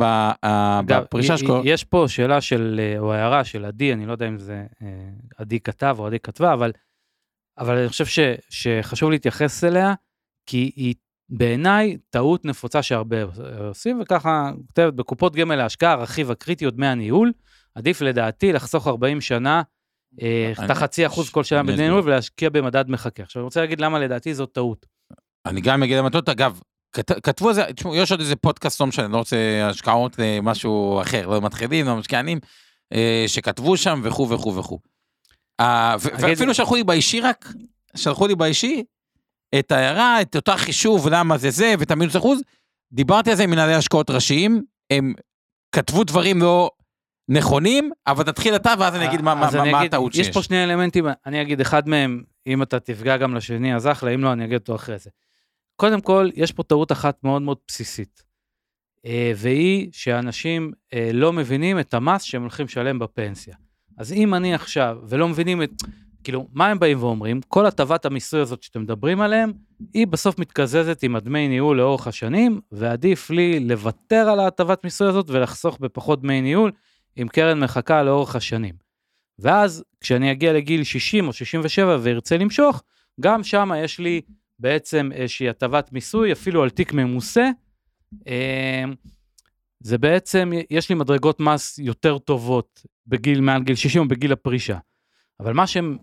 אה, 0.44 0.81
בפרישה 0.87 1.38
שלו. 1.38 1.62
יש 1.64 1.85
פה 1.85 2.05
שאלה 2.09 2.40
של, 2.40 2.81
אה, 2.83 2.99
או 2.99 3.12
הערה 3.12 3.44
של 3.44 3.64
עדי, 3.64 3.92
אני 3.92 4.07
לא 4.07 4.12
יודע 4.12 4.29
אם 4.29 4.38
זה 4.38 4.66
אה, 4.83 5.11
עדי 5.37 5.61
כתב 5.61 5.97
או 5.99 6.07
עדי 6.07 6.18
כתבה, 6.18 6.53
אבל, 6.53 6.73
אבל 7.59 7.79
אני 7.79 7.88
חושב 7.88 8.07
ש, 8.07 8.18
שחשוב 8.49 9.11
להתייחס 9.11 9.64
אליה, 9.64 9.94
כי 10.47 10.73
היא 10.77 10.94
בעיניי 11.31 11.97
טעות 12.11 12.45
נפוצה 12.45 12.83
שהרבה 12.83 13.17
עושים, 13.69 14.01
וככה 14.03 14.51
כותבת 14.66 14.95
בקופות 14.95 15.37
גמל 15.37 15.57
להשקעה, 15.57 15.93
הרכיב 15.93 16.31
הקריטי 16.31 16.64
הוא 16.64 16.72
דמי 16.72 16.87
הניהול, 16.87 17.33
עדיף 17.74 18.01
לדעתי 18.01 18.53
לחסוך 18.53 18.87
40 18.89 19.20
שנה, 19.20 19.62
אה, 20.22 20.53
את 20.64 20.70
החצי 20.70 21.07
אחוז 21.07 21.31
כל 21.31 21.45
שנה 21.45 21.62
בדמי. 21.62 21.76
ניהול 21.76 22.01
ולהשקיע 22.05 22.51
במדד 22.51 22.85
מחכה. 22.91 23.22
עכשיו 23.22 23.41
אני 23.41 23.45
רוצה 23.45 23.61
להגיד 23.61 23.81
למה 23.81 23.99
לדעתי 23.99 24.35
זאת 24.35 24.53
טעות. 24.53 24.87
אני 25.47 25.61
גם 25.61 25.83
אגיד 25.83 25.99
למטות, 25.99 26.29
אגב, 26.29 26.61
כת- 26.93 27.24
כתבו 27.24 27.49
על 27.49 27.55
זה, 27.55 27.64
תשמעו, 27.76 27.97
יש 27.97 28.11
עוד 28.11 28.20
איזה 28.20 28.37
פודקאסט, 28.37 28.81
לא 28.81 28.87
משנה, 28.87 29.05
אני 29.05 29.12
לא 29.12 29.18
רוצה 29.18 29.37
השקעות 29.70 30.16
למשהו 30.18 31.01
אחר, 31.03 31.26
לא 31.26 31.41
מתחילים, 31.41 31.87
לא 31.87 31.97
משקיענים, 31.97 32.39
אה, 32.93 33.24
שכתבו 33.26 33.76
שם 33.76 34.01
וכו' 34.05 34.29
וכו' 34.31 34.57
וכו'. 34.57 34.79
אה, 35.61 35.97
ואפילו 36.01 36.55
שלחו 36.55 36.74
לי 36.74 36.85
באישי 36.85 37.20
רק, 37.20 37.49
שלחו 37.97 38.26
לי 38.26 38.35
באישי 38.35 38.85
את 39.59 39.72
ההערה, 39.72 40.22
את 40.22 40.36
אותה 40.36 40.57
חישוב, 40.57 41.09
למה 41.09 41.38
זה 41.38 41.51
זה, 41.51 41.74
ואת 41.78 41.90
המינוס 41.90 42.16
אחוז, 42.16 42.40
דיברתי 42.92 43.30
על 43.30 43.36
זה 43.36 43.44
עם 43.44 43.51
מנהלי 43.51 43.74
השקעות 43.74 44.11
ראשיים, 44.11 44.62
הם 44.90 45.14
כתבו 45.72 46.05
דברים 46.05 46.42
לא 46.42 46.70
נכונים, 47.28 47.90
אבל 48.07 48.24
תתחיל 48.24 48.57
אתה 48.57 48.74
ואז 48.78 48.94
אני 48.94 49.09
אגיד 49.09 49.22
מה, 49.22 49.34
מה, 49.34 49.49
אני 49.49 49.72
מה 49.72 49.78
אגיד, 49.78 49.94
הטעות 49.94 50.12
שיש. 50.12 50.26
יש 50.26 50.34
פה 50.34 50.42
שני 50.42 50.64
אלמנטים, 50.64 51.07
אני 51.26 51.42
אגיד 51.42 51.61
אחד 51.61 51.88
מהם, 51.88 52.22
אם 52.46 52.62
אתה 52.62 52.80
תפגע 52.80 53.16
גם 53.16 53.34
לשני, 53.34 53.74
אז 53.74 53.86
אחלה, 53.86 54.14
אם 54.14 54.24
לא, 54.24 54.32
אני 54.32 54.44
אגיד 54.44 54.59
אותו 54.59 54.74
אחרי 54.74 54.99
זה. 54.99 55.11
קודם 55.76 56.01
כל, 56.01 56.30
יש 56.34 56.53
פה 56.53 56.62
טעות 56.62 56.92
אחת 56.92 57.24
מאוד 57.24 57.42
מאוד 57.42 57.59
בסיסית, 57.68 58.22
אה, 59.07 59.32
והיא 59.36 59.88
שאנשים 59.92 60.72
אה, 60.94 61.11
לא 61.12 61.32
מבינים 61.32 61.78
את 61.78 61.94
המס 61.94 62.22
שהם 62.22 62.42
הולכים 62.42 62.66
לשלם 62.66 62.99
בפנסיה. 62.99 63.55
אז 63.96 64.12
אם 64.12 64.34
אני 64.34 64.55
עכשיו, 64.55 64.99
ולא 65.09 65.28
מבינים 65.28 65.62
את, 65.62 65.70
כאילו, 66.25 66.49
מה 66.53 66.66
הם 66.66 66.79
באים 66.79 67.03
ואומרים? 67.03 67.41
כל 67.49 67.66
הטבת 67.66 68.05
המיסוי 68.05 68.41
הזאת 68.41 68.62
שאתם 68.62 68.83
מדברים 68.83 69.21
עליהם, 69.21 69.53
היא 69.95 70.07
בסוף 70.07 70.39
מתקזזת 70.39 71.03
עם 71.03 71.16
הדמי 71.16 71.49
ניהול 71.49 71.77
לאורך 71.77 72.07
השנים, 72.07 72.61
ועדיף 72.73 73.31
לי 73.31 73.61
לוותר 73.61 74.29
על 74.29 74.41
ההטבת 74.41 74.85
מיסוי 74.85 75.09
הזאת 75.09 75.31
ולחסוך 75.31 75.79
בפחות 75.81 76.23
דמי 76.23 76.41
ניהול, 76.41 76.73
עם 77.16 77.29
קרן 77.29 77.61
מחכה 77.61 78.03
לאורך 78.03 78.37
השנים. 78.37 78.75
ואז 79.39 79.85
כשאני 80.01 80.33
אגיע 80.33 80.53
לגיל 80.53 80.85
60 80.85 81.29
או 81.29 81.33
67 81.33 81.99
וארצה 82.01 82.37
למשוך, 82.37 82.83
גם 83.21 83.45
שם 83.45 83.71
יש 83.77 83.99
לי 83.99 84.21
בעצם 84.59 85.11
איזושהי 85.12 85.49
הטבת 85.49 85.93
מיסוי, 85.93 86.33
אפילו 86.33 86.62
על 86.62 86.71
תיק 86.71 86.93
ממוסה. 86.93 87.51
אה, 88.29 88.85
זה 89.81 89.99
בעצם, 89.99 90.53
יש 90.71 90.89
לי 90.89 90.95
מדרגות 90.95 91.41
מס 91.41 91.79
יותר 91.79 92.19
טובות 92.19 92.87
בגיל, 93.07 93.41
מעל 93.41 93.62
גיל 93.62 93.77
60 93.77 94.03
או 94.03 94.09
בגיל 94.09 94.33
הפרישה. 94.33 94.79
אבל 95.41 95.53
מה 95.53 95.66
שהם 95.66 95.99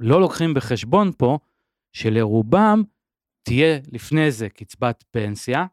לא 0.00 0.20
לוקחים 0.20 0.54
בחשבון 0.54 1.10
פה, 1.18 1.38
שלרובם 1.92 2.82
תהיה 3.42 3.78
לפני 3.92 4.30
זה 4.30 4.48
קצבת 4.48 5.04
פנסיה, 5.10 5.66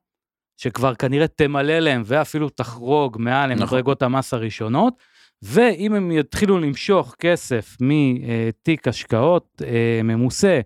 שכבר 0.57 0.95
כנראה 0.95 1.27
תמלא 1.27 1.79
להם 1.79 2.01
ואפילו 2.05 2.49
תחרוג 2.49 3.17
מעל 3.19 3.49
נכון. 3.49 3.61
למדרגות 3.63 4.01
המס 4.01 4.33
הראשונות, 4.33 4.97
ואם 5.41 5.93
הם 5.93 6.11
יתחילו 6.11 6.59
למשוך 6.59 7.15
כסף 7.19 7.77
מתיק 7.79 8.87
השקעות 8.87 9.61
אה, 9.65 10.01
ממוסה 10.03 10.61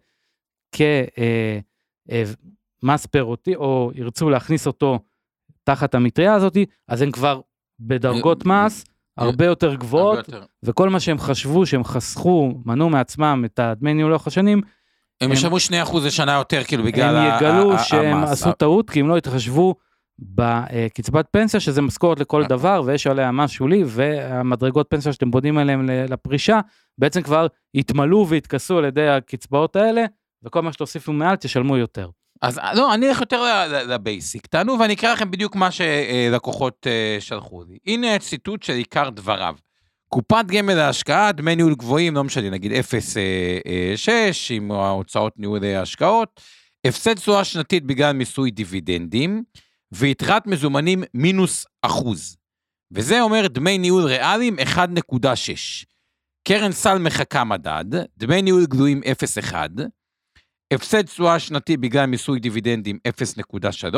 כמס 2.81 3.05
פירותי, 3.05 3.55
או 3.55 3.91
ירצו 3.95 4.29
להכניס 4.29 4.67
אותו 4.67 4.99
תחת 5.63 5.95
המטריה 5.95 6.33
הזאת, 6.33 6.57
אז 6.87 7.01
הם 7.01 7.11
כבר 7.11 7.41
בדרגות 7.79 8.45
מס 8.45 8.83
הרבה 9.17 9.45
יותר 9.45 9.75
גבוהות, 9.75 10.17
הרבה 10.17 10.37
יותר. 10.37 10.45
וכל 10.63 10.89
מה 10.89 10.99
שהם 10.99 11.17
חשבו 11.17 11.65
שהם 11.65 11.83
חסכו, 11.83 12.51
מנו 12.65 12.89
מעצמם 12.89 13.43
את 13.45 13.59
הדמי 13.59 13.93
ניהול 13.93 14.11
לאורך 14.11 14.27
השנים, 14.27 14.57
הם 14.57 14.63
הם- 15.21 15.31
ישלמו 15.31 15.59
2% 15.59 16.05
לשנה 16.05 16.33
יותר, 16.33 16.63
כאילו, 16.63 16.83
בגלל 16.83 17.15
הם 17.15 17.31
ה- 17.31 17.37
יגלו 17.37 17.79
שהם 17.79 18.17
המס. 18.17 18.31
עשו 18.31 18.51
טעות, 18.51 18.89
כי 18.89 18.99
הם 18.99 19.07
לא 19.07 19.17
התחשבו 19.17 19.75
בקצבת 20.19 21.25
פנסיה, 21.31 21.59
שזה 21.59 21.81
משכורת 21.81 22.19
לכל 22.19 22.41
אה. 22.43 22.47
דבר, 22.47 22.81
ויש 22.85 23.07
עליה 23.07 23.31
מס 23.31 23.49
שולי, 23.51 23.83
והמדרגות 23.85 24.87
פנסיה 24.89 25.13
שאתם 25.13 25.31
בונים 25.31 25.57
עליהם 25.57 25.89
ל- 25.89 26.13
לפרישה, 26.13 26.59
בעצם 26.97 27.21
כבר 27.21 27.47
יתמלאו 27.73 28.27
ויתכסו 28.27 28.77
על 28.77 28.85
ידי 28.85 29.07
הקצבאות 29.09 29.75
האלה, 29.75 30.05
וכל 30.43 30.61
מה 30.61 30.73
שתוסיפו 30.73 31.13
מעל 31.13 31.35
תשלמו 31.35 31.77
יותר. 31.77 32.09
אז 32.41 32.59
לא, 32.73 32.93
אני 32.93 33.09
אלך 33.09 33.21
יותר 33.21 33.43
לבייסיק. 33.87 34.47
תענו 34.47 34.79
ואני 34.79 34.93
אקרא 34.93 35.13
לכם 35.13 35.31
בדיוק 35.31 35.55
מה 35.55 35.69
שלקוחות 35.71 36.87
אה, 36.87 37.17
שלחו 37.19 37.63
לי. 37.63 37.77
הנה 37.85 38.19
ציטוט 38.19 38.63
של 38.63 38.73
עיקר 38.73 39.09
דבריו. 39.09 39.55
קופת 40.09 40.45
גמל 40.47 40.73
להשקעה, 40.73 41.31
דמי 41.31 41.55
ניהול 41.55 41.75
גבוהים, 41.75 42.15
לא 42.15 42.23
משנה, 42.23 42.49
נגיד 42.49 42.71
0.6 42.71 42.75
עם 44.49 44.71
ההוצאות 44.71 45.33
ניהול 45.37 45.63
ההשקעות, 45.63 46.41
הפסד 46.85 47.13
תשואה 47.13 47.43
שנתית 47.43 47.83
בגלל 47.83 48.11
מיסוי 48.11 48.51
דיבידנדים, 48.51 49.43
ויתרת 49.91 50.47
מזומנים 50.47 51.03
מינוס 51.13 51.65
אחוז. 51.81 52.37
וזה 52.91 53.21
אומר 53.21 53.47
דמי 53.47 53.77
ניהול 53.77 54.03
ריאליים 54.03 54.55
1.6. 54.59 55.85
קרן 56.47 56.71
סל 56.71 56.97
מחכה 56.97 57.43
מדד, 57.43 57.85
דמי 58.17 58.41
ניהול 58.41 58.65
גלויים 58.65 59.01
0.1, 59.03 59.53
הפסד 60.73 61.01
תשואה 61.01 61.39
שנתי 61.39 61.77
בגלל 61.77 62.05
מיסוי 62.05 62.39
דיבידנדים 62.39 62.99
0.3, 63.07 63.97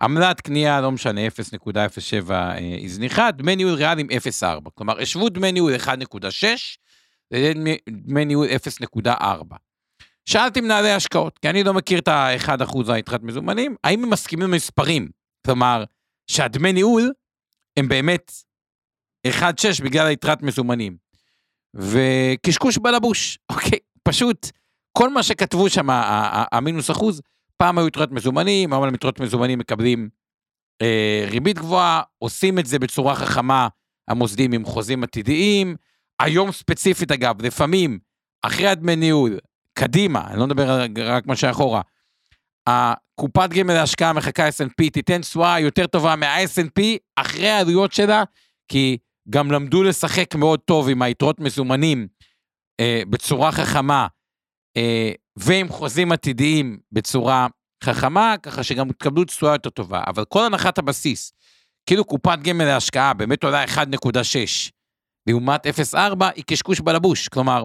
עמלת 0.00 0.40
קנייה, 0.40 0.80
לא 0.80 0.92
משנה, 0.92 1.20
0.07 1.26 2.30
אה, 2.30 2.54
היא 2.54 2.90
זניחה, 2.90 3.30
דמי 3.30 3.56
ניהול 3.56 3.74
ריאליים 3.74 4.06
0.4. 4.10 4.70
כלומר, 4.74 5.00
השוו 5.00 5.28
דמי 5.28 5.52
ניהול 5.52 5.74
1.6 5.74 6.46
לדמי 7.30 8.24
ניהול 8.24 8.46
0.4. 9.06 9.54
שאלתי 10.26 10.60
מנהלי 10.60 10.90
השקעות, 10.90 11.38
כי 11.38 11.50
אני 11.50 11.64
לא 11.64 11.74
מכיר 11.74 11.98
את 11.98 12.08
ה-1% 12.08 12.92
היתרת 12.92 13.22
מזומנים, 13.22 13.76
האם 13.84 14.04
הם 14.04 14.10
מסכימים 14.10 14.50
למספרים? 14.50 15.08
כלומר, 15.46 15.84
שהדמי 16.30 16.72
ניהול 16.72 17.12
הם 17.76 17.88
באמת 17.88 18.32
1.6 19.26 19.84
בגלל 19.84 20.06
היתרת 20.06 20.42
מזומנים. 20.42 20.96
וקשקוש 21.74 22.78
בלבוש, 22.78 23.38
אוקיי? 23.52 23.78
פשוט 24.02 24.46
כל 24.92 25.10
מה 25.10 25.22
שכתבו 25.22 25.70
שם, 25.70 25.86
המינוס 26.52 26.90
אחוז, 26.90 27.20
פעם 27.56 27.78
היו 27.78 27.86
יתרות 27.86 28.12
מזומנים, 28.12 28.72
היום 28.72 28.84
על 28.84 28.94
יתרות 28.94 29.20
מזומנים 29.20 29.58
מקבלים 29.58 30.08
אה, 30.82 31.24
ריבית 31.30 31.58
גבוהה, 31.58 32.02
עושים 32.18 32.58
את 32.58 32.66
זה 32.66 32.78
בצורה 32.78 33.14
חכמה, 33.14 33.68
המוסדים 34.08 34.52
עם 34.52 34.64
חוזים 34.64 35.04
עתידיים. 35.04 35.76
היום 36.20 36.52
ספציפית, 36.52 37.12
אגב, 37.12 37.42
לפעמים, 37.42 37.98
אחרי 38.42 38.68
הדמי 38.68 38.96
ניהול, 38.96 39.38
קדימה, 39.74 40.26
אני 40.30 40.38
לא 40.38 40.46
מדבר 40.46 40.82
רק- 41.06 41.26
מה 41.26 41.36
שאחורה, 41.36 41.80
הקופת 42.66 43.50
גמל 43.50 43.74
להשקעה 43.74 44.12
מחכה 44.12 44.48
S&P 44.48 44.90
תיתן 44.92 45.20
תשואה 45.20 45.60
יותר 45.60 45.86
טובה 45.86 46.16
מה-S&P 46.16 46.82
אחרי 47.16 47.48
העלויות 47.48 47.92
שלה, 47.92 48.24
כי 48.68 48.98
גם 49.30 49.52
למדו 49.52 49.82
לשחק 49.82 50.34
מאוד 50.34 50.60
טוב 50.60 50.88
עם 50.88 51.02
היתרות 51.02 51.40
מזומנים 51.40 52.08
אה, 52.80 53.02
בצורה 53.10 53.52
חכמה, 53.52 54.06
ועם 55.36 55.68
חוזים 55.68 56.12
עתידיים 56.12 56.78
בצורה 56.92 57.46
חכמה, 57.84 58.34
ככה 58.42 58.62
שגם 58.62 58.92
תקבלו 58.92 59.24
תשואה 59.24 59.52
יותר 59.52 59.70
טובה. 59.70 60.02
אבל 60.06 60.24
כל 60.24 60.44
הנחת 60.44 60.78
הבסיס, 60.78 61.32
כאילו 61.86 62.04
קופת 62.04 62.38
גמל 62.42 62.64
להשקעה 62.64 63.14
באמת 63.14 63.44
עולה 63.44 63.64
1.6, 63.64 63.78
לעומת 65.26 65.66
0.4, 65.66 65.98
היא 66.34 66.44
קשקוש 66.46 66.80
בלבוש. 66.80 67.28
כלומר, 67.28 67.64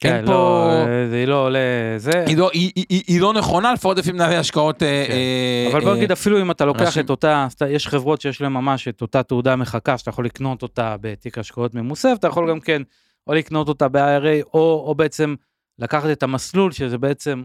כן, 0.00 0.16
אין 0.16 0.24
לא, 0.24 0.30
פה... 0.30 0.70
אה, 0.72 1.08
זה 1.10 1.24
לא 1.26 1.44
עולה, 1.46 1.58
זה... 1.96 2.24
היא 2.26 2.36
לא, 2.36 2.50
היא, 2.52 2.72
היא, 2.76 2.84
היא, 2.88 3.02
היא 3.06 3.20
לא 3.20 3.32
נכונה, 3.32 3.72
לפחות 3.72 3.98
לפי 3.98 4.12
מנהלי 4.12 4.36
השקעות. 4.36 4.82
אה, 4.82 5.04
כן. 5.08 5.12
אה, 5.12 5.68
אבל 5.72 5.80
בוא 5.80 5.90
אה, 5.90 5.96
נגיד, 5.96 6.12
אפילו 6.12 6.40
אם 6.40 6.50
אתה 6.50 6.64
לוקח 6.64 6.82
אנשים- 6.82 7.04
את 7.04 7.10
אותה, 7.10 7.46
יש 7.68 7.88
חברות 7.88 8.20
שיש 8.20 8.40
להן 8.40 8.52
ממש 8.52 8.88
את 8.88 9.02
אותה 9.02 9.22
תעודה 9.22 9.56
מחכה, 9.56 9.98
שאתה 9.98 10.10
יכול 10.10 10.24
לקנות 10.24 10.62
אותה 10.62 10.96
בתיק 11.00 11.38
השקעות 11.38 11.74
ממוסף, 11.74 12.12
אתה 12.18 12.26
יכול 12.28 12.50
גם 12.50 12.60
כן, 12.60 12.82
או 13.26 13.34
לקנות 13.34 13.68
אותה 13.68 13.88
ב-IRA, 13.88 14.44
או, 14.54 14.84
או 14.86 14.94
בעצם 14.94 15.34
לקחת 15.80 16.10
את 16.12 16.22
המסלול, 16.22 16.72
שזה 16.72 16.98
בעצם, 16.98 17.44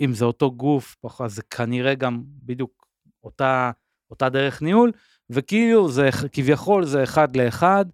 אם 0.00 0.14
זה 0.14 0.24
אותו 0.24 0.50
גוף, 0.52 0.96
אז 1.20 1.34
זה 1.34 1.42
כנראה 1.42 1.94
גם 1.94 2.22
בדיוק 2.24 2.86
אותה, 3.24 3.70
אותה 4.10 4.28
דרך 4.28 4.62
ניהול, 4.62 4.92
וכאילו 5.30 5.88
זה 5.88 6.08
כביכול 6.32 6.84
זה 6.84 7.02
אחד 7.02 7.36
לאחד, 7.36 7.84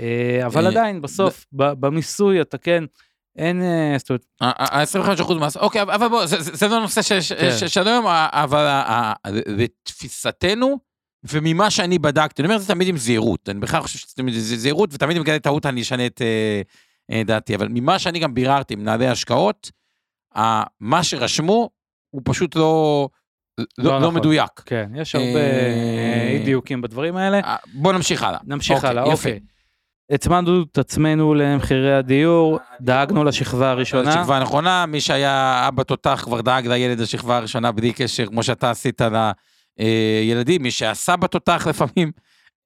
אה, 0.00 0.46
אבל 0.46 0.64
אה, 0.64 0.70
עדיין, 0.70 1.02
בסוף, 1.02 1.46
במיסוי 1.52 2.40
אתה 2.40 2.58
כן, 2.58 2.84
אין, 3.36 3.62
אה, 3.62 3.94
זאת 3.98 4.10
אומרת, 4.10 4.26
ה-25% 4.40 5.34
מס, 5.34 5.56
אוקיי, 5.56 5.82
אבל 5.82 6.08
בוא, 6.08 6.26
זה, 6.26 6.68
לא 6.68 6.80
נושא 6.80 7.02
של, 7.02 7.18
כן. 7.74 7.88
היום, 7.88 8.06
אבל 8.06 8.82
לתפיסתנו, 9.46 10.78
וממה 11.24 11.70
שאני 11.70 11.98
בדקתי, 11.98 12.42
אני 12.42 12.46
אומר 12.46 12.56
את 12.56 12.62
זה 12.62 12.68
תמיד 12.68 12.88
עם 12.88 12.96
זהירות, 12.96 13.48
אני 13.48 13.60
בכלל 13.60 13.82
חושב 13.82 13.98
שתמיד 13.98 14.34
זה 14.34 14.56
זהירות, 14.56 14.90
ותמיד 14.92 15.16
אם 15.16 15.22
מגלה 15.22 15.38
טעות 15.38 15.66
אני 15.66 15.82
אשנה 15.82 16.06
את 16.06 16.22
דעתי, 17.24 17.54
אבל 17.54 17.68
ממה 17.70 17.98
שאני 17.98 18.18
גם 18.18 18.34
ביררתי 18.34 18.74
עם 18.74 18.80
מנהלי 18.80 19.08
השקעות, 19.08 19.70
מה 20.80 21.02
שרשמו 21.02 21.70
הוא 22.10 22.22
פשוט 22.24 22.56
לא, 22.56 23.08
לא, 23.58 23.66
לא 23.78 23.92
לא, 23.92 23.98
נכון. 24.00 24.14
מדויק. 24.14 24.62
כן, 24.66 24.90
יש 24.94 25.14
הרבה 25.14 25.40
אה, 25.40 26.28
אי 26.32 26.38
דיוקים 26.38 26.82
בדברים 26.82 27.16
האלה. 27.16 27.40
אה, 27.40 27.56
בוא 27.74 27.92
נמשיך 27.92 28.22
הלאה. 28.22 28.38
נמשיך 28.44 28.76
אוקיי, 28.76 28.90
הלאה, 28.90 29.02
יפה. 29.02 29.12
אוקיי. 29.12 29.40
הצמדנו 30.10 30.62
את 30.62 30.78
עצמנו 30.78 31.34
למחירי 31.34 31.94
הדיור, 31.94 32.58
דאגנו 32.80 33.24
לשכבה 33.24 33.70
הראשונה. 33.70 34.12
שכבה 34.12 34.40
נכונה, 34.40 34.86
מי 34.86 35.00
שהיה 35.00 35.64
אבא 35.68 35.82
תותח 35.82 36.22
כבר 36.24 36.40
דאג 36.40 36.66
לילד 36.66 37.00
לשכבה 37.00 37.36
הראשונה 37.36 37.72
בלי 37.72 37.92
קשר, 37.92 38.26
כמו 38.26 38.42
שאתה 38.42 38.70
עשית 38.70 39.00
לילדים, 39.78 40.62
מי 40.62 40.70
שהסבא 40.70 41.26
תותח 41.26 41.66
לפעמים 41.66 42.12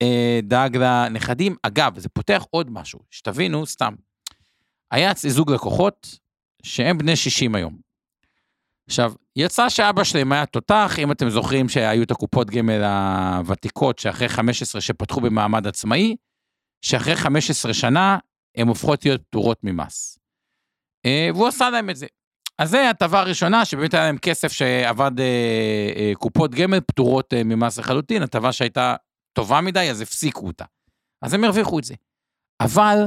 אה, 0.02 0.40
דאג 0.42 0.76
לנכדים. 0.76 1.56
אגב, 1.62 1.98
זה 1.98 2.08
פותח 2.08 2.44
עוד 2.50 2.70
משהו, 2.70 3.00
שתבינו, 3.10 3.66
סתם. 3.66 3.94
היה 4.90 5.10
אצלי 5.10 5.30
זוג 5.30 5.50
לקוחות 5.50 6.18
שהם 6.62 6.98
בני 6.98 7.16
60 7.16 7.54
היום. 7.54 7.76
עכשיו, 8.88 9.12
יצא 9.36 9.68
שאבא 9.68 10.04
שלהם 10.04 10.32
היה 10.32 10.46
תותח, 10.46 10.94
אם 10.98 11.12
אתם 11.12 11.30
זוכרים 11.30 11.68
שהיו 11.68 12.02
את 12.02 12.10
הקופות 12.10 12.50
גמל 12.50 12.84
הוותיקות, 12.84 13.98
שאחרי 13.98 14.28
15 14.28 14.80
שפתחו 14.80 15.20
במעמד 15.20 15.66
עצמאי, 15.66 16.16
שאחרי 16.82 17.16
15 17.16 17.74
שנה 17.74 18.18
הן 18.56 18.68
הופכות 18.68 19.04
להיות 19.04 19.22
פטורות 19.22 19.58
ממס. 19.64 20.18
אה, 21.06 21.28
והוא 21.34 21.46
עשה 21.48 21.70
להם 21.70 21.90
את 21.90 21.96
זה. 21.96 22.06
אז 22.58 22.70
זה 22.70 22.90
הטבה 22.90 23.20
הראשונה, 23.20 23.64
שבאמת 23.64 23.94
היה 23.94 24.04
להם 24.04 24.18
כסף 24.18 24.52
שעבד 24.52 25.20
אה, 25.20 25.92
אה, 25.96 26.12
קופות 26.14 26.54
גמל 26.54 26.80
פטורות 26.80 27.34
ממס 27.44 27.78
לחלוטין, 27.78 28.22
הטבה 28.22 28.52
שהייתה 28.52 28.94
טובה 29.32 29.60
מדי, 29.60 29.90
אז 29.90 30.00
הפסיקו 30.00 30.46
אותה. 30.46 30.64
אז 31.22 31.34
הם 31.34 31.44
הרוויחו 31.44 31.78
את 31.78 31.84
זה. 31.84 31.94
אבל 32.60 33.04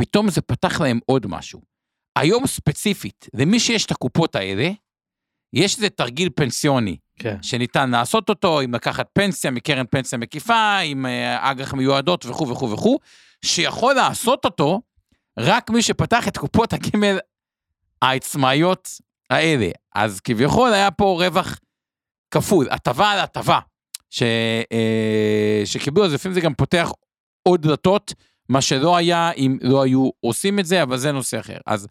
פתאום 0.00 0.30
זה 0.30 0.40
פתח 0.40 0.80
להם 0.80 0.98
עוד 1.06 1.26
משהו. 1.26 1.60
היום 2.16 2.46
ספציפית, 2.46 3.26
למי 3.34 3.60
שיש 3.60 3.86
את 3.86 3.90
הקופות 3.90 4.36
האלה, 4.36 4.70
יש 5.52 5.76
איזה 5.76 5.90
תרגיל 5.90 6.28
פנסיוני 6.34 6.96
כן. 7.18 7.36
שניתן 7.42 7.90
לעשות 7.90 8.28
אותו, 8.28 8.60
עם 8.60 8.74
לקחת 8.74 9.08
פנסיה 9.12 9.50
מקרן 9.50 9.86
פנסיה 9.90 10.18
מקיפה, 10.18 10.78
עם 10.78 11.06
אה, 11.06 11.50
אג"ח 11.50 11.74
מיועדות 11.74 12.26
וכו' 12.26 12.48
וכו' 12.48 12.70
וכו', 12.70 12.98
שיכול 13.44 13.94
לעשות 13.94 14.44
אותו 14.44 14.82
רק 15.38 15.70
מי 15.70 15.82
שפתח 15.82 16.28
את 16.28 16.36
קופות 16.36 16.72
הגמל 16.72 17.18
העצמאיות 18.02 18.88
האלה. 19.30 19.68
אז 19.94 20.20
כביכול 20.20 20.72
היה 20.72 20.90
פה 20.90 21.04
רווח 21.24 21.58
כפול, 22.30 22.68
הטבה 22.70 23.10
על 23.10 23.18
הטבה, 23.18 23.58
ש, 24.10 24.22
אה, 24.72 25.62
שקיבלו, 25.64 26.04
אז 26.04 26.14
לפעמים 26.14 26.34
זה 26.34 26.40
גם 26.40 26.54
פותח 26.54 26.90
עוד 27.42 27.62
דלתות, 27.62 28.14
מה 28.48 28.60
שלא 28.60 28.96
היה 28.96 29.30
אם 29.30 29.58
לא 29.60 29.82
היו 29.82 30.10
עושים 30.20 30.58
את 30.58 30.66
זה, 30.66 30.82
אבל 30.82 30.96
זה 30.96 31.12
נושא 31.12 31.40
אחר. 31.40 31.58
אז, 31.66 31.88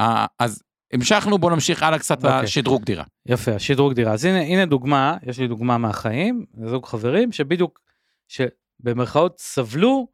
אה, 0.00 0.26
אז 0.38 0.62
המשכנו, 0.92 1.38
בואו 1.38 1.54
נמשיך 1.54 1.82
הלאה 1.82 1.98
קצת 1.98 2.24
אוקיי. 2.24 2.42
לשדרוג 2.42 2.84
דירה. 2.84 3.04
יפה, 3.26 3.52
השדרוג 3.52 3.92
דירה. 3.92 4.12
אז 4.12 4.24
הנה, 4.24 4.40
הנה 4.40 4.66
דוגמה, 4.66 5.16
יש 5.26 5.38
לי 5.38 5.48
דוגמה 5.48 5.78
מהחיים, 5.78 6.44
זוג 6.66 6.86
חברים 6.86 7.32
שבדיוק, 7.32 7.80
שבמרכאות 8.28 9.38
סבלו 9.38 10.08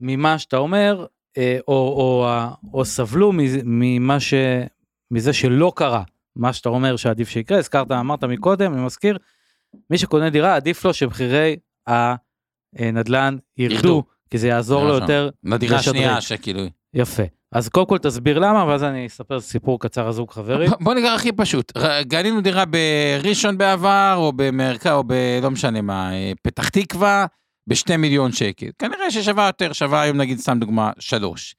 ממה 0.00 0.38
שאתה 0.38 0.56
אומר, 0.56 1.06
אה, 1.38 1.58
או, 1.68 1.74
או, 1.74 2.26
או, 2.26 2.78
או 2.78 2.84
סבלו 2.84 3.32
ממה 3.64 4.20
ש... 4.20 4.34
מזה 5.10 5.32
שלא 5.32 5.72
קרה, 5.76 6.02
מה 6.36 6.52
שאתה 6.52 6.68
אומר 6.68 6.96
שעדיף 6.96 7.28
שיקרה, 7.28 7.58
הזכרת, 7.58 7.90
אמרת 7.90 8.24
מקודם, 8.24 8.74
אני 8.74 8.84
מזכיר, 8.84 9.18
מי 9.90 9.98
שקונה 9.98 10.30
דירה 10.30 10.56
עדיף 10.56 10.84
לו 10.84 10.94
שמחירי 10.94 11.56
הנדל"ן 11.86 13.36
ירדו, 13.56 13.74
ירדו. 13.74 14.02
כי 14.34 14.38
זה 14.38 14.48
יעזור 14.48 14.84
לו 14.84 14.88
נכון. 14.88 15.02
יותר 15.02 15.30
לשדרג. 15.44 15.72
השנייה 15.72 16.20
שכאילו... 16.20 16.62
יפה. 16.94 17.22
אז 17.52 17.68
קודם 17.68 17.86
כל 17.86 17.98
תסביר 17.98 18.38
למה, 18.38 18.64
ואז 18.64 18.82
אני 18.82 19.06
אספר 19.06 19.40
סיפור 19.40 19.80
קצר 19.80 20.06
על 20.06 20.12
זוג 20.12 20.30
חברים. 20.30 20.70
בוא 20.80 20.94
נקרא 20.94 21.14
הכי 21.14 21.32
פשוט, 21.32 21.72
קנינו 22.10 22.40
דירה 22.40 22.64
בראשון 22.64 23.58
בעבר, 23.58 24.14
או 24.16 24.32
במרכז, 24.32 24.92
או 24.92 25.04
ב... 25.06 25.12
לא 25.42 25.50
משנה 25.50 25.82
מה, 25.82 26.12
אה, 26.12 26.32
פתח 26.42 26.68
תקווה, 26.68 27.26
בשתי 27.66 27.96
מיליון 27.96 28.32
שקל. 28.32 28.66
כנראה 28.78 29.10
ששווה 29.10 29.46
יותר, 29.46 29.72
שווה 29.72 30.02
היום 30.02 30.16
נגיד, 30.16 30.38
סתם 30.38 30.58
דוגמה, 30.58 30.90
שלוש. 30.98 31.54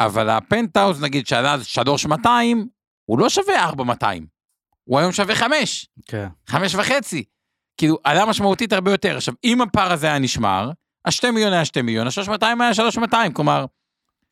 אבל 0.00 0.30
הפנטהאוז 0.30 1.02
נגיד 1.02 1.26
שעלה 1.26 1.54
אז 1.54 1.66
שלוש 1.66 2.06
200, 2.06 2.68
הוא 3.04 3.18
לא 3.18 3.28
שווה 3.28 3.64
ארבע 3.64 3.84
200. 3.84 4.26
הוא 4.84 4.98
היום 4.98 5.12
שווה 5.12 5.34
חמש, 5.34 5.88
כן. 6.06 6.28
חמש 6.46 6.74
וחצי. 6.74 7.24
כאילו, 7.76 7.98
עלה 8.04 8.26
משמעותית 8.26 8.72
הרבה 8.72 8.90
יותר. 8.90 9.16
עכשיו, 9.16 9.34
אם 9.44 9.60
הפער 9.60 9.92
הזה 9.92 10.06
היה 10.06 10.18
נשמר, 10.18 10.70
השתי 11.06 11.30
מיליון 11.30 11.52
היה 11.52 11.64
שתי 11.64 11.82
מיליון, 11.82 12.06
השלוש 12.06 12.28
200 12.28 12.60
היה 12.60 12.74
שלוש 12.74 12.98
200, 12.98 13.32
כלומר, 13.32 13.66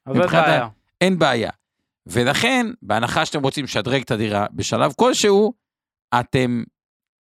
אבל 0.06 0.22
מבחינת 0.22 0.44
בעיה. 0.46 0.68
אין 1.00 1.18
בעיה. 1.18 1.50
ולכן, 2.06 2.66
בהנחה 2.82 3.26
שאתם 3.26 3.42
רוצים 3.42 3.64
לשדרג 3.64 4.02
את 4.02 4.10
הדירה 4.10 4.46
בשלב 4.52 4.92
כלשהו, 4.96 5.52
אתם 6.20 6.62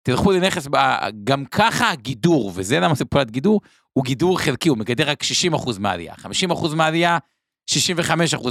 תלכו 0.03 0.31
לנכס, 0.31 0.67
גם 1.23 1.45
ככה 1.45 1.91
הגידור, 1.91 2.51
וזה 2.55 2.79
למה 2.79 2.95
זה 2.95 3.05
פעולת 3.05 3.31
גידור, 3.31 3.61
הוא 3.93 4.03
גידור 4.03 4.39
חלקי, 4.39 4.69
הוא 4.69 4.77
מגדר 4.77 5.09
רק 5.09 5.23
60% 5.23 5.79
מהעלייה, 5.79 6.13
50% 6.49 6.75
מהעלייה, 6.75 7.17
65% 7.71 7.75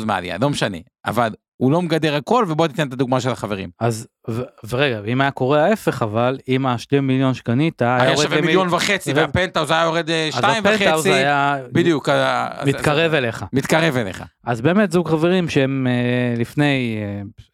מהעלייה, 0.07 0.39
לא 0.39 0.51
משנה. 0.51 0.79
אבל 1.05 1.35
הוא 1.61 1.73
לא 1.73 1.83
מגדר 1.83 2.15
הכל, 2.15 2.45
ובוא 2.49 2.67
תיתן 2.67 2.89
את 2.89 2.93
הדוגמה 2.93 3.21
של 3.21 3.31
החברים. 3.31 3.71
אז, 3.81 4.07
ו- 4.31 4.43
ורגע, 4.69 5.01
אם 5.07 5.21
היה 5.21 5.31
קורה 5.31 5.65
ההפך, 5.65 6.03
אבל 6.03 6.39
אם 6.49 6.67
השתי 6.67 7.01
מיליון 7.01 7.35
שקנית, 7.35 7.83
היה 7.83 8.05
יורד 8.05 8.17
שווה 8.27 8.41
מיליון 8.41 8.69
וחצי, 8.75 9.11
יורד- 9.11 9.23
והפנטהאוז 9.23 9.71
היה 9.71 9.83
יורד 9.85 10.11
אה, 10.11 10.29
שתיים 10.33 10.63
וחצי, 10.67 11.13
היה 11.13 11.57
בדיוק. 11.73 12.09
אה, 12.09 12.49
מתקרב 12.67 13.11
אז- 13.11 13.15
אליך. 13.15 13.45
מתקרב 13.53 13.97
אליך. 13.97 14.25
אז 14.45 14.61
באמת 14.61 14.93
זוג 14.93 15.09
חברים 15.09 15.49
שהם 15.49 15.87
אה, 15.91 16.41
לפני 16.41 16.99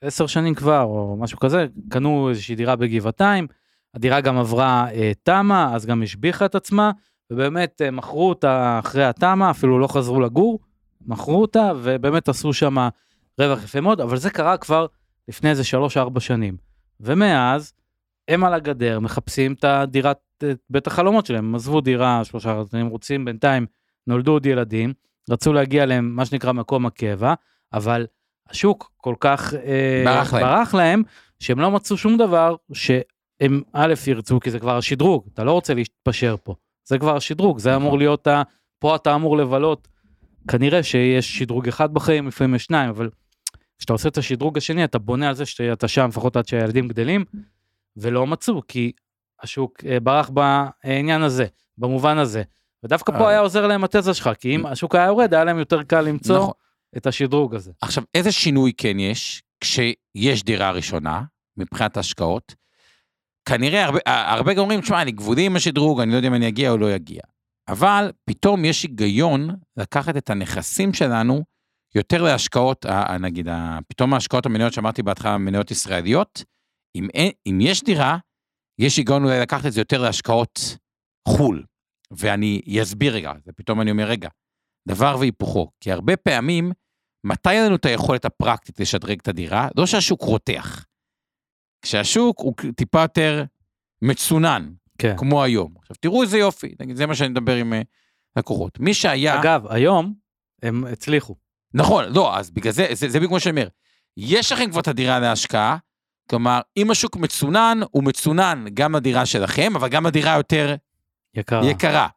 עשר 0.00 0.26
שנים 0.26 0.54
כבר, 0.54 0.82
או 0.82 1.16
משהו 1.20 1.38
כזה, 1.38 1.66
קנו 1.88 2.28
איזושהי 2.30 2.54
דירה 2.54 2.76
בגבעתיים, 2.76 3.46
הדירה 3.94 4.20
גם 4.20 4.38
עברה 4.38 4.86
תמ"א, 5.22 5.68
אז 5.74 5.86
גם 5.86 6.02
השביחה 6.02 6.44
את 6.46 6.54
עצמה, 6.54 6.90
ובאמת 7.32 7.82
מכרו 7.92 8.28
אותה 8.28 8.80
אחרי 8.84 9.04
התמ"א, 9.04 9.50
אפילו 9.50 9.78
לא 9.78 9.86
חזרו 9.86 10.20
לגור, 10.20 10.58
מכרו 11.06 11.40
אותה, 11.42 11.72
ובאמת 11.82 12.28
עשו 12.28 12.52
שם 12.52 12.76
רווח 13.40 13.64
יפה 13.64 13.80
מאוד, 13.80 14.00
אבל 14.00 14.16
זה 14.16 14.30
קרה 14.30 14.56
כבר 14.56 14.86
לפני 15.28 15.50
איזה 15.50 15.64
שלוש-ארבע 15.64 16.20
שנים. 16.20 16.56
ומאז, 17.00 17.72
הם 18.28 18.44
על 18.44 18.54
הגדר, 18.54 19.00
מחפשים 19.00 19.52
את 19.52 19.64
הדירת, 19.64 20.18
את 20.36 20.58
בית 20.70 20.86
החלומות 20.86 21.26
שלהם, 21.26 21.44
הם 21.44 21.54
עזבו 21.54 21.80
דירה 21.80 22.24
שלושה, 22.24 22.62
הם 22.72 22.86
רוצים 22.86 23.24
בינתיים, 23.24 23.66
נולדו 24.06 24.32
עוד 24.32 24.46
ילדים, 24.46 24.92
רצו 25.30 25.52
להגיע 25.52 25.86
להם, 25.86 26.16
מה 26.16 26.24
שנקרא, 26.26 26.52
מקום 26.52 26.86
הקבע, 26.86 27.34
אבל 27.72 28.06
השוק 28.50 28.92
כל 28.96 29.14
כך 29.20 29.54
אה, 29.54 30.02
ברח 30.04 30.34
להם. 30.34 30.42
ברח 30.42 30.74
להם, 30.74 31.02
שהם 31.40 31.60
לא 31.60 31.70
מצאו 31.70 31.96
שום 31.96 32.16
דבר 32.16 32.56
שהם 32.72 33.62
א' 33.72 33.94
ירצו, 34.06 34.40
כי 34.40 34.50
זה 34.50 34.58
כבר 34.58 34.76
השדרוג, 34.76 35.28
אתה 35.34 35.44
לא 35.44 35.52
רוצה 35.52 35.74
להתפשר 35.74 36.36
פה, 36.42 36.54
זה 36.84 36.98
כבר 36.98 37.16
השדרוג, 37.16 37.58
זה 37.58 37.76
אמור 37.76 37.98
להיות, 37.98 38.26
ה... 38.26 38.42
פה 38.78 38.96
אתה 38.96 39.14
אמור 39.14 39.36
לבלות, 39.36 39.88
כנראה 40.48 40.82
שיש 40.82 41.38
שדרוג 41.38 41.68
אחד 41.68 41.94
בחיים, 41.94 42.28
לפעמים 42.28 42.54
יש 42.54 42.64
שניים, 42.64 42.88
אבל 42.88 43.10
כשאתה 43.78 43.92
עושה 43.92 44.08
את 44.08 44.18
השדרוג 44.18 44.58
השני, 44.58 44.84
אתה 44.84 44.98
בונה 44.98 45.28
על 45.28 45.34
זה 45.34 45.46
שאתה 45.46 45.88
שם 45.88 46.06
לפחות 46.08 46.36
עד 46.36 46.48
שהילדים 46.48 46.88
גדלים, 46.88 47.24
ולא 47.96 48.26
מצאו, 48.26 48.62
כי 48.68 48.92
השוק 49.42 49.84
אה, 49.86 50.00
ברח 50.00 50.30
בעניין 50.30 51.22
הזה, 51.22 51.46
במובן 51.78 52.18
הזה. 52.18 52.42
ודווקא 52.84 53.12
פה 53.12 53.24
אה. 53.24 53.28
היה 53.28 53.40
עוזר 53.40 53.66
להם 53.66 53.84
התזה 53.84 54.14
שלך, 54.14 54.30
כי 54.40 54.54
אם 54.54 54.66
השוק 54.66 54.94
היה 54.94 55.06
יורד, 55.06 55.34
היה 55.34 55.44
להם 55.44 55.58
יותר 55.58 55.82
קל 55.82 56.00
למצוא 56.00 56.36
נכון. 56.36 56.52
את 56.96 57.06
השדרוג 57.06 57.54
הזה. 57.54 57.72
עכשיו, 57.80 58.04
איזה 58.14 58.32
שינוי 58.32 58.72
כן 58.76 58.98
יש 58.98 59.42
כשיש 59.60 60.44
דירה 60.44 60.70
ראשונה, 60.70 61.22
מבחינת 61.56 61.96
ההשקעות? 61.96 62.54
כנראה 63.44 63.84
הרבה, 63.84 64.00
הרבה 64.06 64.54
גם 64.54 64.60
אומרים, 64.60 64.80
תשמע, 64.80 65.02
אני 65.02 65.12
גבולי 65.12 65.46
עם 65.46 65.56
השדרוג, 65.56 66.00
אני 66.00 66.10
לא 66.10 66.16
יודע 66.16 66.28
אם 66.28 66.34
אני 66.34 66.48
אגיע 66.48 66.70
או 66.70 66.78
לא 66.78 66.96
אגיע. 66.96 67.20
אבל 67.68 68.12
פתאום 68.24 68.64
יש 68.64 68.82
היגיון 68.82 69.48
לקחת 69.76 70.16
את 70.16 70.30
הנכסים 70.30 70.94
שלנו 70.94 71.44
יותר 71.96 72.22
להשקעות, 72.22 72.84
ה- 72.84 73.12
ה- 73.12 73.18
נגיד, 73.18 73.48
פתאום 73.88 74.14
ההשקעות 74.14 74.46
המניות 74.46 74.72
שאמרתי 74.72 75.02
בהתחלה, 75.02 75.38
מניות 75.38 75.70
ישראליות, 75.70 76.44
אם, 76.96 77.08
אין, 77.14 77.30
אם 77.46 77.58
יש 77.60 77.82
דירה, 77.82 78.18
יש 78.78 78.96
היגיון 78.96 79.24
אולי 79.24 79.40
לקחת 79.40 79.66
את 79.66 79.72
זה 79.72 79.80
יותר 79.80 80.02
להשקעות 80.02 80.78
חו"ל. 81.28 81.64
ואני 82.10 82.60
אסביר 82.82 83.14
רגע, 83.14 83.32
ופתאום 83.46 83.80
אני 83.80 83.90
אומר, 83.90 84.04
רגע, 84.04 84.28
דבר 84.88 85.16
והיפוכו, 85.20 85.70
כי 85.80 85.92
הרבה 85.92 86.16
פעמים, 86.16 86.72
מתי 87.26 87.50
אין 87.50 87.66
לנו 87.66 87.76
את 87.76 87.84
היכולת 87.84 88.24
הפרקטית 88.24 88.80
לשדרג 88.80 89.18
את 89.22 89.28
הדירה? 89.28 89.68
לא 89.76 89.86
שהשוק 89.86 90.22
רותח. 90.22 90.86
כשהשוק 91.82 92.40
הוא 92.40 92.54
טיפה 92.76 93.02
יותר 93.02 93.44
מצונן, 94.02 94.72
כן. 94.98 95.14
כמו 95.16 95.42
היום. 95.42 95.74
עכשיו, 95.78 95.96
תראו 96.00 96.22
איזה 96.22 96.38
יופי, 96.38 96.74
נגיד, 96.80 96.96
זה 96.96 97.06
מה 97.06 97.14
שאני 97.14 97.28
מדבר 97.28 97.56
עם 97.56 97.72
אה, 97.72 97.82
לקוחות. 98.36 98.80
מי 98.80 98.94
שהיה... 98.94 99.40
אגב, 99.40 99.66
היום 99.66 100.14
הם 100.62 100.84
הצליחו. 100.84 101.34
נכון, 101.76 102.04
לא, 102.14 102.38
אז 102.38 102.50
בגלל 102.50 102.72
זה, 102.72 102.86
זה, 102.92 103.08
זה 103.08 103.18
בדיוק 103.18 103.32
מה 103.32 103.40
שאני 103.40 103.50
אומר. 103.50 103.68
יש 104.16 104.52
לכם 104.52 104.70
כבר 104.70 104.80
את 104.80 104.88
הדירה 104.88 105.18
להשקעה, 105.18 105.76
כלומר, 106.30 106.60
אם 106.76 106.90
השוק 106.90 107.16
מצונן, 107.16 107.80
הוא 107.90 108.04
מצונן 108.04 108.64
גם 108.74 108.96
לדירה 108.96 109.26
שלכם, 109.26 109.72
אבל 109.76 109.88
גם 109.88 110.06
לדירה 110.06 110.36
יותר 110.36 110.74
יקרה. 111.34 111.70
יקרה. 111.70 112.08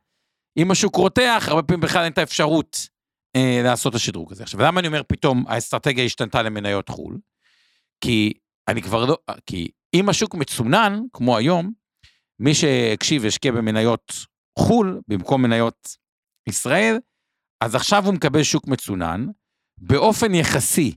אם 0.58 0.72
השוק 0.72 0.96
רותח, 0.96 1.46
הרבה 1.48 1.64
פעמים 1.64 1.82
בכלל 1.82 2.04
אין 2.04 2.12
את 2.12 2.18
האפשרות 2.18 2.90
אה, 3.36 3.62
לעשות 3.64 3.90
את 3.92 3.96
השדרוג 3.96 4.32
הזה. 4.32 4.44
עכשיו, 4.44 4.62
למה 4.62 4.80
אני 4.80 4.88
אומר 4.88 5.02
פתאום 5.08 5.46
האסטרטגיה 5.48 6.06
השתנתה 6.06 6.42
למניות 6.42 6.90
חו"ל? 6.90 7.18
כי 8.02 8.34
אני 8.68 8.82
כבר 8.82 9.06
לא, 9.06 9.18
כי 9.46 9.70
אם 9.94 10.10
השוק 10.10 10.36
מצונן, 10.36 11.00
כמו 11.14 11.38
היום, 11.38 11.72
מי 12.40 12.54
שהקשיב 12.54 13.24
והשקיע 13.24 13.52
במניות 13.52 14.14
חו"ל 14.60 15.02
במקום 15.08 15.42
מניות 15.42 15.98
ישראל, 16.50 16.98
אז 17.62 17.76
עכשיו 17.76 18.06
הוא 18.06 18.14
מקבל 18.14 18.44
שוק 18.44 18.68
מצונן. 18.68 19.26
באופן 19.82 20.34
יחסי, 20.34 20.96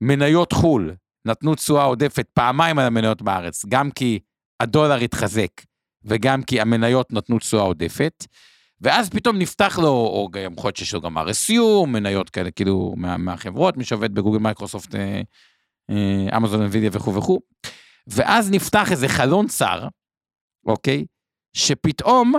מניות 0.00 0.52
חו"ל 0.52 0.94
נתנו 1.26 1.54
תשואה 1.54 1.84
עודפת 1.84 2.26
פעמיים 2.32 2.78
על 2.78 2.86
המניות 2.86 3.22
בארץ, 3.22 3.64
גם 3.68 3.90
כי 3.90 4.18
הדולר 4.60 4.96
התחזק 4.96 5.50
וגם 6.04 6.42
כי 6.42 6.60
המניות 6.60 7.12
נתנו 7.12 7.38
תשואה 7.38 7.62
עודפת, 7.62 8.26
ואז 8.80 9.10
פתאום 9.10 9.38
נפתח 9.38 9.78
לו, 9.82 9.88
או 9.88 10.28
גם 10.32 10.52
יכול 10.52 10.68
להיות 10.68 10.76
שיש 10.76 10.94
לו 10.94 11.00
גם 11.00 11.18
RSU, 11.18 11.86
מניות 11.86 12.30
כאלה, 12.30 12.50
כאילו, 12.50 12.94
מה, 12.96 13.16
מהחברות, 13.16 13.76
מי 13.76 13.84
שעובד 13.84 14.14
בגוגל, 14.14 14.38
מייקרוסופט, 14.38 14.94
אה, 14.94 15.20
אה, 15.90 16.36
אמזון, 16.36 16.62
אנבידיה 16.62 16.90
וכו' 16.92 17.14
וכו', 17.14 17.40
ואז 18.06 18.50
נפתח 18.50 18.92
איזה 18.92 19.08
חלון 19.08 19.46
צר, 19.46 19.88
אוקיי? 20.66 21.04
שפתאום 21.56 22.34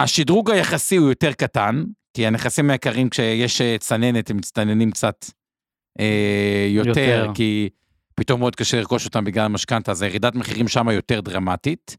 השדרוג 0.00 0.50
היחסי 0.50 0.96
הוא 0.96 1.08
יותר 1.08 1.32
קטן, 1.32 1.84
כי 2.16 2.26
הנכסים 2.26 2.70
היקרים, 2.70 3.10
כשיש 3.10 3.60
אה, 3.60 3.76
צננת, 3.78 4.30
הם 4.30 4.36
מצטננים 4.36 4.90
קצת 4.90 5.26
אה, 6.00 6.66
יותר, 6.68 6.88
יותר. 6.88 7.30
כי 7.34 7.68
פתאום 8.14 8.40
מאוד 8.40 8.56
קשה 8.56 8.76
לרכוש 8.76 9.04
אותם 9.04 9.24
בגלל 9.24 9.44
המשכנתה, 9.44 9.90
אז 9.90 10.02
הירידת 10.02 10.34
מחירים 10.34 10.68
שם 10.68 10.88
יותר 10.88 11.20
דרמטית. 11.20 11.96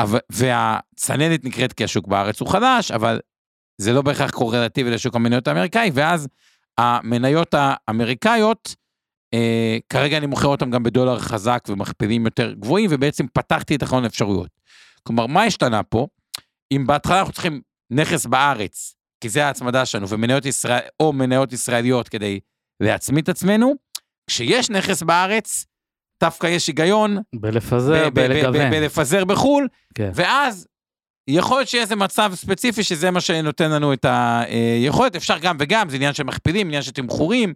אבל, 0.00 0.18
והצננת 0.30 1.44
נקראת 1.44 1.72
כי 1.72 1.84
השוק 1.84 2.06
בארץ 2.06 2.40
הוא 2.40 2.48
חדש, 2.48 2.90
אבל 2.90 3.20
זה 3.78 3.92
לא 3.92 4.02
בהכרח 4.02 4.30
קורלטיבי 4.30 4.90
לשוק 4.90 5.14
המניות 5.16 5.48
האמריקאי, 5.48 5.90
ואז 5.94 6.28
המניות 6.78 7.54
האמריקאיות, 7.58 8.74
אה, 9.34 9.78
כרגע 9.88 10.16
אני 10.16 10.26
מוכר 10.26 10.48
אותן 10.48 10.70
גם 10.70 10.82
בדולר 10.82 11.18
חזק 11.18 11.64
ומכפילים 11.68 12.24
יותר 12.24 12.52
גבוהים, 12.52 12.90
ובעצם 12.92 13.26
פתחתי 13.32 13.74
את 13.74 13.82
החלון 13.82 14.04
האפשרויות. 14.04 14.50
כלומר, 15.02 15.26
מה 15.26 15.44
השתנה 15.44 15.82
פה? 15.82 16.06
אם 16.72 16.86
בהתחלה 16.86 17.18
אנחנו 17.18 17.32
צריכים 17.32 17.60
נכס 17.90 18.26
בארץ, 18.26 18.99
כי 19.20 19.28
זה 19.28 19.46
ההצמדה 19.46 19.86
שלנו, 19.86 20.08
ומניות 20.08 20.46
ישראל, 20.46 20.80
או 21.00 21.12
מניות 21.12 21.52
ישראליות 21.52 22.08
כדי 22.08 22.40
להצמיד 22.80 23.22
את 23.22 23.28
עצמנו, 23.28 23.74
כשיש 24.26 24.70
נכס 24.70 25.02
בארץ, 25.02 25.66
דווקא 26.22 26.46
יש 26.46 26.66
היגיון 26.66 27.18
בלפזר, 27.34 28.10
בלגוון. 28.10 28.70
בלפזר 28.70 29.24
בחו"ל, 29.24 29.68
כן. 29.94 30.10
ואז 30.14 30.66
יכול 31.28 31.58
להיות 31.58 31.68
שיהיה 31.68 31.82
איזה 31.82 31.96
מצב 31.96 32.32
ספציפי 32.34 32.82
שזה 32.82 33.10
מה 33.10 33.20
שנותן 33.20 33.70
לנו 33.70 33.92
את 33.92 34.06
היכולת, 34.08 35.16
אפשר 35.16 35.38
גם 35.38 35.56
וגם, 35.60 35.88
זה 35.88 35.96
עניין 35.96 36.14
של 36.14 36.22
מכפילים, 36.22 36.66
עניין 36.66 36.82
של 36.82 36.90
תמחורים. 36.90 37.54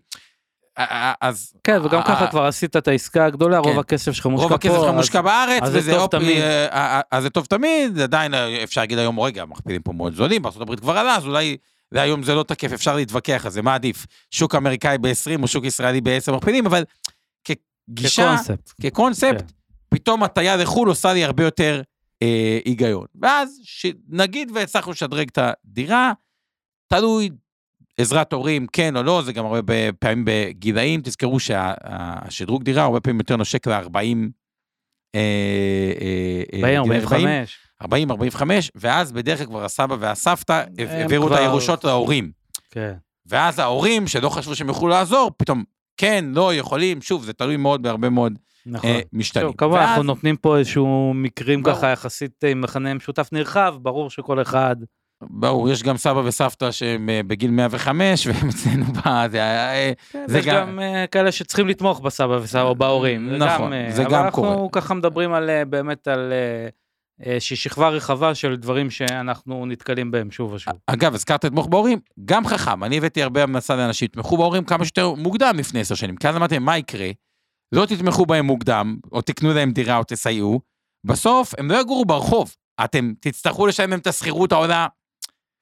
אז 1.21 1.53
כן, 1.65 1.81
וגם 1.85 2.03
ככה 2.03 2.27
כבר 2.31 2.45
עשית 2.47 2.77
את 2.77 2.89
העסקה 2.89 3.27
הגדולה, 3.27 3.59
רוב 3.59 3.73
כן. 3.73 3.79
הכסף 3.79 4.13
שלך 4.13 4.27
מושקע 4.27 4.43
פה. 4.49 4.53
רוב 4.55 4.55
הכסף 4.55 4.81
שלך 4.87 4.95
מושקע 4.95 5.21
בארץ, 5.21 5.63
וזה 5.73 5.91
טוב 5.91 6.01
אופ- 6.01 6.11
תמיד. 6.11 6.39
אה, 6.43 7.01
אז 7.11 7.23
זה 7.23 7.31
טוב 7.31 7.45
תמיד, 7.47 7.99
עדיין 8.01 8.35
אה, 8.35 8.63
אפשר 8.65 8.81
להגיד 8.81 8.99
היום, 8.99 9.21
רגע, 9.21 9.45
מכפילים 9.45 9.83
פה 9.83 9.93
מאוד 9.93 10.15
זולים, 10.15 10.43
בארה"ב 10.43 10.77
כבר 10.77 10.99
עלה, 10.99 11.17
אז 11.17 11.27
אולי 11.27 11.57
והיום 11.93 12.23
זה 12.23 12.35
לא 12.35 12.43
תקף, 12.43 12.73
אפשר 12.73 12.97
להתווכח 12.97 13.43
על 13.45 13.51
זה, 13.51 13.63
מה 13.63 13.75
עדיף, 13.75 14.07
שוק 14.31 14.55
אמריקאי 14.55 14.99
ב-20 14.99 15.43
או 15.43 15.49
שוק 15.49 15.65
ישראלי 15.65 16.01
ב-10 16.01 16.33
מכפילים, 16.33 16.67
אבל 16.67 16.85
כגישה, 17.45 18.23
כקונספט. 18.37 18.73
כקונספט, 18.83 19.41
כן. 19.41 19.47
פתאום 19.89 20.23
הטיה 20.23 20.57
לחו"ל 20.57 20.89
עושה 20.89 21.13
לי 21.13 21.25
הרבה 21.25 21.45
יותר 21.45 21.83
אה, 22.23 22.59
היגיון. 22.65 23.07
ואז, 23.23 23.61
ש- 23.65 23.87
נגיד 24.09 24.51
והצלחנו 24.55 24.93
לשדרג 24.93 25.29
את 25.33 25.39
הדירה, 25.43 26.13
תלוי 26.89 27.31
עזרת 27.99 28.33
הורים, 28.33 28.67
כן 28.73 28.97
או 28.97 29.03
לא, 29.03 29.23
זה 29.25 29.33
גם 29.33 29.47
הרבה 29.47 29.93
פעמים 29.93 30.25
בגילאים, 30.27 31.01
תזכרו 31.05 31.41
שהשדרוג 31.41 32.63
דירה 32.63 32.83
הרבה 32.85 33.01
פעמים 33.01 33.19
יותר 33.21 33.37
נושק 33.37 33.67
ל-40, 33.67 33.97
אה, 35.15 36.61
בעיר 36.63 36.81
45. 36.81 37.59
40, 37.83 38.11
45, 38.11 38.71
ואז 38.75 39.13
בדרך 39.13 39.39
כלל 39.39 39.47
כבר 39.47 39.65
הסבא 39.65 39.97
והסבתא 40.01 40.65
העבירו 40.79 41.27
את 41.27 41.33
כבר- 41.33 41.41
הירושות 41.41 41.85
להורים. 41.85 42.31
כן. 42.71 42.93
ואז 43.27 43.59
ההורים 43.59 44.07
שלא 44.07 44.29
חשבו 44.29 44.55
שהם 44.55 44.69
יוכלו 44.69 44.89
לעזור, 44.89 45.31
פתאום 45.37 45.65
כן, 45.97 46.25
לא, 46.35 46.55
יכולים, 46.55 47.03
שוב, 47.03 47.25
זה 47.25 47.33
תלוי 47.33 47.57
מאוד 47.57 47.83
בהרבה 47.83 48.09
מאוד 48.11 48.39
נכון. 48.67 48.91
אה, 48.91 49.01
משתנים. 49.13 49.47
טוב, 49.47 49.55
כמובן, 49.59 49.77
ואז- 49.77 49.89
אנחנו 49.89 50.03
נותנים 50.03 50.37
פה 50.37 50.59
איזשהו 50.59 51.13
מקרים 51.15 51.63
ברור. 51.63 51.77
ככה 51.77 51.87
יחסית 51.87 52.45
עם 52.45 52.61
מכנה 52.61 52.95
משותף 52.95 53.29
נרחב, 53.33 53.75
ברור 53.83 54.11
שכל 54.11 54.43
אחד... 54.43 54.77
ברור, 55.23 55.71
יש 55.71 55.83
גם 55.83 55.97
סבא 55.97 56.19
וסבתא 56.25 56.71
שהם 56.71 57.09
אה, 57.11 57.21
בגיל 57.27 57.51
105, 57.51 58.27
והם 58.27 58.49
אצלנו 58.49 58.85
ב... 58.85 58.99
זה 59.31 59.37
היה... 59.39 59.75
אה, 59.75 59.93
זה 60.27 60.39
יש 60.39 60.47
גם- 60.47 60.55
גם 60.69 60.81
אה, 60.81 61.07
כאלה 61.07 61.33
שצריכים 61.33 61.69
לתמוך 61.69 62.01
בסבא 62.01 62.33
וסבא 62.43 62.63
או 62.63 62.75
בהורים. 62.75 63.29
זה 63.31 63.37
נכון, 63.39 63.73
גם, 63.73 63.91
זה 63.91 64.03
גם 64.05 64.11
אבל 64.15 64.19
אנחנו 64.25 64.43
קורה. 64.43 64.69
ככה 64.73 64.95
מדברים 64.95 65.33
על 65.33 65.51
באמת 65.65 66.09
על 66.09 66.33
איזושהי 67.23 67.57
שכבה 67.57 67.89
רחבה 67.89 68.35
של 68.35 68.57
דברים 68.57 68.91
שאנחנו 68.91 69.67
נתקלים 69.67 70.11
בהם 70.11 70.31
שוב 70.31 70.53
ושוב. 70.53 70.75
אגב, 70.87 71.15
הזכרת 71.15 71.45
לתמוך 71.45 71.67
בהורים, 71.67 71.99
גם 72.25 72.47
חכם, 72.47 72.85
אני 72.85 72.99
הבאתי 72.99 73.23
הרבה 73.23 73.43
המלצה 73.43 73.77
לאנשים, 73.77 74.09
תתמכו 74.09 74.37
בהורים 74.37 74.65
כמה 74.65 74.85
שיותר 74.85 75.15
מוקדם 75.15 75.55
לפני 75.59 75.81
עשר 75.81 75.95
שנים, 75.95 76.17
כי 76.17 76.29
אז 76.29 76.37
אמרתי 76.37 76.59
מה 76.59 76.79
יקרה? 76.79 77.09
לא 77.75 77.87
תתמכו 77.87 78.27
בהם 78.27 78.45
מוקדם, 78.47 78.97
או 79.13 79.21
תקנו 79.23 79.53
להם 79.55 79.71
דירה 79.73 79.97
או 79.99 80.03
תסייעו, 80.07 80.61
בסוף 81.07 81.55
הם 81.59 81.71
לא 81.71 81.81
יגורו 81.81 82.05
ברחוב, 82.05 82.55
אתם 82.85 83.13
תצטרכו 83.21 83.67
לשלם 83.67 83.91
להם 83.91 83.99
את 84.01 84.07
השכירות 84.07 84.53
העולה 84.53 84.87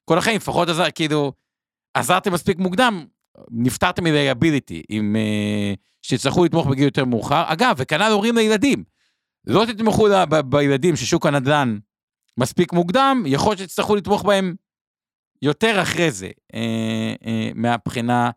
כל 0.05 0.17
החיים, 0.17 0.37
לפחות 0.37 0.69
עזר, 0.69 0.91
כאילו, 0.95 1.33
עזרתם 1.93 2.33
מספיק 2.33 2.57
מוקדם, 2.57 3.05
נפטרתם 3.51 4.03
מ 4.03 4.10
liability, 4.10 4.83
עם... 4.89 5.15
אה, 5.15 5.73
שתצטרכו 6.01 6.45
לתמוך 6.45 6.67
בגיל 6.67 6.83
יותר 6.83 7.05
מאוחר. 7.05 7.43
אגב, 7.47 7.75
וכנ"ל 7.77 8.11
הורים 8.11 8.35
לילדים. 8.37 8.83
לא 9.47 9.65
תתמכו 9.65 10.07
ב- 10.29 10.39
בילדים 10.39 10.95
ששוק 10.95 11.25
הנדל"ן 11.25 11.77
מספיק 12.37 12.73
מוקדם, 12.73 13.23
יכול 13.25 13.51
להיות 13.51 13.59
שתצטרכו 13.59 13.95
לתמוך 13.95 14.23
בהם 14.23 14.55
יותר 15.41 15.81
אחרי 15.81 16.11
זה, 16.11 16.29
אה, 16.53 17.13
אה, 17.25 17.49
מהבחינה 17.55 18.31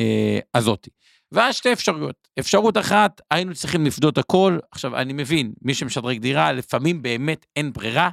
אה, 0.00 0.38
הזאת. 0.54 0.88
ואז 1.32 1.54
שתי 1.54 1.72
אפשרויות. 1.72 2.28
אפשרות 2.38 2.76
אחת, 2.76 3.20
היינו 3.30 3.54
צריכים 3.54 3.86
לפדות 3.86 4.18
הכל. 4.18 4.58
עכשיו, 4.72 4.96
אני 4.96 5.12
מבין, 5.12 5.52
מי 5.62 5.74
שמשדרג 5.74 6.18
דירה, 6.18 6.52
לפעמים 6.52 7.02
באמת 7.02 7.46
אין 7.56 7.72
ברירה. 7.72 8.10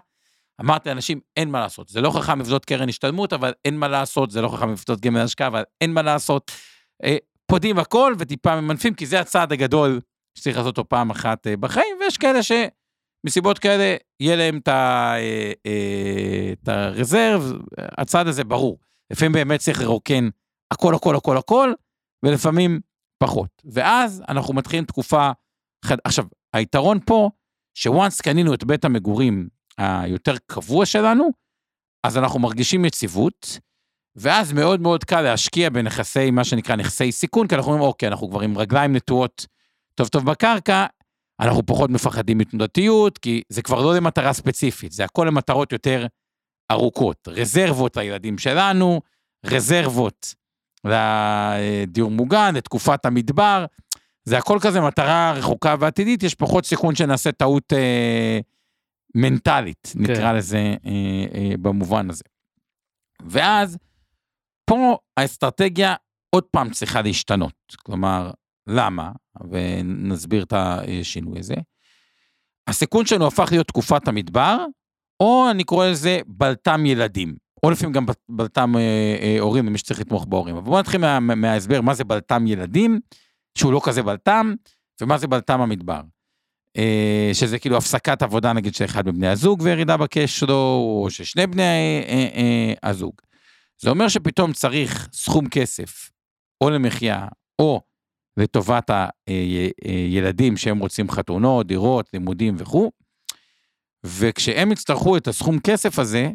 אמרתי 0.61 0.89
לאנשים, 0.89 1.19
אין 1.37 1.49
מה 1.49 1.59
לעשות. 1.59 1.89
זה 1.89 2.01
לא 2.01 2.11
חכם 2.11 2.41
לפדות 2.41 2.65
קרן 2.65 2.89
השתלמות, 2.89 3.33
אבל 3.33 3.53
אין 3.65 3.77
מה 3.77 3.87
לעשות, 3.87 4.31
זה 4.31 4.41
לא 4.41 4.49
חכם 4.49 4.73
לפדות 4.73 5.01
גמל 5.01 5.19
השקעה, 5.19 5.47
אבל 5.47 5.63
אין 5.81 5.93
מה 5.93 6.01
לעשות. 6.01 6.51
אה, 7.03 7.17
פודים 7.45 7.79
הכל 7.79 8.13
וטיפה 8.19 8.61
ממנפים, 8.61 8.93
כי 8.93 9.05
זה 9.05 9.19
הצעד 9.19 9.51
הגדול 9.51 9.99
שצריך 10.37 10.57
לעשות 10.57 10.77
אותו 10.77 10.89
פעם 10.89 11.09
אחת 11.09 11.47
אה, 11.47 11.57
בחיים, 11.57 11.97
ויש 11.99 12.17
כאלה 12.17 12.39
שמסיבות 12.43 13.59
כאלה, 13.59 13.95
יהיה 14.19 14.35
להם 14.35 14.59
אה, 14.67 15.51
את 16.53 16.67
הרזרב, 16.67 17.53
הצעד 17.77 18.27
הזה 18.27 18.43
ברור. 18.43 18.79
לפעמים 19.11 19.31
באמת 19.31 19.59
צריך 19.59 19.81
לרוקן 19.81 20.29
הכל, 20.73 20.95
הכל, 20.95 21.15
הכל, 21.15 21.37
הכל, 21.37 21.73
ולפעמים 22.23 22.79
פחות. 23.23 23.61
ואז 23.65 24.23
אנחנו 24.29 24.53
מתחילים 24.53 24.85
תקופה... 24.85 25.31
עכשיו, 26.03 26.25
היתרון 26.53 26.99
פה, 27.05 27.29
שוואנס 27.77 28.21
קנינו 28.21 28.53
את 28.53 28.63
בית 28.63 28.85
המגורים 28.85 29.47
היותר 29.77 30.35
קבוע 30.45 30.85
שלנו, 30.85 31.29
אז 32.03 32.17
אנחנו 32.17 32.39
מרגישים 32.39 32.85
יציבות, 32.85 33.59
ואז 34.15 34.53
מאוד 34.53 34.81
מאוד 34.81 35.03
קל 35.03 35.21
להשקיע 35.21 35.69
בנכסי, 35.69 36.31
מה 36.31 36.43
שנקרא 36.43 36.75
נכסי 36.75 37.11
סיכון, 37.11 37.47
כי 37.47 37.55
אנחנו 37.55 37.71
אומרים, 37.71 37.87
אוקיי, 37.87 38.09
אנחנו 38.09 38.29
כבר 38.29 38.41
עם 38.41 38.57
רגליים 38.57 38.95
נטועות 38.95 39.45
טוב 39.95 40.07
טוב 40.07 40.25
בקרקע, 40.25 40.85
אנחנו 41.39 41.65
פחות 41.65 41.89
מפחדים 41.89 42.37
מתנודתיות, 42.37 43.17
כי 43.17 43.41
זה 43.49 43.61
כבר 43.61 43.81
לא 43.81 43.95
למטרה 43.95 44.33
ספציפית, 44.33 44.91
זה 44.91 45.03
הכל 45.03 45.25
למטרות 45.27 45.71
יותר 45.71 46.05
ארוכות. 46.71 47.27
רזרבות 47.27 47.97
לילדים 47.97 48.37
שלנו, 48.37 49.01
רזרבות 49.45 50.35
לדיור 50.83 52.11
מוגן, 52.11 52.55
לתקופת 52.55 53.05
המדבר, 53.05 53.65
זה 54.25 54.37
הכל 54.37 54.57
כזה 54.61 54.81
מטרה 54.81 55.33
רחוקה 55.35 55.75
ועתידית, 55.79 56.23
יש 56.23 56.35
פחות 56.35 56.65
סיכון 56.65 56.95
שנעשה 56.95 57.31
טעות 57.31 57.73
אה, 57.73 58.39
מנטלית, 59.17 59.93
נקרא 59.95 60.31
לזה 60.33 60.57
אה, 60.57 61.25
אה, 61.35 61.57
במובן 61.61 62.09
הזה. 62.09 62.23
ואז, 63.25 63.77
פה 64.65 64.97
האסטרטגיה 65.17 65.95
עוד 66.35 66.43
פעם 66.43 66.69
צריכה 66.69 67.01
להשתנות. 67.01 67.53
כלומר, 67.83 68.31
למה? 68.67 69.11
ונסביר 69.51 70.43
את 70.43 70.53
השינוי 70.53 71.39
הזה. 71.39 71.55
הסיכון 72.67 73.05
שלנו 73.05 73.27
הפך 73.27 73.47
להיות 73.51 73.67
תקופת 73.67 74.07
המדבר, 74.07 74.65
או 75.19 75.47
אני 75.51 75.63
קורא 75.63 75.87
לזה 75.87 76.19
בלת"ם 76.27 76.85
ילדים. 76.85 77.35
או 77.63 77.71
לפעמים 77.71 77.93
גם 77.93 78.05
בלת"ם 78.29 78.77
אה, 78.77 79.17
אה, 79.21 79.37
הורים, 79.39 79.65
למי 79.65 79.77
שצריך 79.77 79.99
לתמוך 79.99 80.25
בהורים. 80.25 80.55
אבל 80.55 80.65
בואו 80.65 80.79
נתחיל 80.79 81.01
מה, 81.01 81.19
מההסבר 81.19 81.81
מה 81.81 81.93
זה 81.93 82.03
בלת"ם 82.03 82.47
ילדים, 82.47 82.99
שהוא 83.57 83.73
לא 83.73 83.81
כזה 83.83 84.03
בלת"ם, 84.03 84.53
ומה 85.01 85.17
זה 85.17 85.27
בלת"ם 85.27 85.61
המדבר. 85.61 86.01
אה, 86.77 87.29
שזה 87.33 87.59
כאילו 87.59 87.77
הפסקת 87.77 88.21
עבודה 88.21 88.53
נגיד 88.53 88.75
של 88.75 88.85
אחד 88.85 89.07
מבני 89.07 89.27
הזוג 89.27 89.61
וירידה 89.61 89.97
בקש 89.97 90.39
שלו, 90.39 90.53
או 91.03 91.07
ששני 91.09 91.47
בני 91.47 91.63
אה, 92.07 92.27
אה, 92.35 92.89
הזוג. 92.89 93.13
זה 93.81 93.89
אומר 93.89 94.07
שפתאום 94.07 94.53
צריך 94.53 95.09
סכום 95.13 95.49
כסף, 95.49 96.09
או 96.61 96.69
למחיה, 96.69 97.27
או 97.59 97.81
לטובת 98.37 98.89
הילדים 99.83 100.57
שהם 100.57 100.79
רוצים 100.79 101.09
חתונות, 101.09 101.67
דירות, 101.67 102.09
לימודים 102.13 102.55
וכו', 102.57 102.91
וכשהם 104.03 104.71
יצטרכו 104.71 105.17
את 105.17 105.27
הסכום 105.27 105.59
כסף 105.59 105.99
הזה, 105.99 106.29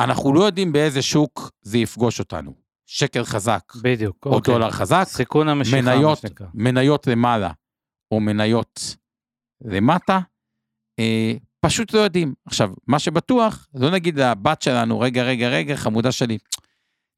אנחנו 0.00 0.34
לא 0.34 0.44
יודעים 0.44 0.72
באיזה 0.72 1.02
שוק 1.02 1.50
זה 1.62 1.78
יפגוש 1.78 2.18
אותנו. 2.18 2.66
שקל 2.86 3.24
חזק, 3.24 3.72
בדיוק. 3.82 4.26
או 4.26 4.32
אוקיי. 4.32 4.54
דולר 4.54 4.70
חזק, 4.70 5.04
סיכון 5.06 5.48
המשיכה, 5.48 5.80
מניות. 5.80 6.18
מניות 6.54 7.06
למעלה, 7.06 7.50
או 8.12 8.20
מניות 8.20 8.96
למטה, 9.64 10.18
אה, 10.98 11.32
פשוט 11.60 11.92
לא 11.94 11.98
יודעים. 11.98 12.34
עכשיו, 12.46 12.70
מה 12.86 12.98
שבטוח, 12.98 13.66
לא 13.74 13.90
נגיד 13.90 14.20
לבת 14.20 14.62
שלנו, 14.62 15.00
רגע, 15.00 15.22
רגע, 15.22 15.48
רגע, 15.48 15.76
חמודה 15.76 16.12
שלי, 16.12 16.38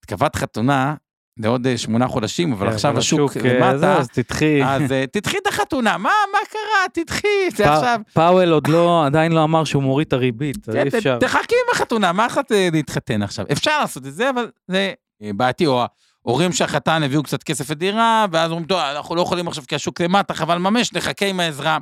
התקבעת 0.05 0.37
חתונה 0.37 0.95
לעוד 1.37 1.67
אה, 1.67 1.79
שמונה 1.79 2.09
חודשים, 2.09 2.53
אבל 2.53 2.69
כן, 2.69 2.75
עכשיו 2.75 2.99
השוק 2.99 3.37
אה, 3.37 3.43
למטה, 3.73 3.97
אז 3.99 4.09
תדחי. 4.09 4.65
אז 4.65 4.93
אה, 4.93 5.05
תדחי 5.13 5.39
את 5.39 5.47
החתונה, 5.47 5.99
מה, 5.99 6.11
מה 6.33 6.39
קרה? 6.51 7.05
תדחי, 7.05 7.51
זה 7.57 7.73
עכשיו. 7.73 8.01
פאוול 8.13 8.53
עוד 8.53 8.69
לא, 8.69 9.07
עדיין 9.07 9.33
לא 9.33 9.45
אמר 9.45 9.65
שהוא 9.65 9.83
מוריד 9.83 10.07
את 10.07 10.13
הריבית, 10.13 10.69
אז 10.69 10.75
אי 10.75 10.89
אפשר. 10.99 11.19
תחכי 11.19 11.55
עם 11.55 11.75
החתונה, 11.75 12.13
מה 12.13 12.27
אחת 12.27 12.53
להתחתן 12.73 13.23
עכשיו? 13.23 13.47
אפשר 13.53 13.81
לעשות 13.81 14.07
את 14.07 14.15
זה, 14.15 14.31
אבל 14.31 14.51
זה 14.69 14.93
בעייתי, 15.35 15.67
או, 15.67 15.83
ה- 15.83 15.87
הורים 16.23 16.53
של 16.53 16.65
החתן 16.65 17.03
הביאו 17.03 17.23
קצת 17.23 17.43
כסף 17.43 17.71
לדירה, 17.71 18.27
ואז 18.33 18.51
אומרים, 18.51 18.67
טוב, 18.67 18.79
אנחנו 18.79 19.15
לא 19.15 19.23
יכולים 19.23 19.49
עכשיו 19.49 19.65
כי 19.69 19.75
השוק 19.75 20.01
למטה, 20.01 20.35
חבל 20.35 20.55
לממש, 20.55 20.93
נחכה 20.93 21.27
עם 21.27 21.41
העזרה 21.41 21.79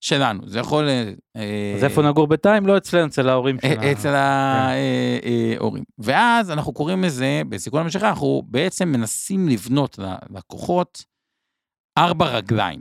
שלנו. 0.00 0.48
זה 0.48 0.58
יכול... 0.58 0.88
אה, 1.36 1.74
אז 1.76 1.84
איפה 1.84 2.02
נגור 2.02 2.26
בינתיים? 2.26 2.66
לא 2.66 2.76
אצלנו, 2.76 3.06
אצל 3.06 3.28
ההורים 3.28 3.56
אה, 3.64 3.70
שלנו. 3.74 3.92
אצל 3.92 4.14
ההורים. 4.14 5.84
ואז 5.98 6.50
אנחנו 6.50 6.72
קוראים 6.72 7.04
לזה, 7.04 7.42
בסיכון 7.48 7.80
המשיכה, 7.80 8.08
אנחנו 8.08 8.42
בעצם 8.46 8.88
מנסים 8.88 9.48
לבנות 9.48 9.98
ללקוחות 9.98 11.04
ארבע 11.98 12.26
רגליים. 12.26 12.80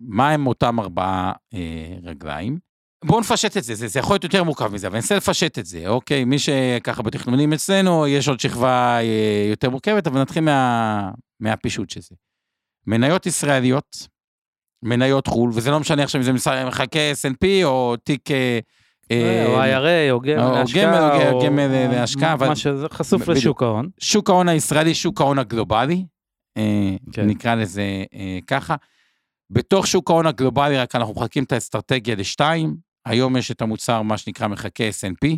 מה 0.00 0.30
הם 0.30 0.46
אותם 0.46 0.80
ארבעה 0.80 1.32
אה, 1.54 1.96
רגליים? 2.02 2.58
בואו 3.04 3.20
נפשט 3.20 3.56
את 3.56 3.64
זה, 3.64 3.74
זה, 3.74 3.88
זה 3.88 3.98
יכול 3.98 4.14
להיות 4.14 4.24
יותר 4.24 4.44
מורכב 4.44 4.72
מזה, 4.72 4.86
אבל 4.86 4.94
אני 4.94 5.02
אנסה 5.02 5.16
לפשט 5.16 5.58
את 5.58 5.66
זה, 5.66 5.88
אוקיי? 5.88 6.24
מי 6.24 6.38
שככה 6.38 7.02
בתכנונים 7.02 7.52
אצלנו, 7.52 8.06
יש 8.06 8.28
עוד 8.28 8.40
שכבה 8.40 8.98
אה, 8.98 9.46
יותר 9.50 9.70
מורכבת, 9.70 10.06
אבל 10.06 10.20
נתחיל 10.20 10.44
מה, 10.44 11.10
מהפישוט 11.40 11.90
של 11.90 12.00
זה. 12.00 12.14
מניות 12.86 13.26
ישראליות, 13.26 14.08
מניות 14.82 15.26
חו"ל, 15.26 15.50
וזה 15.54 15.70
לא 15.70 15.80
משנה 15.80 16.02
עכשיו 16.02 16.20
אם 16.20 16.38
זה 16.38 16.64
מחכה 16.66 17.12
S&P 17.12 17.46
או 17.64 17.96
תיק... 18.04 18.30
אה, 19.10 19.46
או 19.46 19.62
IRA, 19.62 20.10
או 20.10 20.20
גמל 20.20 20.50
להשקעה, 20.58 21.30
או 21.30 21.44
גמל 21.44 21.66
להשקעה, 21.66 22.36
מה 22.36 22.56
שזה 22.56 22.86
חשוף. 22.92 23.28
לשוק 23.28 23.62
ההון. 23.62 23.88
שוק 24.00 24.30
ההון 24.30 24.48
הישראלי, 24.48 24.94
שוק 24.94 25.20
ההון 25.20 25.38
הגלובלי, 25.38 26.04
אה, 26.56 26.96
כן. 27.12 27.26
נקרא 27.26 27.54
לזה 27.54 28.04
אה, 28.14 28.38
ככה. 28.46 28.76
בתוך 29.50 29.86
שוק 29.86 30.10
ההון 30.10 30.26
הגלובלי, 30.26 30.78
רק 30.78 30.94
אנחנו 30.94 31.14
מחלקים 31.14 31.44
את 31.44 31.52
האסטרטגיה 31.52 32.14
לשתיים. 32.14 32.76
היום 33.06 33.36
יש 33.36 33.50
את 33.50 33.62
המוצר, 33.62 34.02
מה 34.02 34.18
שנקרא 34.18 34.48
מחכה 34.48 34.84
S&P, 34.88 35.28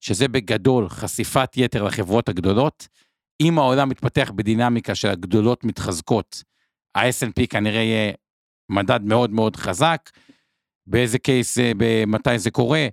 שזה 0.00 0.28
בגדול 0.28 0.88
חשיפת 0.88 1.52
יתר 1.56 1.82
לחברות 1.82 2.28
הגדולות. 2.28 2.88
אם 3.40 3.58
העולם 3.58 3.88
מתפתח 3.88 4.32
בדינמיקה 4.34 4.94
של 4.94 5.08
הגדולות 5.08 5.64
מתחזקות, 5.64 6.42
ה-S&P 6.94 7.46
כנראה 7.50 7.80
יהיה 7.80 8.12
מדד 8.68 9.00
מאוד 9.02 9.30
מאוד 9.30 9.56
חזק. 9.56 10.10
באיזה 10.86 11.18
case, 11.18 11.54
זה- 11.54 11.72
מתי 12.06 12.38
זה 12.38 12.50
קורה? 12.50 12.86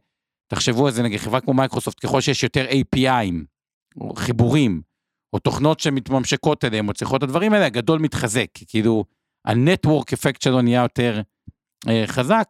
תחשבו 0.47 0.85
על 0.85 0.91
זה, 0.93 1.03
נגיד 1.03 1.19
חברה 1.19 1.41
כמו 1.41 1.53
מייקרוסופט, 1.53 2.05
ככל 2.05 2.21
שיש 2.21 2.43
יותר 2.43 2.65
API'ים, 2.69 3.35
או 4.01 4.13
חיבורים, 4.15 4.81
או 5.33 5.39
תוכנות 5.39 5.79
שמתממשקות 5.79 6.65
אליהם, 6.65 6.87
או 6.87 6.93
צריכות 6.93 7.17
את 7.17 7.23
הדברים 7.23 7.53
האלה, 7.53 7.65
הגדול 7.65 7.99
מתחזק, 7.99 8.47
כאילו, 8.67 9.05
ה 9.45 9.54
network 9.54 10.13
effect 10.13 10.41
שלו 10.41 10.61
נהיה 10.61 10.81
יותר 10.81 11.21
אה, 11.89 12.03
חזק, 12.07 12.47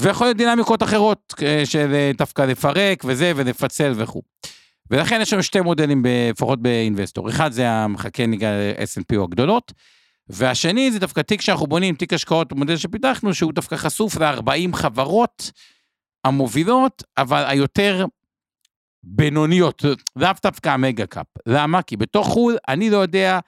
ויכול 0.00 0.26
להיות 0.26 0.36
דינמיקות 0.36 0.82
אחרות, 0.82 1.34
אה, 1.42 1.62
של 1.66 1.92
אה, 1.94 2.10
דווקא 2.18 2.42
לפרק 2.42 3.02
וזה, 3.04 3.32
ולפצל 3.36 3.92
וכו'. 3.96 4.22
ולכן 4.90 5.18
יש 5.22 5.32
לנו 5.32 5.42
שתי 5.42 5.60
מודלים, 5.60 6.02
לפחות 6.30 6.62
באינבסטור. 6.62 7.28
אחד 7.28 7.52
זה 7.52 7.70
המחכה 7.70 8.24
S&P 8.76 9.16
או 9.16 9.24
הגדולות, 9.24 9.72
והשני 10.28 10.90
זה 10.90 10.98
דווקא 10.98 11.20
תיק 11.20 11.40
שאנחנו 11.40 11.66
בונים, 11.66 11.94
תיק 11.94 12.12
השקעות, 12.12 12.52
מודל 12.52 12.76
שפיתחנו, 12.76 13.34
שהוא 13.34 13.52
דווקא 13.52 13.76
חשוף 13.76 14.16
ל-40 14.16 14.76
חברות 14.76 15.50
המובילות, 16.24 17.02
אבל 17.18 17.44
היותר 17.46 18.06
בינוניות, 19.04 19.84
לאו 20.16 20.30
דווקא 20.42 20.68
המגה 20.68 21.06
קאפ. 21.06 21.26
למה? 21.46 21.82
כי 21.82 21.96
בתוך 21.96 22.26
חו"ל, 22.26 22.56
אני 22.68 22.90
לא 22.90 22.96
יודע 22.96 23.38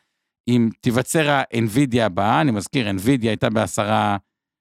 אם 0.48 0.68
תיווצר 0.80 1.30
ה-NVIDIA 1.30 2.00
הבאה, 2.02 2.40
אני 2.40 2.50
מזכיר, 2.50 2.90
NVIDIA 2.90 3.26
הייתה 3.26 3.50
בעשרה 3.50 4.16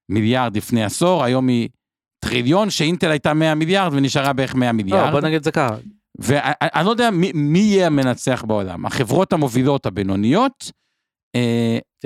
מיליארד 0.09 0.57
לפני 0.57 0.84
עשור, 0.84 1.24
היום 1.24 1.47
היא 1.47 1.70
טריליון, 2.20 2.70
שאינטל 2.70 3.11
הייתה 3.11 3.34
100 3.34 3.55
מיליארד 3.55 3.93
ונשארה 3.93 4.34
בערך 4.34 4.55
100 4.55 4.68
לא, 4.68 4.72
מיליארד. 4.72 5.11
בוא 5.11 5.22
נגיד 5.22 5.36
את 5.36 5.43
זה 5.43 5.51
ככה. 5.51 5.76
ואני 6.20 6.86
לא 6.86 6.89
יודע 6.89 7.11
מי, 7.11 7.32
מי 7.34 7.59
יהיה 7.59 7.88
המנצח 7.88 8.43
בעולם, 8.47 8.86
החברות 8.86 9.34
המובילות 9.34 9.86
הבינוניות. 9.86 10.72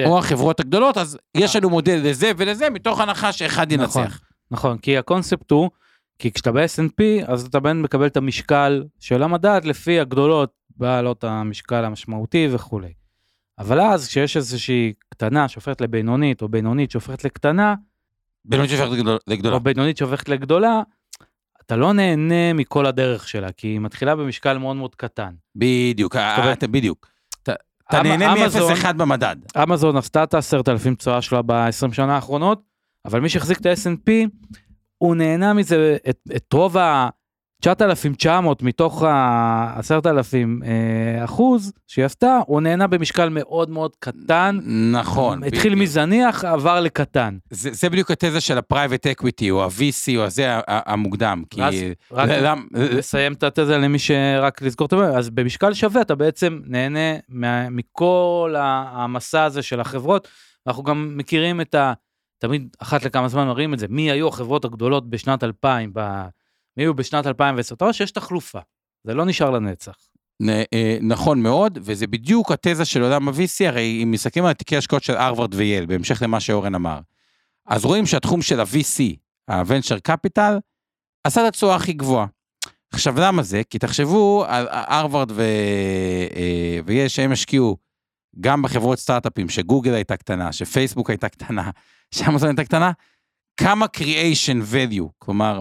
או 0.05 0.19
החברות 0.19 0.59
הגדולות, 0.59 0.97
אז 0.97 1.17
יש 1.37 1.55
לנו 1.55 1.69
מודל 1.69 1.99
לזה 2.03 2.31
ולזה, 2.37 2.69
מתוך 2.69 2.99
הנחה 2.99 3.31
שאחד 3.31 3.73
נכון. 3.73 4.01
ינצח. 4.03 4.21
נכון, 4.51 4.77
כי 4.77 4.97
הקונספט 4.97 5.51
הוא, 5.51 5.69
כי 6.19 6.31
כשאתה 6.31 6.51
ב-S&P, 6.51 7.03
אז 7.27 7.45
אתה 7.45 7.59
בין 7.59 7.81
מקבל 7.81 8.05
את 8.07 8.17
המשקל 8.17 8.83
של 8.99 9.23
המדד 9.23 9.61
לפי 9.63 9.99
הגדולות, 9.99 10.51
בעלות 10.77 11.23
המשקל 11.23 11.85
המשמעותי 11.85 12.47
וכולי. 12.51 12.93
אבל 13.59 13.81
אז 13.81 14.07
כשיש 14.07 14.37
איזושהי 14.37 14.93
קטנה 15.09 15.47
שהופכת 15.47 15.81
לבינונית, 15.81 16.41
או 16.41 16.49
בינונית 16.49 16.91
שהופכת 16.91 17.23
לקטנה, 17.25 17.75
בינונית 18.45 18.71
שהופכת 18.71 18.91
לגדול- 18.91 19.17
לגדולה. 19.27 19.55
או 19.55 19.59
בינונית 19.59 19.97
שהופכת 19.97 20.29
לגדולה, 20.29 20.81
אתה 21.65 21.75
לא 21.75 21.93
נהנה 21.93 22.53
מכל 22.53 22.85
הדרך 22.85 23.27
שלה, 23.27 23.51
כי 23.51 23.67
היא 23.67 23.79
מתחילה 23.79 24.15
במשקל 24.15 24.57
מאוד 24.57 24.75
מאוד 24.75 24.95
קטן. 24.95 25.33
בדיוק, 25.55 26.15
אה, 26.15 26.37
אומרת, 26.37 26.57
אתה 26.57 26.67
בדיוק. 26.67 27.07
אתה- 27.99 28.01
אמ- 28.01 28.07
נהנה 28.19 28.33
אמזון- 28.43 28.71
מ-0.1 28.73 28.93
במדד. 28.97 29.35
אמזון 29.63 29.97
עשתה 29.97 30.23
את 30.23 30.33
ה-10,000 30.33 30.95
תשואה 30.97 31.21
שלה 31.21 31.41
ב-20 31.41 31.93
שנה 31.93 32.15
האחרונות, 32.15 32.61
אבל 33.05 33.19
מי 33.19 33.29
שהחזיק 33.29 33.57
את 33.61 33.65
ה-S&P, 33.65 34.11
הוא 34.97 35.15
נהנה 35.15 35.53
מזה, 35.53 35.97
את, 36.09 36.19
את 36.35 36.53
רוב 36.53 36.75
ה-9,900 37.67 38.29
מתוך 38.61 39.03
ה-10,000 39.03 40.09
אה, 40.65 41.23
אחוז 41.23 41.73
שהיא 41.87 42.05
עשתה, 42.05 42.39
הוא 42.47 42.61
נהנה 42.61 42.87
במשקל 42.87 43.29
מאוד 43.29 43.69
מאוד 43.69 43.91
קטן. 43.99 44.59
נכון. 44.91 45.43
התחיל 45.43 45.71
בדיוק. 45.71 45.83
מזניח, 45.89 46.45
עבר 46.45 46.79
לקטן. 46.79 47.37
זה 47.49 47.69
זה 47.73 47.89
בדיוק 47.89 48.11
התזה 48.11 48.41
של 48.41 48.57
ה-private 48.57 49.21
equity, 49.21 49.45
או 49.51 49.63
ה-VC, 49.63 50.17
או 50.17 50.23
הזה 50.23 50.59
המוקדם. 50.67 51.43
כי... 51.49 51.63
אז 51.63 51.75
רק 52.11 52.29
למ- 52.29 52.67
לסיים 52.73 53.33
את 53.33 53.43
התזה 53.43 53.77
למי 53.77 53.99
שרק 53.99 54.61
לזכור 54.61 54.85
את 54.85 55.09
זה, 55.11 55.17
אז 55.17 55.29
במשקל 55.29 55.73
שווה 55.73 56.01
אתה 56.01 56.15
בעצם 56.15 56.59
נהנה 56.65 56.99
מה- 57.29 57.69
מכל 57.69 58.55
המסע 58.57 59.43
הזה 59.43 59.61
של 59.61 59.79
החברות. 59.79 60.27
אנחנו 60.67 60.83
גם 60.83 61.13
מכירים 61.17 61.61
את 61.61 61.75
ה... 61.75 61.93
תמיד 62.39 62.67
אחת 62.79 63.05
לכמה 63.05 63.27
זמן 63.27 63.47
מראים 63.47 63.73
את 63.73 63.79
זה, 63.79 63.85
מי 63.89 64.11
היו 64.11 64.27
החברות 64.27 64.65
הגדולות 64.65 65.09
בשנת 65.09 65.43
2000, 65.43 65.91
ב... 65.93 66.21
מי 66.77 66.83
היו 66.83 66.93
בשנת 66.93 67.27
2010, 67.27 67.75
אתה 67.75 67.85
רואה 67.85 67.93
שיש 67.93 68.11
תחלופה, 68.11 68.59
זה 69.03 69.13
לא 69.13 69.25
נשאר 69.25 69.49
לנצח. 69.49 69.95
אה, 70.49 70.97
נכון 71.01 71.41
מאוד, 71.41 71.79
וזה 71.81 72.07
בדיוק 72.07 72.51
התזה 72.51 72.85
של 72.85 73.01
עולם 73.01 73.29
ה-VC, 73.29 73.67
הרי 73.67 74.03
אם 74.03 74.11
מסתכלים 74.11 74.45
על 74.45 74.53
תיקי 74.53 74.77
השקעות 74.77 75.03
של 75.03 75.15
הרווארד 75.15 75.53
וייל, 75.53 75.85
בהמשך 75.85 76.21
למה 76.21 76.39
שאורן 76.39 76.75
אמר, 76.75 76.99
אז 77.67 77.85
רואים 77.85 78.05
שהתחום 78.05 78.41
של 78.41 78.59
ה-VC, 78.59 79.15
ה-Venture 79.47 80.11
Capital, 80.11 80.59
עשה 81.23 81.41
את 81.41 81.47
התשואה 81.47 81.75
הכי 81.75 81.93
גבוהה. 81.93 82.25
עכשיו, 82.93 83.19
למה 83.19 83.43
זה? 83.43 83.61
כי 83.69 83.79
תחשבו 83.79 84.45
על 84.47 84.67
הרווארד 84.69 85.31
ו... 85.31 85.41
אה, 86.35 86.79
וייל 86.85 87.07
שהם 87.07 87.31
השקיעו 87.31 87.77
גם 88.39 88.61
בחברות 88.61 88.99
סטארט-אפים, 88.99 89.49
שגוגל 89.49 89.93
הייתה 89.93 90.17
קטנה, 90.17 90.51
שפייסבוק 90.51 91.09
הייתה 91.09 91.29
קטנה, 91.29 91.69
שאמזון 92.15 92.49
הייתה 92.49 92.63
קטנה, 92.63 92.91
כמה 93.57 93.85
creation 93.97 94.73
value, 94.73 95.07
כלומר, 95.19 95.59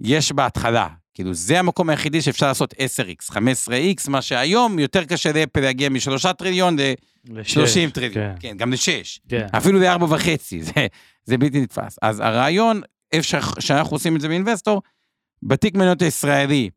יש 0.00 0.32
בהתחלה. 0.32 0.88
כאילו, 1.14 1.34
זה 1.34 1.58
המקום 1.58 1.90
היחידי 1.90 2.22
שאפשר 2.22 2.46
לעשות 2.46 2.74
10x, 2.74 3.32
15x, 3.32 4.10
מה 4.10 4.22
שהיום 4.22 4.78
יותר 4.78 5.04
קשה 5.04 5.32
לאפל 5.32 5.60
להגיע 5.60 5.88
משלושה 5.88 6.32
טריליון 6.32 6.78
ל-30 6.78 7.32
לשש, 7.34 7.78
טריליון. 7.94 8.12
כן, 8.14 8.34
כן, 8.40 8.56
גם 8.56 8.72
לשש. 8.72 9.20
כן. 9.28 9.46
אפילו 9.56 9.80
לארבע 9.80 10.06
וחצי, 10.14 10.62
זה, 10.68 10.86
זה 11.24 11.38
בלתי 11.38 11.60
נתפס. 11.60 11.98
אז 12.02 12.20
הרעיון, 12.20 12.80
איפה 13.12 13.40
שאנחנו 13.60 13.94
עושים 13.94 14.16
את 14.16 14.20
זה 14.20 14.28
באינבסטור, 14.28 14.82
בתיק 15.42 15.74
מניות 15.74 16.02
הישראלי, 16.02 16.70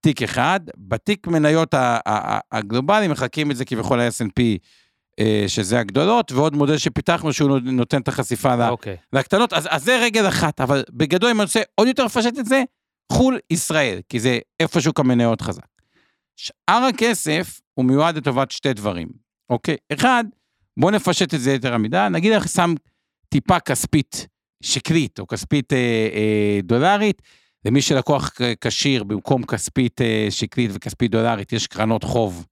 תיק 0.00 0.22
אחד, 0.22 0.60
בתיק 0.76 1.26
מניות 1.26 1.74
הגלובלי, 2.52 3.08
מחלקים 3.08 3.50
את 3.50 3.56
זה 3.56 3.64
כביכול 3.64 4.02
ל-S&P, 4.02 4.42
שזה 5.46 5.80
הגדולות, 5.80 6.32
ועוד 6.32 6.56
מודל 6.56 6.78
שפיתחנו 6.78 7.32
שהוא 7.32 7.58
נותן 7.62 8.00
את 8.00 8.08
החשיפה 8.08 8.56
ל- 8.56 8.62
אוקיי. 8.68 8.96
לקטנות, 9.12 9.52
אז, 9.52 9.68
אז 9.70 9.84
זה 9.84 9.98
רגל 10.02 10.28
אחת, 10.28 10.60
אבל 10.60 10.84
בגדול, 10.90 11.30
אם 11.30 11.36
אני 11.36 11.44
רוצה 11.44 11.60
עוד 11.74 11.88
יותר 11.88 12.04
לפשט 12.04 12.38
את 12.38 12.46
זה, 12.46 12.62
חו"ל 13.12 13.38
ישראל, 13.50 14.00
כי 14.08 14.20
זה 14.20 14.38
איפה 14.60 14.80
שוק 14.80 15.00
המניות 15.00 15.40
חזק. 15.40 15.66
שאר 16.36 16.82
הכסף 16.88 17.60
הוא 17.74 17.84
מיועד 17.84 18.16
לטובת 18.16 18.50
שתי 18.50 18.72
דברים, 18.72 19.08
אוקיי? 19.50 19.76
אחד, 19.92 20.24
בואו 20.76 20.90
נפשט 20.90 21.34
את 21.34 21.40
זה 21.40 21.52
יותר 21.52 21.74
המידה, 21.74 22.08
נגיד 22.08 22.32
לך 22.32 22.48
שם 22.48 22.74
טיפה 23.28 23.60
כספית 23.60 24.26
שקלית, 24.62 25.18
או 25.18 25.26
כספית 25.26 25.72
אה, 25.72 25.78
אה, 26.14 26.60
דולרית, 26.62 27.22
למי 27.64 27.82
שלקוח 27.82 28.30
כשיר 28.60 29.04
במקום 29.04 29.42
כספית 29.42 30.00
אה, 30.00 30.26
שקלית 30.30 30.70
וכספית 30.74 31.10
דולרית, 31.10 31.52
יש 31.52 31.66
קרנות 31.66 32.04
חוב 32.04 32.36
אה, 32.38 32.44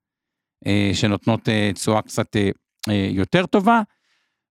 שנותנות 0.93 1.49
אה, 1.49 1.71
תשואה 1.75 2.03
קצת 2.03 2.37
אה, 2.37 2.51
אה, 2.89 3.09
יותר 3.11 3.47
טובה, 3.47 3.81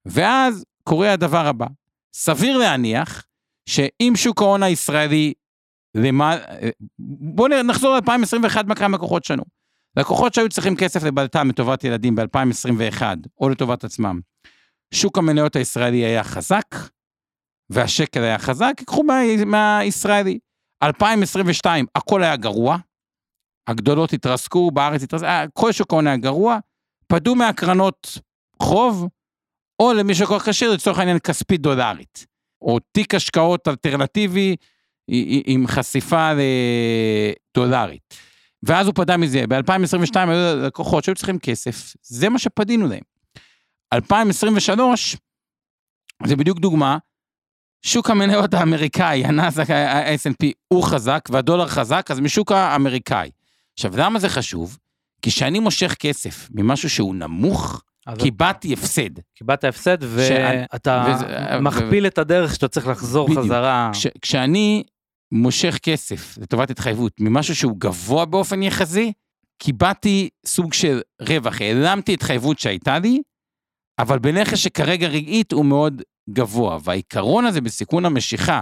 ואז 0.07 0.65
קורה 0.83 1.13
הדבר 1.13 1.47
הבא, 1.47 1.67
סביר 2.15 2.59
להניח 2.59 3.25
שאם 3.69 4.13
שוק 4.17 4.43
ההון 4.43 4.63
הישראלי, 4.63 5.33
למה, 5.97 6.37
בואו 6.99 7.63
נחזור 7.63 7.97
ל-2021 7.97 8.63
מה 8.67 8.75
קרה 8.75 8.87
עם 8.87 8.95
לקוחות 8.95 9.25
שלנו. 9.25 9.45
לקוחות 9.97 10.35
שהיו 10.35 10.49
צריכים 10.49 10.77
כסף 10.77 11.03
לבלטם 11.03 11.49
לטובת 11.49 11.85
ילדים 11.85 12.15
ב-2021, 12.15 13.03
או 13.41 13.49
לטובת 13.49 13.85
עצמם, 13.85 14.21
שוק 14.95 15.19
המניות 15.19 15.57
הישראלי 15.57 16.05
היה 16.05 16.25
חזק, 16.25 16.75
והשקל 17.71 18.21
היה 18.21 18.39
חזק, 18.39 18.73
ייקחו 18.79 19.03
מה, 19.03 19.21
מהישראלי. 19.47 20.39
2022, 20.83 21.87
הכל 21.95 22.23
היה 22.23 22.37
גרוע, 22.37 22.77
הגדולות 23.67 24.13
התרסקו, 24.13 24.71
בארץ 24.71 25.03
התרסקו, 25.03 25.27
אה, 25.27 25.45
כל 25.53 25.73
שוק 25.73 25.93
ההון 25.93 26.07
היה 26.07 26.17
גרוע, 26.17 26.59
פדו 27.07 27.35
מהקרנות 27.35 28.19
חוב, 28.63 29.09
או 29.81 29.93
למי 29.93 30.15
שכל 30.15 30.39
כך 30.39 30.49
כשיר, 30.49 30.73
לצורך 30.73 30.99
העניין 30.99 31.19
כספית 31.19 31.61
דולרית, 31.61 32.27
או 32.63 32.79
תיק 32.93 33.15
השקעות 33.15 33.69
אלטרנטיבי 33.69 34.57
עם 35.47 35.67
חשיפה 35.67 36.31
לדולרית. 37.57 38.15
ואז 38.63 38.87
הוא 38.87 38.95
פדה 38.95 39.17
מזה. 39.17 39.47
ב-2022 39.49 40.17
היו 40.17 40.57
לקוחות 40.67 41.05
שהיו 41.05 41.15
צריכים 41.15 41.39
כסף, 41.39 41.95
זה 42.03 42.29
מה 42.29 42.39
שפדינו 42.39 42.89
להם. 42.89 43.03
2023, 43.93 45.17
זה 46.27 46.37
בדיוק 46.37 46.59
דוגמה, 46.59 46.99
שוק 47.83 48.11
המניות 48.11 48.55
האמריקאי, 48.55 49.25
הנאזק, 49.25 49.71
ה 49.71 50.15
snp 50.15 50.53
הוא 50.69 50.85
חזק 50.85 51.29
והדולר 51.31 51.69
חזק, 51.69 52.07
אז 52.11 52.21
משוק 52.21 52.53
האמריקאי. 52.53 53.31
עכשיו, 53.75 53.93
למה 53.97 54.19
זה 54.19 54.29
חשוב? 54.29 54.79
כי 55.23 55.31
כשאני 55.31 55.59
מושך 55.59 55.95
כסף 55.99 56.49
ממשהו 56.51 56.91
שהוא 56.91 57.15
נמוך, 57.15 57.83
קיבלתי 58.19 58.73
הפסד. 58.73 59.11
קיבלת 59.35 59.65
הפסד 59.65 59.99
ואתה 60.01 61.07
וזה, 61.09 61.61
מכפיל 61.61 62.05
ו... 62.05 62.07
את 62.07 62.19
הדרך 62.19 62.55
שאתה 62.55 62.69
צריך 62.69 62.87
לחזור 62.87 63.29
בדיוק. 63.29 63.45
חזרה. 63.45 63.91
כש, 63.93 64.07
כשאני 64.23 64.85
מושך 65.33 65.79
כסף 65.83 66.39
לטובת 66.39 66.71
התחייבות 66.71 67.13
ממשהו 67.21 67.57
שהוא 67.57 67.77
גבוה 67.79 68.25
באופן 68.25 68.63
יחסי, 68.63 69.13
קיבלתי 69.59 70.29
סוג 70.47 70.73
של 70.73 71.01
רווח, 71.23 71.61
העלמתי 71.61 72.13
התחייבות 72.15 72.59
שהייתה 72.59 72.99
לי, 72.99 73.23
אבל 73.99 74.19
בנכס 74.19 74.59
שכרגע 74.59 75.07
רגעית 75.07 75.53
הוא 75.53 75.65
מאוד 75.65 76.03
גבוה, 76.31 76.79
והעיקרון 76.85 77.45
הזה 77.45 77.61
בסיכון 77.61 78.05
המשיכה 78.05 78.61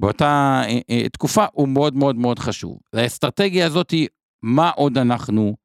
באותה 0.00 0.62
אה, 0.64 0.78
אה, 0.90 1.08
תקופה 1.08 1.44
הוא 1.52 1.68
מאוד 1.68 1.96
מאוד 1.96 2.16
מאוד 2.16 2.38
חשוב. 2.38 2.78
לאסטרטגיה 2.92 3.66
הזאת, 3.66 3.94
מה 4.42 4.70
עוד 4.70 4.98
אנחנו 4.98 5.56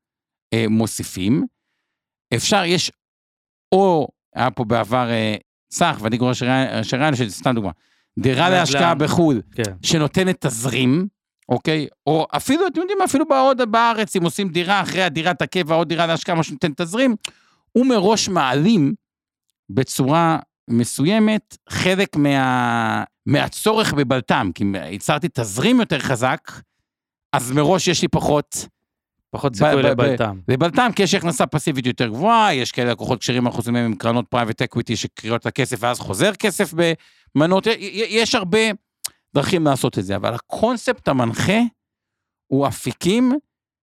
אה, 0.54 0.66
מוסיפים? 0.70 1.46
אפשר, 2.36 2.64
יש, 2.66 2.92
או 3.72 4.08
היה 4.36 4.52
פה 4.52 4.64
בעבר 4.64 5.10
אה, 5.10 5.36
צח, 5.70 5.98
ואני 6.02 6.18
קורא 6.18 6.34
שריין, 6.34 7.16
שזה 7.16 7.32
סתם 7.32 7.56
דוגמה, 7.56 7.72
דירה 8.20 8.50
להשקעה 8.50 8.96
בחו"ל, 8.96 9.42
כן. 9.52 9.74
שנותנת 9.82 10.46
תזרים, 10.46 11.08
אוקיי? 11.50 11.88
או 12.08 12.28
אפילו, 12.32 12.68
אתם 12.68 12.82
יודעים, 12.82 13.02
אפילו 13.06 13.28
בעוד 13.28 13.72
בארץ, 13.72 14.16
אם 14.16 14.24
עושים 14.24 14.50
דירה 14.50 14.82
אחרי 14.82 15.04
הדירת 15.04 15.42
הקבע, 15.42 15.76
עוד 15.76 15.90
דירה 15.90 16.08
להשקעה, 16.08 16.36
משהו 16.36 16.50
שנותן 16.50 16.74
תזרים, 16.84 17.16
הוא 17.72 17.86
מראש 17.86 18.30
מעלים 18.30 18.94
בצורה 19.70 20.40
מסוימת 20.70 21.58
חלק 21.70 22.16
מה, 22.16 23.04
מהצורך 23.26 23.94
בבלת"ם, 23.94 24.52
כי 24.56 24.64
ייצרתי 24.92 25.28
תזרים 25.34 25.80
יותר 25.80 26.00
חזק, 26.00 26.52
אז 27.36 27.52
מראש 27.52 27.88
יש 27.88 28.02
לי 28.02 28.08
פחות... 28.08 28.68
פחות 29.30 29.56
סיכוי 29.56 29.84
לבלת"ם. 29.84 30.40
לבלת"ם, 30.48 30.90
כי 30.96 31.04
יש 31.04 31.14
הכנסה 31.14 31.46
פסיבית 31.46 31.86
יותר 31.86 32.08
גבוהה, 32.08 32.54
יש 32.54 32.72
כאלה 32.72 32.92
לקוחות 32.92 33.20
כשירים, 33.20 33.48
אנחנו 33.48 33.60
עושים 33.60 33.76
עם 33.76 33.96
קרנות 33.96 34.26
private 34.30 34.62
equity 34.62 34.96
שקוראות 34.96 35.42
את 35.42 35.46
הכסף 35.46 35.78
ואז 35.80 36.00
חוזר 36.00 36.34
כסף 36.34 36.74
במנות, 37.36 37.68
יש 38.10 38.36
הרבה 38.36 38.60
דרכים 39.34 39.66
לעשות 39.66 40.00
את 40.00 40.06
זה, 40.06 40.16
אבל 40.16 40.34
הקונספט 40.34 41.08
המנחה 41.08 41.60
הוא 42.48 42.68
אפיקים 42.68 43.32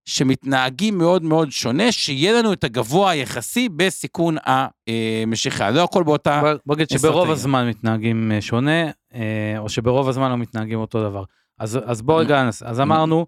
שמתנהגים 0.05 0.99
מאוד 0.99 1.23
מאוד 1.23 1.51
שונה, 1.51 1.93
שיהיה 1.93 2.33
לנו 2.33 2.53
את 2.53 2.65
הגבוה 2.65 3.11
היחסי 3.11 3.69
בסיכון 3.69 4.37
המשיכה. 4.47 5.71
לא 5.71 5.85
הכל 5.85 6.03
באותה... 6.03 6.43
בוא 6.67 6.75
נגיד 6.75 6.89
שברוב 6.91 7.31
הזמן 7.31 7.69
מתנהגים 7.69 8.33
אה, 8.33 8.41
שונה, 8.41 8.85
אה, 9.15 9.55
או 9.59 9.69
שברוב 9.69 10.09
הזמן 10.09 10.31
לא 10.31 10.37
מתנהגים 10.37 10.79
אותו 10.79 11.03
דבר. 11.11 11.25
אז, 11.59 11.79
אז 11.85 12.03
בוא 12.03 12.21
רגע, 12.21 12.49
אז 12.65 12.81
אמרנו, 12.81 13.27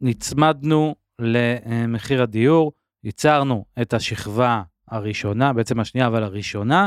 נצמדנו 0.00 0.94
למחיר 1.18 2.22
הדיור, 2.22 2.72
ייצרנו 3.04 3.64
את 3.82 3.94
השכבה 3.94 4.62
הראשונה, 4.88 5.52
בעצם 5.52 5.80
השנייה, 5.80 6.06
אבל 6.06 6.22
הראשונה, 6.22 6.86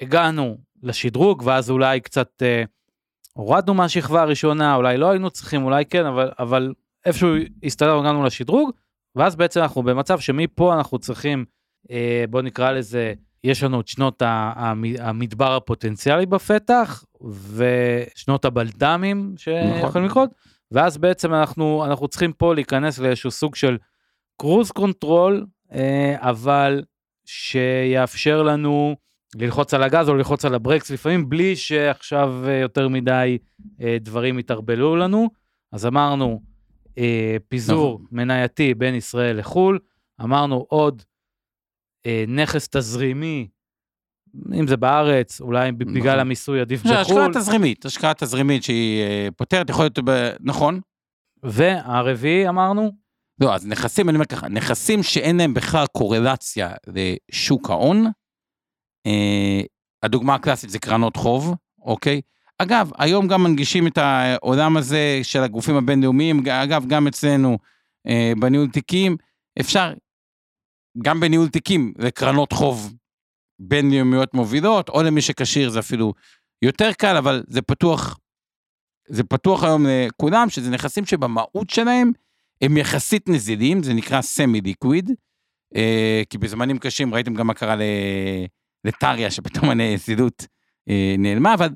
הגענו 0.00 0.58
לשדרוג, 0.82 1.42
ואז 1.46 1.70
אולי 1.70 2.00
קצת 2.00 2.42
אה, 2.42 2.64
הורדנו 3.32 3.74
מהשכבה 3.74 4.22
הראשונה, 4.22 4.74
אולי 4.74 4.96
לא 4.96 5.10
היינו 5.10 5.30
צריכים, 5.30 5.64
אולי 5.64 5.84
כן, 5.84 6.06
אבל, 6.06 6.30
אבל 6.38 6.74
איפשהו 7.04 7.28
הסתדרנו, 7.62 8.00
הגענו 8.00 8.24
לשדרוג, 8.24 8.70
ואז 9.16 9.36
בעצם 9.36 9.60
אנחנו 9.60 9.82
במצב 9.82 10.18
שמפה 10.18 10.74
אנחנו 10.74 10.98
צריכים, 10.98 11.44
אה, 11.90 12.24
בוא 12.30 12.42
נקרא 12.42 12.72
לזה, 12.72 13.14
יש 13.44 13.62
לנו 13.62 13.80
את 13.80 13.88
שנות 13.88 14.22
המדבר 14.98 15.56
הפוטנציאלי 15.56 16.26
בפתח, 16.26 17.04
ושנות 17.54 18.44
הבלת"מים 18.44 19.34
שיכולים 19.36 19.84
נכון. 19.84 20.04
לקרות, 20.04 20.30
ואז 20.70 20.98
בעצם 20.98 21.34
אנחנו, 21.34 21.84
אנחנו 21.84 22.08
צריכים 22.08 22.32
פה 22.32 22.54
להיכנס 22.54 22.98
לאיזשהו 22.98 23.30
סוג 23.30 23.54
של 23.54 23.76
cruise 24.40 24.70
control, 24.70 25.46
אה, 25.72 26.16
אבל 26.18 26.82
שיאפשר 27.24 28.42
לנו 28.42 28.96
ללחוץ 29.36 29.74
על 29.74 29.82
הגז 29.82 30.08
או 30.08 30.14
ללחוץ 30.14 30.44
על 30.44 30.54
הברקס 30.54 30.90
לפעמים, 30.90 31.28
בלי 31.28 31.56
שעכשיו 31.56 32.34
אה, 32.46 32.54
יותר 32.54 32.88
מדי 32.88 33.38
אה, 33.80 33.96
דברים 34.00 34.38
יתערבלו 34.38 34.96
לנו. 34.96 35.30
אז 35.72 35.86
אמרנו, 35.86 36.56
פיזור 37.48 37.94
נכון. 37.94 38.06
מנייתי 38.10 38.74
בין 38.74 38.94
ישראל 38.94 39.38
לחו"ל, 39.38 39.78
אמרנו 40.20 40.66
עוד 40.68 41.02
נכס 42.28 42.68
תזרימי, 42.68 43.48
אם 44.58 44.66
זה 44.66 44.76
בארץ, 44.76 45.40
אולי 45.40 45.72
נכון. 45.72 45.94
בגלל 45.94 46.20
המיסוי 46.20 46.60
עדיף 46.60 46.80
בחו"ל. 46.80 46.96
השקעה 46.96 47.28
תזרימית, 47.34 47.84
השקעה 47.84 48.14
תזרימית 48.14 48.62
שהיא 48.62 49.02
אה, 49.02 49.28
פותרת, 49.36 49.70
יכול 49.70 49.84
להיות. 49.84 49.98
נכון. 50.40 50.80
והרביעי 51.42 52.48
אמרנו? 52.48 52.90
לא, 53.40 53.54
אז 53.54 53.66
נכסים, 53.66 54.08
אני 54.08 54.16
אומר 54.16 54.26
ככה, 54.26 54.48
נכסים 54.48 55.02
שאין 55.02 55.36
להם 55.36 55.54
בכלל 55.54 55.86
קורלציה 55.86 56.70
לשוק 56.86 57.70
ההון, 57.70 58.06
אה, 59.06 59.60
הדוגמה 60.02 60.34
הקלאסית 60.34 60.70
זה 60.70 60.78
קרנות 60.78 61.16
חוב, 61.16 61.54
אוקיי? 61.82 62.20
אגב, 62.58 62.90
היום 62.98 63.28
גם 63.28 63.42
מנגישים 63.42 63.86
את 63.86 63.98
העולם 63.98 64.76
הזה 64.76 65.20
של 65.22 65.42
הגופים 65.42 65.76
הבינלאומיים, 65.76 66.48
אגב, 66.48 66.86
גם 66.86 67.06
אצלנו 67.06 67.58
אה, 68.06 68.32
בניהול 68.40 68.68
תיקים, 68.68 69.16
אפשר 69.60 69.92
גם 71.02 71.20
בניהול 71.20 71.48
תיקים 71.48 71.92
לקרנות 71.98 72.52
חוב 72.52 72.94
בינלאומיות 73.58 74.34
מובילות, 74.34 74.88
או 74.88 75.02
למי 75.02 75.22
שכשיר 75.22 75.70
זה 75.70 75.78
אפילו 75.78 76.12
יותר 76.62 76.92
קל, 76.92 77.16
אבל 77.16 77.42
זה 77.48 77.62
פתוח, 77.62 78.18
זה 79.08 79.24
פתוח 79.24 79.64
היום 79.64 79.86
לכולם, 79.88 80.50
שזה 80.50 80.70
נכסים 80.70 81.06
שבמהות 81.06 81.70
שלהם 81.70 82.12
הם 82.62 82.76
יחסית 82.76 83.28
נזילים, 83.28 83.82
זה 83.82 83.94
נקרא 83.94 84.20
סמי 84.20 84.60
ליקוויד, 84.60 85.10
אה, 85.76 86.22
כי 86.30 86.38
בזמנים 86.38 86.78
קשים 86.78 87.14
ראיתם 87.14 87.34
גם 87.34 87.46
מה 87.46 87.54
קרה 87.54 87.76
לטריה, 88.84 89.30
שפתאום 89.30 89.70
הנזילות 89.70 90.46
אה, 90.88 91.14
נעלמה, 91.18 91.54
אבל 91.54 91.68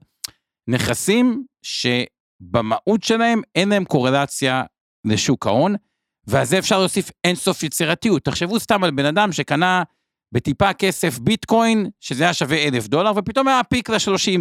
נכסים 0.69 1.45
שבמהות 1.63 3.03
שלהם 3.03 3.41
אין 3.55 3.69
להם 3.69 3.85
קורלציה 3.85 4.63
לשוק 5.05 5.47
ההון, 5.47 5.75
ועל 6.27 6.45
זה 6.45 6.59
אפשר 6.59 6.79
להוסיף 6.79 7.11
אינסוף 7.25 7.63
יצירתיות. 7.63 8.25
תחשבו 8.25 8.61
סתם 8.61 8.85
על 8.85 8.91
בן 8.91 9.05
אדם 9.05 9.33
שקנה 9.33 9.83
בטיפה 10.33 10.73
כסף 10.73 11.19
ביטקוין, 11.19 11.87
שזה 12.01 12.25
היה 12.25 12.35
שווה 12.35 12.57
אלף 12.69 12.89
דולר, 12.89 13.13
ופתאום 13.17 13.49
היה 13.49 13.63
פיק 13.63 13.91
ל-30, 13.91 14.41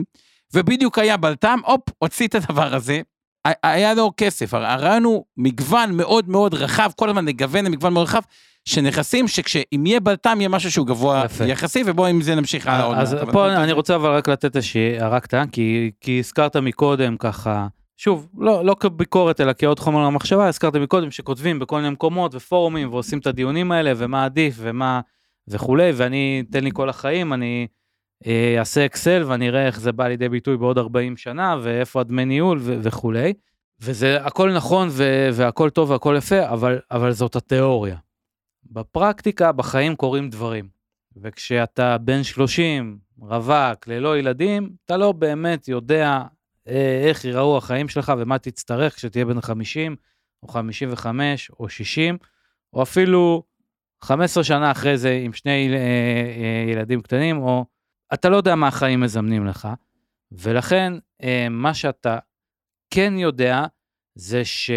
ובדיוק 0.53 0.99
היה 0.99 1.17
בלטם, 1.17 1.59
הופ, 1.65 1.81
הוציא 1.97 2.27
את 2.27 2.35
הדבר 2.35 2.75
הזה, 2.75 3.01
היה 3.63 3.93
לו 3.93 4.11
כסף. 4.17 4.53
הרעיון 4.53 5.03
הוא 5.03 5.25
מגוון 5.37 5.97
מאוד 5.97 6.29
מאוד 6.29 6.53
רחב, 6.53 6.91
כל 6.95 7.09
הזמן 7.09 7.25
לגוון 7.25 7.65
למגוון 7.65 7.93
מאוד 7.93 8.03
רחב, 8.03 8.21
שנכסים 8.65 9.27
שכשאם 9.27 9.85
יהיה 9.85 9.99
בלטם 9.99 10.37
יהיה 10.39 10.49
משהו 10.49 10.71
שהוא 10.71 10.87
גבוה 10.87 11.21
יפה. 11.25 11.45
יחסי, 11.45 11.83
ובואו 11.85 12.07
עם 12.07 12.21
זה 12.21 12.35
נמשיך 12.35 12.67
הלאה 12.67 12.83
עוד 12.83 12.97
אז 12.97 13.13
פה 13.13 13.45
אבל... 13.45 13.49
אני 13.49 13.71
רוצה 13.71 13.95
אבל 13.95 14.09
רק 14.09 14.29
לתת 14.29 14.55
איזושהי 14.55 14.99
הערה 14.99 15.19
קטנה, 15.19 15.47
כי, 15.47 15.91
כי 16.01 16.19
הזכרת 16.19 16.55
מקודם 16.55 17.17
ככה, 17.17 17.67
שוב, 17.97 18.27
לא, 18.37 18.65
לא 18.65 18.75
כביקורת 18.79 19.41
אלא 19.41 19.51
כעוד 19.57 19.79
חומר 19.79 20.05
למחשבה, 20.05 20.47
הזכרת 20.47 20.75
מקודם 20.75 21.11
שכותבים 21.11 21.59
בכל 21.59 21.77
מיני 21.77 21.89
מקומות 21.89 22.35
ופורומים 22.35 22.93
ועושים 22.93 23.19
את 23.19 23.27
הדיונים 23.27 23.71
האלה 23.71 23.91
ומה 23.97 24.25
עדיף 24.25 24.55
ומה 24.57 24.99
וכולי, 25.49 25.91
ואני, 25.95 26.43
תן 26.51 26.63
לי 26.63 26.69
כל 26.73 26.89
החיים, 26.89 27.33
אני 27.33 27.67
אה, 28.27 28.55
אעשה 28.59 28.85
אקסל 28.85 29.23
ואני 29.27 29.49
אראה 29.49 29.65
איך 29.65 29.79
זה 29.79 29.91
בא 29.91 30.07
לידי 30.07 30.29
ביטוי 30.29 30.57
בעוד 30.57 30.77
40 30.77 31.17
שנה 31.17 31.57
ואיפה 31.61 32.01
הדמי 32.01 32.25
ניהול 32.25 32.59
וכולי. 32.63 33.33
וזה 33.81 34.21
הכל 34.21 34.53
נכון 34.53 34.89
והכל 35.33 35.69
טוב 35.69 35.89
והכל 35.89 36.15
יפה, 36.17 36.49
אבל, 36.49 36.79
אבל 36.91 37.11
זאת 37.11 37.35
התיאוריה. 37.35 37.97
בפרקטיקה, 38.63 39.51
בחיים 39.51 39.95
קורים 39.95 40.29
דברים. 40.29 40.69
וכשאתה 41.21 41.97
בן 41.97 42.23
30, 42.23 42.97
רווק, 43.17 43.87
ללא 43.87 44.17
ילדים, 44.17 44.69
אתה 44.85 44.97
לא 44.97 45.11
באמת 45.11 45.67
יודע 45.67 46.21
אה, 46.67 47.01
איך 47.07 47.25
ייראו 47.25 47.57
החיים 47.57 47.87
שלך 47.87 48.13
ומה 48.17 48.37
תצטרך 48.37 48.95
כשתהיה 48.95 49.25
בן 49.25 49.41
50, 49.41 49.95
או 50.43 50.47
55, 50.47 51.51
או 51.59 51.69
60, 51.69 52.17
או 52.73 52.83
אפילו 52.83 53.43
15 54.03 54.43
שנה 54.43 54.71
אחרי 54.71 54.97
זה 54.97 55.21
עם 55.23 55.33
שני 55.33 55.69
אה, 55.73 55.77
אה, 55.77 56.71
ילדים 56.71 57.01
קטנים, 57.01 57.37
או 57.37 57.65
אתה 58.13 58.29
לא 58.29 58.37
יודע 58.37 58.55
מה 58.55 58.67
החיים 58.67 58.99
מזמנים 58.99 59.45
לך, 59.45 59.67
ולכן 60.31 60.93
מה 61.49 61.73
שאתה 61.73 62.17
כן 62.93 63.13
יודע 63.17 63.65
זה 64.15 64.45
ש... 64.45 64.71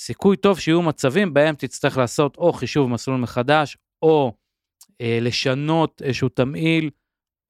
סיכוי 0.00 0.36
טוב 0.36 0.58
שיהיו 0.58 0.82
מצבים 0.82 1.34
בהם 1.34 1.54
תצטרך 1.54 1.98
לעשות 1.98 2.36
או 2.36 2.52
חישוב 2.52 2.90
מסלול 2.90 3.20
מחדש, 3.20 3.76
או 4.02 4.32
אה, 5.00 5.18
לשנות 5.20 6.02
איזשהו 6.04 6.28
תמהיל, 6.28 6.90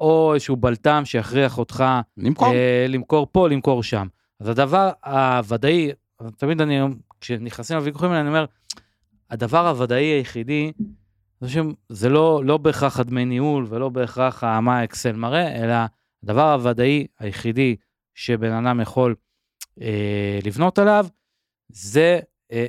או 0.00 0.34
איזשהו 0.34 0.56
בלטם 0.56 1.02
שיכריח 1.04 1.58
אותך 1.58 1.84
למכור. 2.16 2.52
אה, 2.54 2.86
למכור 2.88 3.26
פה, 3.32 3.48
למכור 3.48 3.82
שם. 3.82 4.06
אז 4.40 4.48
הדבר 4.48 4.90
הוודאי, 5.04 5.90
תמיד 6.36 6.60
אני, 6.60 6.80
כשנכנסים 7.20 7.76
לוויכוחים 7.76 8.10
האלה, 8.10 8.20
אני 8.20 8.28
אומר, 8.28 8.44
הדבר 9.30 9.68
הוודאי 9.68 10.04
היחידי, 10.04 10.72
זה, 11.40 11.48
ש... 11.48 11.56
זה 11.88 12.08
לא, 12.08 12.42
לא 12.44 12.56
בהכרח 12.56 13.00
הדמי 13.00 13.24
ניהול 13.24 13.66
ולא 13.68 13.88
בהכרח 13.88 14.44
מה 14.44 14.78
האקסל 14.78 15.12
מראה, 15.12 15.64
אלא 15.64 15.74
הדבר 16.22 16.52
הוודאי 16.52 17.06
היחידי 17.18 17.76
שבן 18.14 18.52
אדם 18.52 18.80
יכול 18.80 19.14
אה, 19.80 20.38
לבנות 20.44 20.78
עליו, 20.78 21.06
זה 21.68 22.20
אה, 22.52 22.66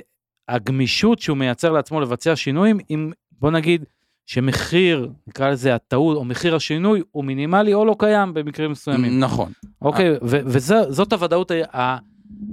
הגמישות 0.48 1.18
שהוא 1.18 1.36
מייצר 1.36 1.72
לעצמו 1.72 2.00
לבצע 2.00 2.36
שינויים, 2.36 2.78
אם 2.90 3.12
בוא 3.32 3.50
נגיד 3.50 3.84
שמחיר, 4.26 5.10
נקרא 5.26 5.50
לזה 5.50 5.74
הטעות, 5.74 6.16
או 6.16 6.24
מחיר 6.24 6.56
השינוי, 6.56 7.02
הוא 7.10 7.24
מינימלי 7.24 7.74
או 7.74 7.84
לא 7.84 7.96
קיים 7.98 8.34
במקרים 8.34 8.70
מסוימים. 8.70 9.20
נכון. 9.20 9.52
אוקיי, 9.82 10.10
וזאת 10.22 11.12
הוודאות 11.12 11.50
ה- 11.72 11.96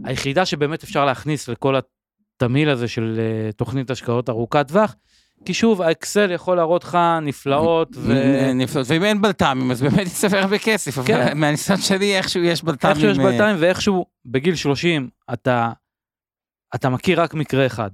היחידה 0.03 0.45
שבאמת 0.45 0.83
אפשר 0.83 1.05
להכניס 1.05 1.49
לכל 1.49 1.75
התמהיל 2.43 2.69
הזה 2.69 2.87
של 2.87 3.19
uh, 3.19 3.53
תוכנית 3.55 3.91
השקעות 3.91 4.29
ארוכת 4.29 4.67
טווח. 4.67 4.95
כי 5.45 5.53
שוב, 5.53 5.81
האקסל 5.81 6.31
יכול 6.31 6.57
להראות 6.57 6.83
לך 6.83 6.97
נפלאות, 7.21 7.89
ו... 7.95 8.13
נפלאות, 8.55 8.87
ואם 8.89 9.03
אין 9.03 9.21
בלת"מים, 9.21 9.71
אז 9.71 9.81
באמת 9.81 10.07
יספר 10.07 10.37
הרבה 10.37 10.57
כסף, 10.59 10.97
אבל 10.97 11.07
כן. 11.07 11.37
מהניסיון 11.37 11.79
שלי 11.79 12.17
איכשהו 12.17 12.43
יש 12.43 12.63
בלת"מים. 12.63 12.95
איכשהו 12.95 13.09
יש 13.09 13.19
אה, 13.19 13.23
בלת"מים, 13.23 13.55
ואיכשהו 13.59 14.05
בגיל 14.25 14.55
30 14.55 15.09
אתה, 15.33 15.71
אתה 16.75 16.89
מכיר 16.89 17.21
רק 17.21 17.33
מקרה 17.33 17.65
אחד. 17.65 17.89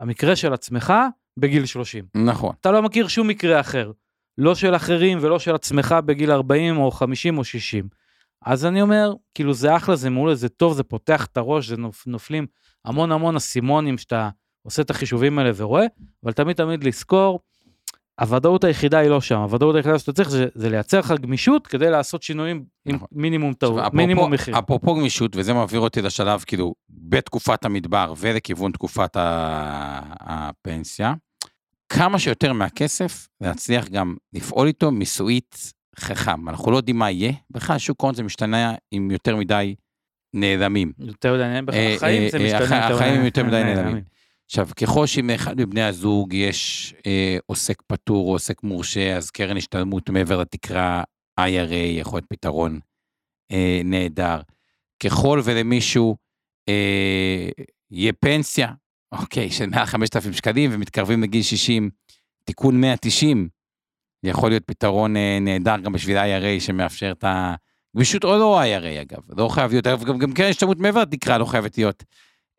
המקרה 0.00 0.36
של 0.36 0.52
עצמך 0.52 0.92
בגיל 1.36 1.66
30. 1.66 2.04
נכון. 2.14 2.52
אתה 2.60 2.70
לא 2.70 2.82
מכיר 2.82 3.08
שום 3.08 3.28
מקרה 3.28 3.60
אחר. 3.60 3.92
לא 4.38 4.54
של 4.54 4.76
אחרים 4.76 5.18
ולא 5.20 5.38
של 5.38 5.54
עצמך 5.54 5.94
בגיל 6.04 6.30
40 6.30 6.78
או 6.78 6.90
50 6.90 7.38
או 7.38 7.44
60. 7.44 7.88
אז 8.44 8.66
אני 8.66 8.82
אומר, 8.82 9.12
כאילו 9.34 9.54
זה 9.54 9.76
אחלה, 9.76 9.96
זה 9.96 10.10
מעולה, 10.10 10.34
זה 10.34 10.48
טוב, 10.48 10.74
זה 10.74 10.82
פותח 10.82 11.26
את 11.26 11.36
הראש, 11.36 11.68
זה 11.68 11.76
נופ, 11.76 12.06
נופלים 12.06 12.46
המון 12.84 13.12
המון 13.12 13.36
אסימונים 13.36 13.98
שאתה 13.98 14.28
עושה 14.62 14.82
את 14.82 14.90
החישובים 14.90 15.38
האלה 15.38 15.50
ורואה, 15.56 15.86
אבל 16.24 16.32
תמיד 16.32 16.56
תמיד 16.56 16.84
לזכור, 16.84 17.40
הוודאות 18.20 18.64
היחידה 18.64 18.98
היא 18.98 19.10
לא 19.10 19.20
שם, 19.20 19.38
הוודאות 19.38 19.74
היחידה 19.76 19.98
שאתה 19.98 20.12
צריך 20.12 20.28
זה, 20.28 20.46
זה 20.54 20.68
לייצר 20.68 20.98
לך 20.98 21.14
גמישות 21.20 21.66
כדי 21.66 21.90
לעשות 21.90 22.22
שינויים 22.22 22.64
עם 22.84 22.94
נכון. 22.94 23.08
מינימום 23.12 23.54
טעות, 23.54 23.94
מינימום 23.94 24.32
מחיר. 24.32 24.58
אפרופו 24.58 24.94
גמישות, 24.94 25.36
וזה 25.36 25.52
מעביר 25.52 25.80
אותי 25.80 26.02
לשלב, 26.02 26.44
כאילו, 26.46 26.74
בתקופת 26.88 27.64
המדבר 27.64 28.14
ולכיוון 28.16 28.72
תקופת 28.72 29.16
הפנסיה, 30.20 31.14
כמה 31.88 32.18
שיותר 32.18 32.52
מהכסף, 32.52 33.28
להצליח 33.40 33.88
גם 33.88 34.16
לפעול 34.32 34.66
איתו 34.66 34.90
מיסויית 34.90 35.72
חכם. 35.98 36.48
אנחנו 36.48 36.72
לא 36.72 36.76
יודעים 36.76 36.98
מה 36.98 37.10
יהיה, 37.10 37.32
בכלל 37.50 37.78
שוק 37.78 38.00
ההון 38.00 38.14
זה 38.14 38.22
משתנה 38.22 38.74
עם 38.90 39.10
יותר 39.10 39.36
מדי 39.36 39.74
נעלמים. 40.34 40.92
יותר 40.98 41.34
מדי 41.34 41.42
נעלמים, 41.42 41.64
אה, 41.72 41.94
החיים 41.94 42.30
זה 42.30 42.38
אה, 42.38 42.44
משתנה. 42.44 42.86
הח- 42.86 42.92
החיים 42.92 43.14
מדי- 43.14 43.24
יותר 43.24 43.44
מדי 43.44 43.62
נעלמים. 43.64 44.02
עכשיו, 44.46 44.68
ככל 44.80 45.06
שלאחד 45.06 45.60
מבני 45.60 45.82
הזוג 45.82 46.34
יש 46.34 46.94
אה, 47.06 47.36
עוסק 47.46 47.82
פטור 47.86 48.28
או 48.28 48.32
עוסק 48.32 48.62
מורשה, 48.62 49.16
אז 49.16 49.30
קרן 49.30 49.56
השתלמות 49.56 50.10
מעבר 50.10 50.40
לתקרה 50.40 51.02
IRA 51.40 51.74
יכול 51.74 52.16
להיות 52.16 52.26
פתרון 52.28 52.80
אה, 53.52 53.80
נהדר. 53.84 54.40
ככל 55.02 55.40
ולמישהו 55.44 56.16
אה, 56.68 57.48
יהיה 57.90 58.12
פנסיה, 58.12 58.68
אוקיי, 59.12 59.50
של 59.50 59.66
מעל 59.66 59.86
5,000 59.86 60.32
שקלים 60.32 60.70
ומתקרבים 60.72 61.22
לגיל 61.22 61.42
60, 61.42 61.90
תיקון 62.44 62.80
190, 62.80 63.48
יכול 64.24 64.50
להיות 64.50 64.62
פתרון 64.66 65.16
אה, 65.16 65.38
נהדר 65.40 65.76
גם 65.80 65.92
בשביל 65.92 66.18
IRA 66.18 66.60
שמאפשר 66.60 67.12
את 67.18 67.24
הגמישות, 67.94 68.24
או 68.24 68.38
לא 68.38 68.62
IRA 68.62 69.02
אגב, 69.02 69.40
לא 69.40 69.48
חייב 69.48 69.70
להיות, 69.72 69.86
גם, 69.86 70.18
גם 70.18 70.32
קרן 70.32 70.48
השתלמות 70.48 70.78
מעבר 70.78 71.00
לתקרה 71.00 71.38
לא 71.38 71.44
חייבת 71.44 71.78
להיות 71.78 72.04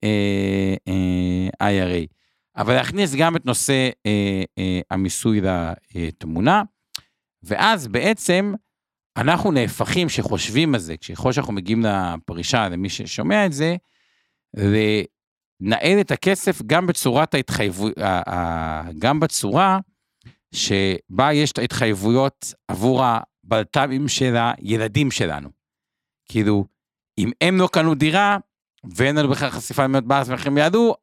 אה, 0.04 0.76
אה, 0.88 1.70
IRA. 1.70 2.08
אבל 2.56 2.74
להכניס 2.74 3.16
גם 3.16 3.36
את 3.36 3.46
נושא 3.46 3.90
אה, 4.06 4.44
אה, 4.58 4.80
המיסוי 4.92 5.42
לתמונה, 5.96 6.64
ואז 7.44 7.88
בעצם 7.88 8.54
אנחנו 9.18 9.52
נהפכים, 9.52 10.10
שחושבים 10.10 10.74
על 10.76 10.80
זה, 10.80 10.96
ככל 10.98 11.32
שאנחנו 11.32 11.54
מגיעים 11.54 11.82
לפרישה, 11.86 12.70
למי 12.70 12.90
ששומע 12.90 13.46
את 13.46 13.54
זה, 13.54 13.76
לנהל 14.54 16.02
את 16.02 16.12
הכסף 16.12 16.62
גם 16.66 16.88
בצורת 16.88 17.34
ההתחייבות, 17.34 17.94
גם 19.00 19.20
בצורה 19.20 19.80
שבה 20.54 21.34
יש 21.34 21.52
את 21.52 21.58
ההתחייבויות 21.58 22.54
עבור 22.68 23.04
הבלת"מים 23.46 24.08
של 24.08 24.36
הילדים 24.38 25.12
שלנו. 25.12 25.50
כאילו, 26.30 26.66
אם 27.18 27.32
הם 27.42 27.58
לא 27.58 27.70
קנו 27.72 27.96
דירה, 27.96 28.38
ואין 28.96 29.16
לנו 29.16 29.30
בכלל 29.30 29.50
חשיפה 29.50 29.84
למאות 29.84 30.04
בארץ 30.04 30.28
והמחירים 30.28 30.58
יעלו, 30.58 30.96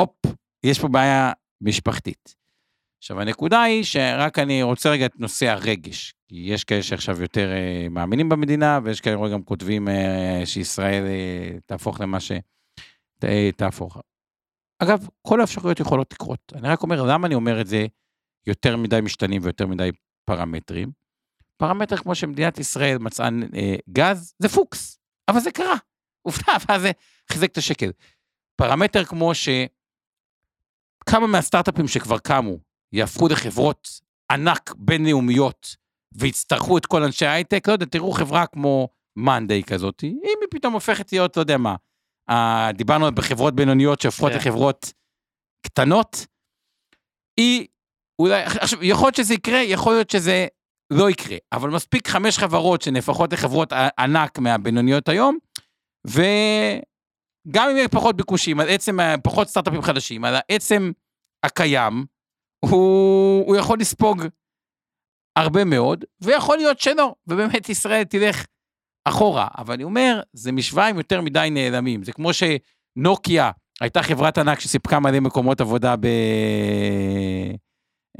הופ, 0.00 0.16
יש 0.64 0.80
פה 0.80 0.88
בעיה 0.88 1.32
משפחתית. 1.60 2.36
עכשיו, 2.98 3.20
הנקודה 3.20 3.62
היא 3.62 3.84
שרק 3.84 4.38
אני 4.38 4.62
רוצה 4.62 4.90
רגע 4.90 5.06
את 5.06 5.20
נושא 5.20 5.46
הרגש, 5.46 6.14
כי 6.28 6.36
יש 6.36 6.64
כאלה 6.64 6.82
שעכשיו 6.82 7.22
יותר 7.22 7.52
אה, 7.52 7.88
מאמינים 7.90 8.28
במדינה, 8.28 8.80
ויש 8.84 9.00
כאלה 9.00 9.28
גם 9.32 9.42
כותבים 9.42 9.88
אה, 9.88 10.42
שישראל 10.44 11.04
אה, 11.06 11.58
תהפוך 11.66 12.00
למה 12.00 12.18
שתהפוך. 12.20 13.98
אגב, 14.78 15.08
כל 15.22 15.40
האפשרויות 15.40 15.80
יכולות 15.80 16.12
לקרות. 16.12 16.52
אני 16.54 16.68
רק 16.68 16.82
אומר, 16.82 17.02
למה 17.02 17.26
אני 17.26 17.34
אומר 17.34 17.60
את 17.60 17.66
זה 17.66 17.86
יותר 18.46 18.76
מדי 18.76 19.00
משתנים 19.02 19.42
ויותר 19.44 19.66
מדי 19.66 19.90
פרמטרים? 20.24 21.05
פרמטר 21.56 21.96
כמו 21.96 22.14
שמדינת 22.14 22.58
ישראל 22.58 22.98
מצאה 22.98 23.28
אה, 23.56 23.76
גז, 23.90 24.34
זה 24.38 24.48
פוקס, 24.48 24.98
אבל 25.28 25.40
זה 25.40 25.50
קרה. 25.50 25.76
עובדה, 26.26 26.52
ואז 26.68 26.82
זה 26.82 26.90
חיזק 27.32 27.52
את 27.52 27.56
השקל. 27.56 27.90
פרמטר 28.56 29.04
כמו 29.04 29.32
שכמה 29.34 29.66
מהסטארט-אפים 31.26 31.88
שכבר 31.88 32.18
קמו 32.18 32.58
יהפכו 32.92 33.28
לחברות 33.28 33.88
ענק 34.32 34.74
בינלאומיות 34.76 35.76
ויצטרכו 36.14 36.78
את 36.78 36.86
כל 36.86 37.02
אנשי 37.02 37.26
ההייטק, 37.26 37.68
לא 37.68 37.72
יודע, 37.72 37.86
תראו 37.86 38.12
חברה 38.12 38.46
כמו 38.46 38.88
מאנדיי 39.16 39.64
כזאת, 39.64 40.04
אם 40.04 40.18
היא 40.24 40.48
פתאום 40.50 40.72
הופכת 40.74 41.12
להיות, 41.12 41.36
לא 41.36 41.42
יודע 41.42 41.56
מה, 41.56 41.76
uh, 42.30 42.34
דיברנו 42.72 43.12
בחברות 43.14 43.54
בינוניות 43.54 44.00
שהופכות 44.00 44.32
כן. 44.32 44.38
לחברות 44.38 44.92
קטנות, 45.66 46.26
היא 47.36 47.66
אולי, 48.18 48.42
עכשיו, 48.42 48.84
יכול 48.84 49.06
להיות 49.06 49.14
שזה 49.14 49.34
יקרה, 49.34 49.58
יכול 49.58 49.92
להיות 49.92 50.10
שזה 50.10 50.46
לא 50.90 51.10
יקרה, 51.10 51.36
אבל 51.52 51.70
מספיק 51.70 52.08
חמש 52.08 52.38
חברות 52.38 52.82
שנהפכות 52.82 53.32
לחברות 53.32 53.72
ענק 53.98 54.38
מהבינוניות 54.38 55.08
היום, 55.08 55.38
וגם 56.06 57.68
אם 57.70 57.76
יהיה 57.76 57.88
פחות 57.88 58.16
ביקושים, 58.16 58.60
על 58.60 58.68
עצם, 58.68 58.98
פחות 59.22 59.48
סטארט-אפים 59.48 59.82
חדשים, 59.82 60.24
על 60.24 60.34
העצם 60.36 60.92
הקיים, 61.42 62.04
הוא, 62.64 63.46
הוא 63.46 63.56
יכול 63.56 63.78
לספוג 63.80 64.22
הרבה 65.36 65.64
מאוד, 65.64 66.04
ויכול 66.20 66.56
להיות 66.56 66.80
שלא, 66.80 67.14
ובאמת 67.26 67.68
ישראל 67.68 68.04
תלך 68.04 68.46
אחורה. 69.08 69.48
אבל 69.58 69.74
אני 69.74 69.84
אומר, 69.84 70.20
זה 70.32 70.52
משוואה 70.52 70.88
עם 70.88 70.96
יותר 70.96 71.20
מדי 71.20 71.48
נעלמים. 71.50 72.04
זה 72.04 72.12
כמו 72.12 72.30
שנוקיה 72.32 73.50
הייתה 73.80 74.02
חברת 74.02 74.38
ענק 74.38 74.60
שסיפקה 74.60 75.00
מלא 75.00 75.20
מקומות 75.20 75.60
עבודה 75.60 75.96
ב... 75.96 76.06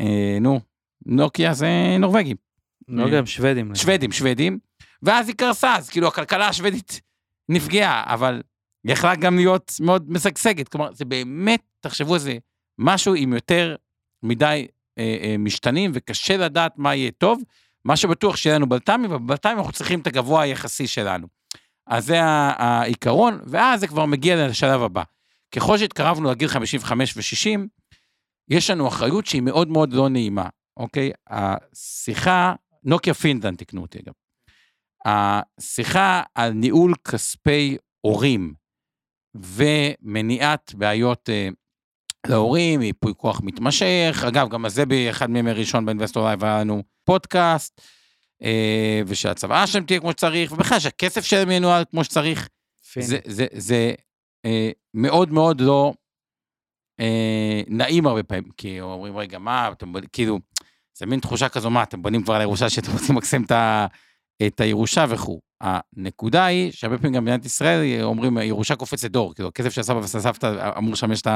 אה, 0.01 0.39
נו, 0.41 0.61
נוקיה 1.07 1.55
זה 1.55 1.69
נורבגים. 2.01 2.46
לא 2.89 3.11
גם 3.11 3.27
שוודים. 3.27 3.75
שוודים, 3.75 4.13
שוודים, 4.13 4.59
ואז 5.03 5.29
היא 5.29 5.37
קרסה, 5.37 5.77
אז 5.77 5.91
כאילו 5.91 6.09
הכלכלה 6.09 6.49
השוודית 6.49 7.01
נפגעה, 7.49 8.05
אבל 8.07 8.43
יכלה 8.85 9.15
גם 9.15 9.37
להיות 9.37 9.73
מאוד 9.81 10.11
משגשגת. 10.11 10.69
כלומר, 10.69 10.93
זה 10.93 11.05
באמת, 11.05 11.63
תחשבו 11.81 12.15
על 12.15 12.21
זה, 12.21 12.39
משהו 12.79 13.15
עם 13.15 13.33
יותר 13.33 13.77
מדי 14.23 14.67
אה, 14.99 15.17
אה, 15.23 15.37
משתנים, 15.39 15.91
וקשה 15.95 16.37
לדעת 16.37 16.73
מה 16.77 16.95
יהיה 16.95 17.11
טוב. 17.11 17.43
מה 17.85 17.97
שבטוח 17.97 18.37
שיהיה 18.37 18.57
לנו 18.57 18.69
בלת"מים, 18.69 19.13
ובלת"מים 19.13 19.59
אנחנו 19.59 19.73
צריכים 19.73 20.01
את 20.01 20.07
הגבוה 20.07 20.43
היחסי 20.43 20.87
שלנו. 20.87 21.27
אז 21.87 22.07
זה 22.07 22.23
העיקרון, 22.23 23.41
ואז 23.47 23.81
זה 23.81 23.87
כבר 23.87 24.07
מגיע 24.07 24.49
לשלב 24.49 24.83
הבא. 24.83 25.03
ככל 25.55 25.79
שהתקרבנו 25.79 26.31
לגיל 26.31 26.49
55 26.49 27.17
ו-60, 27.17 27.61
יש 28.49 28.71
לנו 28.71 28.89
אחריות 28.89 29.27
שהיא 29.27 29.43
מאוד 29.43 29.69
מאוד 29.69 29.93
לא 29.93 30.09
נעימה, 30.09 30.49
אוקיי? 30.77 31.11
השיחה, 31.27 32.55
נוקיה 32.87 33.15
פינדלנד 33.15 33.59
תקנו 33.59 33.83
אותי 33.83 33.99
אגב. 33.99 34.13
השיחה 35.07 36.23
על 36.35 36.53
ניהול 36.53 36.95
כספי 37.05 37.77
הורים 38.01 38.55
ומניעת 39.35 40.75
בעיות 40.75 41.31
אה, 41.31 41.49
להורים, 42.29 42.83
ייפוי 42.83 43.13
כוח 43.17 43.41
מתמשך, 43.45 44.25
אגב, 44.29 44.49
גם 44.49 44.65
על 44.65 44.71
זה 44.71 44.87
באחד 44.87 45.31
מימי 45.31 45.53
ראשון 45.53 45.87
באינבסטור 45.87 46.27
לייב 46.27 46.45
היה 46.45 46.61
לנו 46.61 46.83
פודקאסט, 47.05 47.81
אה, 48.43 49.01
ושהצוואה 49.07 49.67
שלהם 49.67 49.85
תהיה 49.85 50.01
כמו 50.01 50.11
שצריך, 50.11 50.53
ובכלל 50.53 50.79
שהכסף 50.79 51.25
שלהם 51.25 51.51
ינוהל 51.51 51.85
כמו 51.91 52.05
שצריך. 52.05 52.49
פין. 52.93 53.03
זה, 53.03 53.19
זה, 53.27 53.47
זה 53.53 53.95
אה, 54.45 54.71
מאוד 54.95 55.33
מאוד 55.33 55.61
לא 55.61 55.93
אה, 57.01 57.61
נעים 57.69 58.07
הרבה 58.07 58.23
פעמים, 58.23 58.51
כי 58.57 58.81
אומרים, 58.81 59.17
רגע, 59.17 59.39
מה, 59.39 59.69
אתם 59.73 59.93
כאילו, 60.13 60.39
זה 60.99 61.07
מין 61.07 61.21
תחושה 61.21 61.49
כזו, 61.49 61.71
מה, 61.71 61.83
אתם 61.83 62.03
בונים 62.03 62.23
כבר 62.23 62.35
על 62.35 62.41
הירושה 62.41 62.71
שאתם 62.71 62.93
רוצים 62.93 63.15
למקסם 63.15 63.43
את, 63.43 63.51
ה, 63.51 63.87
את 64.47 64.61
הירושה 64.61 65.05
וכו'. 65.09 65.41
הנקודה 65.61 66.45
היא 66.45 66.73
שהרבה 66.73 66.99
פעמים 66.99 67.13
גם 67.13 67.25
במדינת 67.25 67.45
ישראל 67.45 68.03
אומרים, 68.03 68.39
ירושה 68.39 68.77
קופצת 68.77 69.11
דור, 69.11 69.35
כאילו, 69.35 69.49
הכסף 69.49 69.71
של 69.71 69.81
הסבא 69.81 69.99
והסבתא 69.99 70.71
אמור 70.79 70.93
לשמש 70.93 71.21
את 71.21 71.29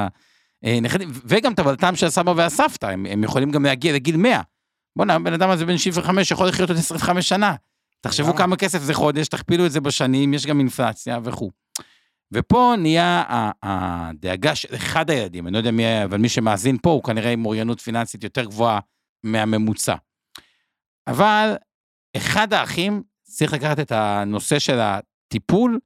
הנכדים, 0.63 1.11
וגם 1.25 1.53
את 1.53 1.59
הבלטם 1.59 1.97
של 1.97 2.07
הסבא 2.07 2.33
והסבתא, 2.37 2.87
הם, 2.87 3.07
הם 3.07 3.25
יכולים 3.25 3.51
גם 3.51 3.65
להגיע 3.65 3.93
לגיל 3.93 4.17
100. 4.17 4.41
בוא'נה, 4.97 5.15
הבן 5.15 5.33
אדם 5.33 5.51
הזה 5.51 5.67
בן 5.67 5.79
75 5.79 6.31
יכול 6.31 6.49
לחיות 6.49 6.71
עוד 6.71 6.79
25 6.79 7.29
שנה. 7.29 7.55
תחשבו 8.01 8.35
כמה 8.35 8.57
כסף 8.57 8.83
זה 8.83 8.95
חודש, 8.95 9.29
תכפילו 9.29 9.67
את 9.67 9.73
זה 9.73 9.81
בשנים, 9.81 10.35
יש 10.35 10.47
גם 10.47 10.59
אינפלציה 10.59 11.19
וכו'. 11.25 11.51
ופה 12.33 12.75
נהיה 12.79 13.25
הדאגה 13.63 14.55
של 14.55 14.75
אחד 14.75 15.11
הילדים, 15.11 15.47
אני 15.47 15.53
לא 15.53 15.59
יודע 15.59 15.71
מי, 15.71 16.05
אבל 16.05 16.19
מי 16.19 16.29
שמאזין 16.29 16.77
פה 16.83 16.91
הוא 16.91 17.03
כנראה 17.03 17.31
עם 17.31 17.45
אוריינות 17.45 17.81
פיננסית 17.81 18.25
יותר 18.25 18.45
גבוהה 18.45 18.79
מהממוצע. 19.25 19.95
אבל 21.07 21.55
אחד 22.17 22.53
האחים 22.53 23.03
צריך 23.23 23.53
לקחת 23.53 23.79
את 23.81 23.93
הנושא 23.93 24.59
של 24.59 24.79
הטיפול 24.81 25.79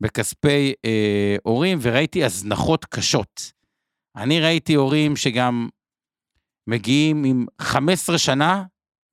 בכספי 0.00 0.72
אה, 0.84 1.36
הורים, 1.42 1.78
וראיתי 1.82 2.24
הזנחות 2.24 2.84
קשות. 2.84 3.52
אני 4.16 4.40
ראיתי 4.40 4.74
הורים 4.74 5.16
שגם 5.16 5.68
מגיעים 6.66 7.24
עם 7.24 7.46
15 7.60 8.18
שנה, 8.18 8.64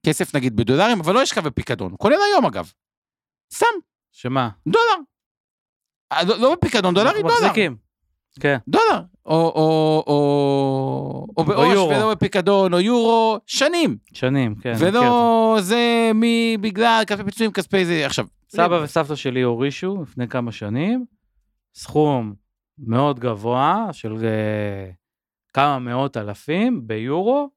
כסף 0.06 0.36
נגיד 0.36 0.56
בדולרים, 0.56 1.00
אבל 1.00 1.14
לא 1.14 1.24
ישכב 1.24 1.48
בפיקדון, 1.48 1.96
כולל 2.00 2.18
היום 2.32 2.46
אגב. 2.46 2.72
סתם. 3.54 3.66
שמה? 4.12 4.50
דולר. 4.68 5.04
אה, 6.12 6.24
לא, 6.24 6.38
לא 6.38 6.56
בפיקדון, 6.56 6.94
דולרי, 6.94 7.22
דולר. 7.22 7.34
מחזיקים. 7.34 7.78
כן. 8.40 8.58
דולר. 8.68 9.02
או, 9.26 9.36
או, 9.36 10.04
או, 10.08 11.28
או 11.38 11.44
בעו"ש. 11.44 11.78
ולא 11.78 12.12
בפיקדון, 12.12 12.74
או 12.74 12.80
יורו, 12.80 13.40
שנים. 13.46 13.98
שנים, 14.14 14.56
כן. 14.56 14.74
ולא 14.80 15.58
זה 15.60 16.12
מ... 16.16 16.22
בגלל 16.62 17.04
כספי 17.08 17.24
פיצויים, 17.24 17.52
כספי 17.52 17.86
זה, 17.86 18.06
עכשיו. 18.06 18.26
סבא 18.50 18.76
וסבתא 18.84 19.16
שלי 19.16 19.42
הורישו 19.42 19.98
לפני 20.02 20.28
כמה 20.28 20.52
שנים, 20.52 21.06
סכום 21.76 22.34
מאוד 22.78 23.20
גבוה 23.20 23.88
של 23.92 24.16
uh, 24.16 24.96
כמה 25.54 25.80
מאות 25.80 26.18
אלפים 26.18 26.88
ביורו, 26.88 27.50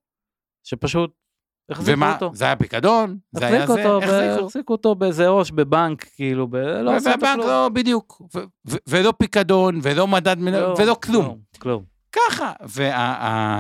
שפשוט 0.65 1.24
החזיקו 1.71 1.97
ומה, 1.99 2.13
אותו. 2.15 2.31
זה 2.35 2.45
היה 2.45 2.57
פיקדון? 2.57 3.17
זה 3.33 3.47
היה 3.47 3.57
החזיקו 3.65 3.75
זה? 3.75 3.85
אותו, 3.89 4.01
ב- 4.01 4.03
החזיקו. 4.11 4.47
החזיקו 4.47 4.73
אותו 4.73 4.95
באיזה 4.95 5.27
עו"ש 5.29 5.51
בבנק, 5.51 6.07
כאילו, 6.17 6.49
ב... 6.49 6.57
לא 6.57 6.95
אותו 6.95 7.05
והבנק 7.11 7.35
כלום. 7.35 7.47
לא, 7.47 7.71
בדיוק. 7.73 8.23
ו- 8.35 8.39
ו- 8.71 8.77
ולא 8.89 9.13
פיקדון, 9.19 9.79
ולא 9.83 10.07
מדד, 10.07 10.37
לא, 10.41 10.75
ולא 10.79 10.97
כלום. 11.03 11.39
כלום. 11.59 11.83
ככה. 12.13 12.53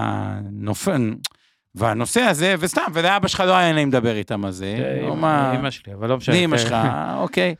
והנופל... 0.04 1.14
והנושא 1.74 2.20
הזה, 2.20 2.54
וסתם, 2.58 2.82
ולאבא 2.92 3.28
שלך 3.28 3.40
לא 3.40 3.52
היה 3.56 3.72
נעים 3.72 3.88
לדבר 3.88 4.16
איתם 4.16 4.44
על 4.44 4.50
זה. 4.52 4.74
כן, 4.78 5.04
לא 5.06 5.16
מה- 5.16 5.54
אמא 5.54 5.70
שלי, 5.70 5.94
אבל 5.94 6.08
לא 6.08 6.16
משנה. 6.16 6.40
לאמא 6.40 6.56
כן. 6.56 6.62
שלך, 6.62 6.74
אוקיי. 7.16 7.54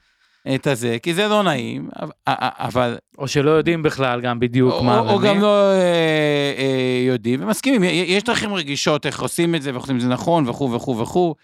את 0.55 0.67
הזה, 0.67 0.97
כי 1.03 1.15
זה 1.15 1.29
לא 1.29 1.43
נעים, 1.43 1.89
אבל-. 2.27 2.97
או 3.19 3.29
שלא 3.29 3.51
יודעים 3.51 3.83
בכלל 3.83 4.21
גם 4.21 4.41
בדיוק 4.41 4.73
או, 4.73 4.85
מה 4.85 4.99
או 4.99 5.17
ומי. 5.19 5.29
גם 5.29 5.41
לא 5.41 5.71
אה, 5.73 6.55
אה, 6.59 7.03
יודעים 7.07 7.43
ומסכימים, 7.43 7.83
יש 7.85 8.23
דרכים 8.23 8.55
רגישות 8.55 9.07
איך 9.07 9.21
עושים 9.23 9.55
את 9.55 9.63
זה 9.63 9.71
ואיך 9.73 9.83
עושים 9.83 9.97
את 9.97 10.01
זה 10.01 10.09
נכון 10.09 10.49
וכו' 10.49 10.73
וכו' 10.73 10.99
וכו'. 10.99 11.35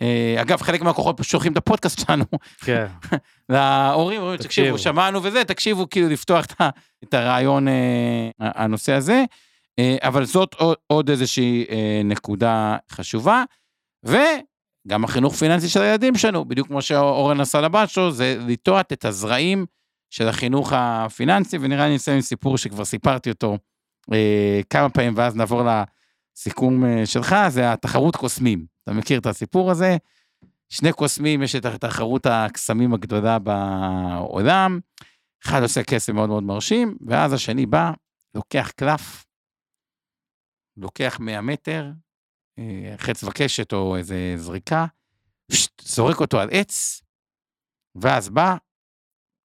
אה, 0.00 0.36
אגב, 0.42 0.62
חלק 0.62 0.82
מהכוחות 0.82 1.20
שולחים 1.22 1.52
את 1.52 1.56
הפודקאסט 1.56 2.00
שלנו 2.06 2.24
כן, 2.64 2.86
להורים, 3.48 4.20
אומרים, 4.20 4.36
תקשיבו. 4.38 4.78
שמענו 4.78 5.22
וזה, 5.22 5.44
תקשיבו, 5.44 5.90
כאילו 5.90 6.08
לפתוח 6.08 6.44
את 6.44 6.52
את 7.04 7.14
הרעיון, 7.14 7.68
אה, 7.68 7.74
הנושא 8.40 8.92
הזה. 8.92 9.24
אה, 9.78 9.96
אבל 10.02 10.24
זאת 10.24 10.54
עוד- 10.54 10.76
עוד 10.86 11.10
איזושהי 11.10 11.64
אה, 11.70 12.00
נקודה 12.04 12.76
חשובה. 12.90 13.44
וגם 14.86 15.04
החינוך 15.04 15.34
פיננסי 15.34 15.68
של 15.68 15.82
הילדים 15.82 16.14
שלנו, 16.14 16.44
בדיוק 16.44 16.68
כמו 16.68 16.82
שאורן 16.82 17.40
עשה 17.40 17.60
לבת 17.60 17.90
שלו, 17.90 18.12
זה 18.12 18.36
לטעת 18.48 18.92
את 18.92 19.04
הזרעים 19.04 19.66
של 20.10 20.28
החינוך 20.28 20.72
הפיננסי, 20.76 21.58
ונראה 21.60 21.88
לי 21.88 21.94
נסיים 21.94 22.14
עם 22.14 22.20
סיפור 22.22 22.58
שכבר 22.58 22.84
סיפרתי 22.84 23.30
אותו 23.30 23.58
אה, 24.12 24.60
כמה 24.70 24.90
פעמים, 24.90 25.12
ואז 25.16 25.36
נעבור 25.36 25.62
לסיכום 25.62 26.84
אה, 26.84 27.06
שלך, 27.06 27.36
זה 27.48 27.72
התחרות 27.72 28.16
קוסמים. 28.16 28.66
אתה 28.82 28.92
מכיר 28.92 29.18
את 29.18 29.26
הסיפור 29.26 29.70
הזה? 29.70 29.96
שני 30.68 30.92
קוסמים, 30.92 31.42
יש 31.42 31.56
את 31.56 31.66
תחרות 31.66 32.26
הקסמים 32.26 32.94
הגדולה 32.94 33.38
בעולם, 33.38 34.80
אחד 35.44 35.62
עושה 35.62 35.82
כסף 35.82 36.12
מאוד 36.12 36.28
מאוד 36.28 36.42
מרשים, 36.42 36.96
ואז 37.06 37.32
השני 37.32 37.66
בא, 37.66 37.92
לוקח 38.34 38.70
קלף, 38.76 39.26
לוקח 40.76 41.20
100 41.20 41.40
מטר, 41.40 41.90
חץ 42.96 43.24
וקשת 43.24 43.72
או 43.72 43.96
איזה 43.96 44.34
זריקה, 44.36 44.86
פשט, 45.52 45.82
זורק 45.84 46.20
אותו 46.20 46.40
על 46.40 46.48
עץ, 46.52 47.02
ואז 47.94 48.28
בא, 48.28 48.56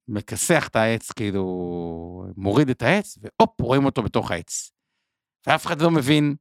מכסח 0.08 0.68
את 0.68 0.76
העץ, 0.76 1.12
כאילו, 1.12 1.46
מוריד 2.38 2.70
את 2.70 2.82
העץ, 2.82 3.18
והופ, 3.22 3.62
רואים 3.62 3.86
אותו 3.86 4.04
בתוך 4.04 4.32
העץ. 4.32 4.72
ואף 5.48 5.66
אחד 5.66 5.82
לא 5.82 5.92
מבין 5.92 6.36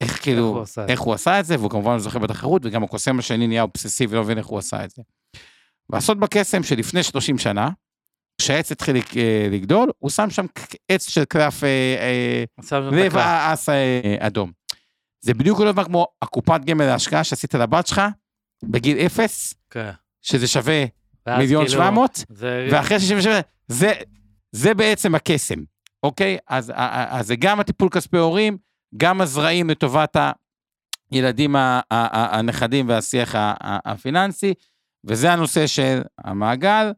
איך 0.00 0.22
כאילו, 0.22 0.46
הוא 0.46 0.62
עשה 0.62 0.86
איך 0.88 1.00
הוא 1.00 1.14
עשה 1.14 1.40
את 1.40 1.44
זה, 1.44 1.58
והוא 1.58 1.70
כמובן 1.70 1.98
זוכה 1.98 2.18
בתחרות, 2.18 2.62
וגם 2.64 2.84
הקוסם 2.84 3.18
השני 3.18 3.46
נהיה 3.46 3.62
אובססיבי, 3.62 4.16
לא 4.16 4.22
מבין 4.22 4.38
איך 4.38 4.46
הוא 4.46 4.58
עשה 4.58 4.84
את 4.84 4.90
זה. 4.90 5.02
והסוד 5.88 6.20
בקסם 6.20 6.62
שלפני 6.62 7.02
30 7.02 7.38
שנה, 7.38 7.70
כשהעץ 8.40 8.72
התחיל 8.72 8.96
אה, 8.96 9.48
לגדול, 9.50 9.90
הוא 9.98 10.10
שם 10.10 10.30
שם 10.30 10.46
עץ 10.88 11.08
של 11.08 11.24
קלף 11.24 11.64
אה, 11.64 11.96
אה, 12.00 12.44
לב 12.80 12.94
הקלף. 12.94 13.14
האס 13.14 13.68
אה, 13.68 14.16
אדום. 14.18 14.52
זה 15.20 15.34
בדיוק 15.34 15.58
אותו 15.58 15.72
דבר 15.72 15.84
כמו 15.84 16.06
הקופת 16.22 16.60
גמל 16.64 16.84
להשקעה 16.86 17.24
שעשית 17.24 17.54
לבת 17.54 17.86
שלך 17.86 18.00
בגיל 18.64 18.96
אפס, 18.98 19.54
כן. 19.70 19.90
שזה 20.22 20.46
שווה 20.48 20.84
מיליון 21.38 21.64
כאילו, 21.66 21.78
שבע 21.78 21.90
מאות, 21.90 22.24
זה- 22.28 22.68
ואחרי 22.72 23.00
67, 23.00 23.40
זה, 23.68 23.92
זה 24.52 24.74
בעצם 24.74 25.14
הקסם, 25.14 25.58
אוקיי? 26.02 26.38
אז, 26.48 26.72
אז 27.08 27.26
זה 27.26 27.36
גם 27.36 27.60
הטיפול 27.60 27.88
כספי 27.90 28.16
הורים, 28.16 28.58
גם 28.96 29.20
הזרעים 29.20 29.70
לטובת 29.70 30.16
הילדים, 31.10 31.56
הנכדים 31.90 32.88
והשיח 32.88 33.34
הפיננסי, 33.84 34.54
וזה 35.04 35.32
הנושא 35.32 35.66
של 35.66 36.02
המעגל. 36.18 36.92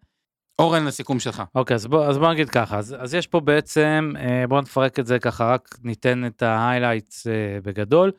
אורן, 0.62 0.84
לסיכום 0.84 1.20
שלך. 1.20 1.42
אוקיי, 1.54 1.74
אז 1.74 1.86
בוא, 1.86 2.04
אז 2.04 2.18
בוא 2.18 2.32
נגיד 2.32 2.50
ככה, 2.50 2.78
אז, 2.78 2.96
אז 2.98 3.14
יש 3.14 3.26
פה 3.26 3.40
בעצם, 3.40 4.12
אה, 4.18 4.46
בוא 4.48 4.60
נפרק 4.60 4.98
את 4.98 5.06
זה 5.06 5.18
ככה, 5.18 5.54
רק 5.54 5.78
ניתן 5.84 6.26
את 6.26 6.42
ההיילייטס 6.42 7.26
אה, 7.26 7.32
בגדול. 7.62 8.12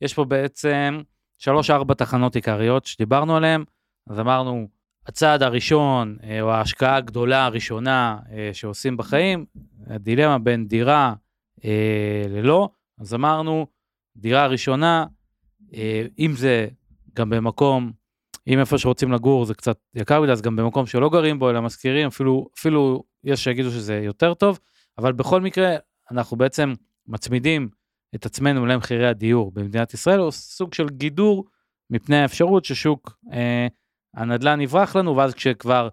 יש 0.00 0.14
פה 0.14 0.24
בעצם 0.24 1.00
שלוש-ארבע 1.38 1.94
תחנות 1.94 2.36
עיקריות 2.36 2.86
שדיברנו 2.86 3.36
עליהן, 3.36 3.64
אז 4.10 4.20
אמרנו, 4.20 4.68
הצעד 5.06 5.42
הראשון, 5.42 6.16
אה, 6.22 6.40
או 6.40 6.50
ההשקעה 6.50 6.96
הגדולה 6.96 7.44
הראשונה 7.44 8.18
שעושים 8.52 8.96
בחיים, 8.96 9.44
הדילמה 9.86 10.38
בין 10.38 10.68
דירה 10.68 11.14
ללא, 12.28 12.68
אז 13.00 13.14
אמרנו, 13.14 13.66
דירה 14.16 14.46
ראשונה, 14.46 15.04
אם 16.18 16.32
זה 16.36 16.68
גם 17.14 17.30
במקום 17.30 17.92
אם 18.48 18.58
איפה 18.58 18.78
שרוצים 18.78 19.12
לגור 19.12 19.44
זה 19.44 19.54
קצת 19.54 19.78
יקר 19.94 20.20
מדי, 20.20 20.32
אז 20.32 20.42
גם 20.42 20.56
במקום 20.56 20.86
שלא 20.86 21.10
גרים 21.10 21.38
בו, 21.38 21.50
אלא 21.50 21.62
משכירים, 21.62 22.06
אפילו, 22.06 22.48
אפילו 22.58 23.02
יש 23.24 23.44
שיגידו 23.44 23.70
שזה 23.70 24.00
יותר 24.04 24.34
טוב, 24.34 24.58
אבל 24.98 25.12
בכל 25.12 25.40
מקרה, 25.40 25.76
אנחנו 26.10 26.36
בעצם 26.36 26.72
מצמידים 27.06 27.68
את 28.14 28.26
עצמנו 28.26 28.66
למחירי 28.66 29.06
הדיור 29.06 29.52
במדינת 29.52 29.94
ישראל, 29.94 30.20
או 30.20 30.32
סוג 30.32 30.74
של 30.74 30.88
גידור 30.88 31.44
מפני 31.90 32.16
האפשרות 32.16 32.64
ששוק 32.64 33.18
אה, 33.32 33.66
הנדל"ן 34.14 34.60
יברח 34.60 34.96
לנו, 34.96 35.16
ואז 35.16 35.34
כשכבר 35.34 35.88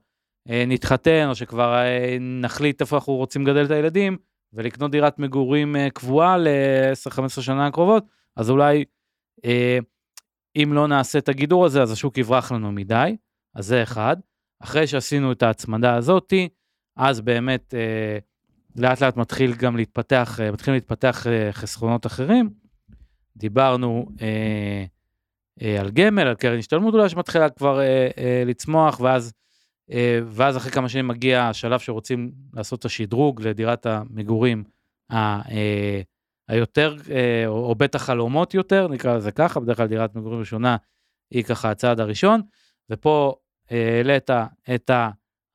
אה, 0.50 0.64
נתחתן, 0.68 1.26
או 1.30 1.36
שכבר 1.36 1.76
אה, 1.76 2.18
נחליט 2.20 2.82
איפה 2.82 2.96
אנחנו 2.96 3.14
רוצים 3.14 3.48
לגדל 3.48 3.66
את 3.66 3.72
הילדים, 3.72 4.18
ולקנות 4.54 4.92
דירת 4.92 5.20
מגורים 5.20 5.76
אה, 5.76 5.90
קבועה 5.90 6.38
ל-10-15 6.38 7.42
שנה 7.42 7.68
הקרובות, 7.68 8.06
אז 8.36 8.50
אולי 8.50 8.86
אה, 9.46 9.80
אם 10.56 10.73
לא 10.73 10.88
נעשה 10.88 11.19
את 11.19 11.30
הגידור 11.30 11.65
הזה, 11.65 11.82
אז 11.82 11.91
השוק 11.91 12.18
יברח 12.18 12.52
לנו 12.52 12.72
מדי, 12.72 13.15
אז 13.56 13.65
זה 13.65 13.84
אחד. 13.84 14.18
אחרי 14.60 14.88
שעשינו 14.88 15.32
את 15.32 15.44
ההצמדה 15.44 15.95
הזאתי, 15.95 16.49
אז 16.98 17.22
באמת 17.22 17.73
אה, 17.77 18.18
לאט 18.76 19.02
לאט 19.02 19.18
מתחיל 19.18 19.53
גם 19.53 19.77
להתפתח, 19.77 20.40
אה, 20.41 20.52
מתחילים 20.52 20.76
להתפתח 20.76 21.27
אה, 21.27 21.49
חסכונות 21.52 22.06
אחרים. 22.06 22.49
דיברנו 23.38 24.06
אה, 24.22 24.86
אה, 25.61 25.82
על 25.82 25.91
גמל, 25.91 26.27
על 26.27 26.36
קרן 26.36 26.57
השתלמות 26.57 26.94
אולי 26.94 27.10
שמתחילה 27.10 27.49
כבר 27.49 27.80
אה, 27.80 28.10
אה, 28.18 28.44
לצמוח, 28.45 28.99
ואז, 28.99 29.34
אה, 29.91 30.19
ואז 30.26 30.57
אחרי 30.57 30.72
כמה 30.72 30.90
שנים 30.90 31.07
מגיע 31.07 31.44
השלב 31.44 31.80
שרוצים 31.80 32.32
לעשות 32.53 32.80
את 32.80 32.86
השדרוג 32.86 33.41
לדירת 33.41 33.86
המגורים 33.86 34.64
ה, 35.10 35.49
אה, 35.52 36.02
היותר, 36.48 36.96
אה, 37.12 37.48
או, 37.48 37.76
בית 37.76 37.96
החלומות 37.96 38.54
יותר, 38.54 38.88
נקרא 38.88 39.16
לזה 39.18 39.32
ככה, 39.32 39.60
בדרך 39.60 39.78
כלל 39.78 39.88
דירת 39.88 40.16
מגורים 40.16 40.40
ראשונה 40.40 40.78
היא 41.32 41.44
ככה 41.44 41.72
הצעד 41.72 42.00
הראשון, 42.00 42.42
ופה 42.90 43.36
אה, 43.72 43.98
העלית 43.98 44.30
את 44.76 44.92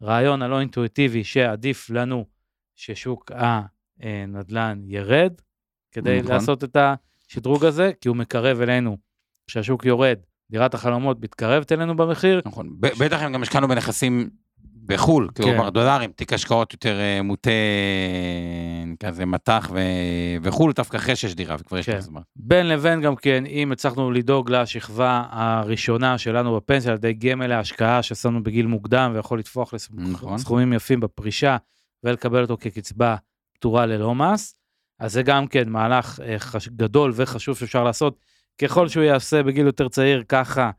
הרעיון 0.01 0.43
הלא 0.43 0.61
אינטואיטיבי 0.61 1.25
שעדיף 1.25 1.91
לנו 1.91 2.27
ששוק 2.75 3.33
נדל"ן 4.29 4.83
ירד, 4.85 5.33
כדי 5.93 6.19
נכון. 6.21 6.33
לעשות 6.33 6.65
את 6.65 6.77
השדרוג 6.77 7.65
הזה, 7.65 7.93
כי 8.01 8.09
הוא 8.09 8.17
מקרב 8.17 8.61
אלינו, 8.61 8.99
כשהשוק 9.47 9.85
יורד, 9.85 10.19
דירת 10.51 10.75
החלומות 10.75 11.21
מתקרבת 11.21 11.73
אלינו 11.73 11.97
במחיר, 11.97 12.43
נכון. 12.45 12.77
ב- 12.81 13.05
בטח 13.05 13.23
אם 13.23 13.33
גם 13.33 13.43
השקענו 13.43 13.69
בנכסים 13.69 14.31
בחו"ל, 14.91 15.29
כן. 15.35 15.43
כלומר 15.43 15.71
דולרים, 15.71 16.13
תיק 16.13 16.33
השקעות 16.33 16.73
יותר 16.73 17.01
אה, 17.01 17.23
מוטה, 17.23 17.51
אה, 17.51 18.85
נקרא 18.87 19.11
לזה 19.11 19.27
מטח 19.27 19.71
ו- 19.75 19.79
וחו"ל, 20.43 20.73
דווקא 20.73 20.97
אחרי 20.97 21.17
שיש 21.17 21.35
דירה 21.35 21.57
וכבר 21.61 21.79
יש 21.79 21.87
כן. 21.87 21.93
לך 21.93 22.01
זמן. 22.01 22.21
בין 22.37 22.69
לבין 22.69 23.01
גם 23.01 23.17
כן, 23.17 23.47
אם 23.47 23.73
הצלחנו 23.73 24.11
לדאוג 24.11 24.51
לשכבה 24.51 25.25
הראשונה 25.31 26.19
שלנו 26.19 26.57
בפנסיה, 26.57 26.91
על 26.91 26.97
ידי 26.97 27.13
גמל 27.13 27.47
להשקעה 27.47 28.03
ששמנו 28.03 28.43
בגיל 28.43 28.67
מוקדם 28.67 29.13
ויכול 29.15 29.41
נכון. 29.91 30.35
לסכומים 30.35 30.73
יפים 30.73 31.01
בפרישה 31.01 31.57
ולקבל 32.05 32.43
אותו 32.43 32.57
כקצבה 32.61 33.17
פטורה 33.55 33.87
ללא 33.87 34.15
מס, 34.15 34.55
אז 35.01 35.13
זה 35.13 35.23
גם 35.23 35.47
כן 35.47 35.69
מהלך 35.69 36.21
אה, 36.25 36.39
חש... 36.39 36.69
גדול 36.69 37.13
וחשוב 37.15 37.57
שאפשר 37.57 37.85
לעשות. 37.85 38.19
ככל 38.61 38.89
שהוא 38.89 39.05
יעשה 39.05 39.43
בגיל 39.43 39.67
יותר 39.67 39.89
צעיר, 39.89 40.23
ככה 40.29 40.71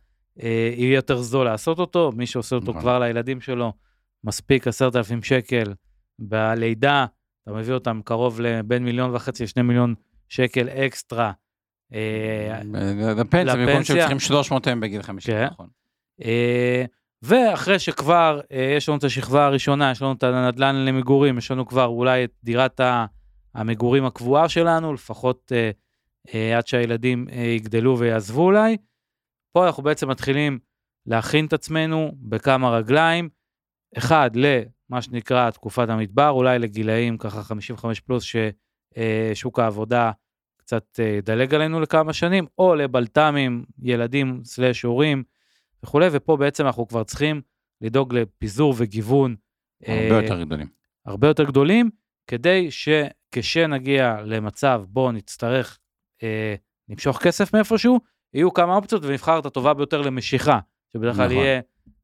אה, 0.44 0.74
יהיה 0.78 0.96
יותר 0.96 1.22
זול 1.22 1.46
לעשות 1.46 1.80
אותו. 1.80 2.12
מי 2.16 2.26
שעושה 2.26 2.56
אותו 2.56 2.72
נכון. 2.72 2.82
כבר 2.82 3.00
לילדים 3.00 3.42
שלו, 3.42 3.74
מספיק 4.24 4.68
עשרת 4.68 4.96
אלפים 4.96 5.24
שקל 5.24 5.74
בלידה, 6.20 7.06
אתה 7.44 7.52
מביא 7.52 7.74
אותם 7.74 8.02
קרוב 8.06 8.42
לבין 8.42 8.84
מיליון 8.84 9.16
וחצי 9.16 9.44
לשני 9.44 9.64
מיליון 9.64 9.96
שקל 10.30 10.70
אקסטרה. 10.70 11.32
אה, 11.94 12.62
לפנסיה, 13.16 13.56
במקום 13.56 13.84
שהם. 13.84 13.98
צריכים 14.00 14.20
300 14.20 14.68
הם 14.68 14.80
בגיל 14.80 15.02
50, 15.02 15.36
כן. 15.36 15.46
נכון. 15.46 15.68
אה, 16.24 16.86
ואחרי 17.22 17.80
שכבר 17.80 18.42
אה, 18.52 18.74
יש 18.78 18.90
לנו 18.90 18.98
את 18.98 19.04
השכבה 19.04 19.46
הראשונה, 19.46 19.92
יש 19.92 20.02
לנו 20.02 20.14
את 20.14 20.24
הנדל"ן 20.24 20.76
למגורים, 20.76 21.38
יש 21.38 21.52
לנו 21.52 21.66
כבר 21.66 21.86
אולי 21.86 22.24
את 22.24 22.32
דירת 22.44 22.82
המגורים 23.56 24.06
הקבועה 24.06 24.50
שלנו, 24.50 24.94
לפחות 24.94 25.52
עד 26.58 26.68
שהילדים 26.68 27.28
יגדלו 27.56 28.00
ויעזבו 28.00 28.42
אולי. 28.42 28.78
פה 29.54 29.68
אנחנו 29.68 29.84
בעצם 29.84 30.10
מתחילים 30.10 30.60
להכין 31.06 31.46
את 31.46 31.54
עצמנו 31.54 32.12
בכמה 32.22 32.70
רגליים. 32.70 33.30
אחד, 33.98 34.32
למה 34.36 35.02
שנקרא 35.02 35.50
תקופת 35.50 35.90
המדבר, 35.90 36.30
אולי 36.30 36.60
לגילאים 36.60 37.18
ככה 37.18 37.44
55 37.44 38.00
פלוס, 38.00 38.24
ששוק 38.24 39.60
העבודה 39.60 40.12
קצת 40.58 41.00
אה, 41.00 41.06
ידלג 41.06 41.56
עלינו 41.56 41.80
לכמה 41.80 42.14
שנים, 42.14 42.46
או 42.58 42.76
לבלת"מים, 42.76 43.66
ילדים 43.82 44.42
סלאש 44.44 44.82
הורים 44.82 45.24
וכולי, 45.84 46.08
ופה 46.12 46.38
בעצם 46.38 46.66
אנחנו 46.66 46.88
כבר 46.88 47.04
צריכים 47.04 47.42
לדאוג 47.82 48.14
לפיזור 48.14 48.74
וגיוון 48.78 49.36
הרבה 49.88 50.18
אה, 50.18 50.24
יותר 50.24 50.44
גדולים. 50.44 50.68
הרבה 51.06 51.28
יותר 51.28 51.44
גדולים, 51.44 51.90
כדי 52.28 52.68
שכשנגיע 52.72 54.18
למצב 54.26 54.84
בו 54.88 55.12
נצטרך 55.12 55.80
אה, 56.24 56.56
למשוך 56.90 57.20
כסף 57.22 57.54
מאיפשהו, 57.56 58.00
יהיו 58.34 58.54
כמה 58.54 58.76
אופציות 58.76 59.06
ונבחר 59.06 59.40
את 59.40 59.46
הטובה 59.46 59.74
ביותר 59.74 60.02
למשיכה, 60.02 60.60
שבדרך 60.94 61.16
כלל 61.16 61.26
נכון. 61.26 61.38
יהיה 61.38 61.62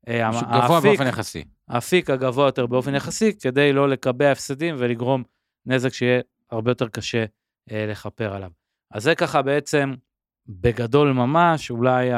אה, 0.07 0.27
המ- 0.27 0.33
גבוה 0.35 0.75
האפיק, 0.75 0.89
באופן 0.91 1.07
יחסי. 1.07 1.43
האפיק 1.69 2.09
הגבוה 2.09 2.45
יותר 2.45 2.65
באופן 2.65 2.95
יחסי, 2.95 3.33
כדי 3.39 3.73
לא 3.73 3.89
לקבע 3.89 4.31
הפסדים 4.31 4.75
ולגרום 4.77 5.23
נזק 5.65 5.93
שיהיה 5.93 6.21
הרבה 6.51 6.71
יותר 6.71 6.87
קשה 6.87 7.25
אה, 7.71 7.85
לכפר 7.89 8.33
עליו. 8.33 8.49
אז 8.91 9.03
זה 9.03 9.15
ככה 9.15 9.41
בעצם 9.41 9.93
בגדול 10.47 11.11
ממש, 11.11 11.71
אולי 11.71 12.09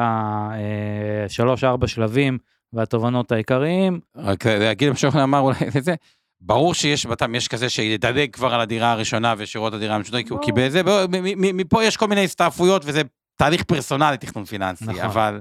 השלוש-ארבע 1.25 1.87
שלבים 1.87 2.37
והתובנות 2.73 3.31
העיקריים. 3.31 3.99
רק 4.15 4.45
להגיד 4.45 4.89
למשוך 4.89 5.15
אמר 5.15 5.39
אולי 5.39 5.57
את 5.77 5.83
זה, 5.83 5.95
ברור 6.41 6.73
שיש 6.73 7.05
בתם, 7.05 7.35
יש 7.35 7.47
כזה 7.47 7.69
שידלג 7.69 8.31
כבר 8.31 8.53
על 8.53 8.61
הדירה 8.61 8.91
הראשונה 8.91 9.33
וישירות 9.37 9.73
לדירה 9.73 9.95
המשותפת, 9.95 10.23
כי 10.27 10.33
הוא. 10.33 10.41
קיבל 10.41 10.69
זה, 10.69 10.83
מ- 10.83 11.07
מ- 11.11 11.57
מפה 11.57 11.83
יש 11.83 11.97
כל 11.97 12.07
מיני 12.07 12.23
הסתעפויות 12.23 12.81
וזה 12.85 13.01
תהליך 13.35 13.63
פרסונלי 13.63 14.17
תכנון 14.17 14.45
פיננסי, 14.45 14.85
נכון. 14.85 15.01
אבל, 15.01 15.39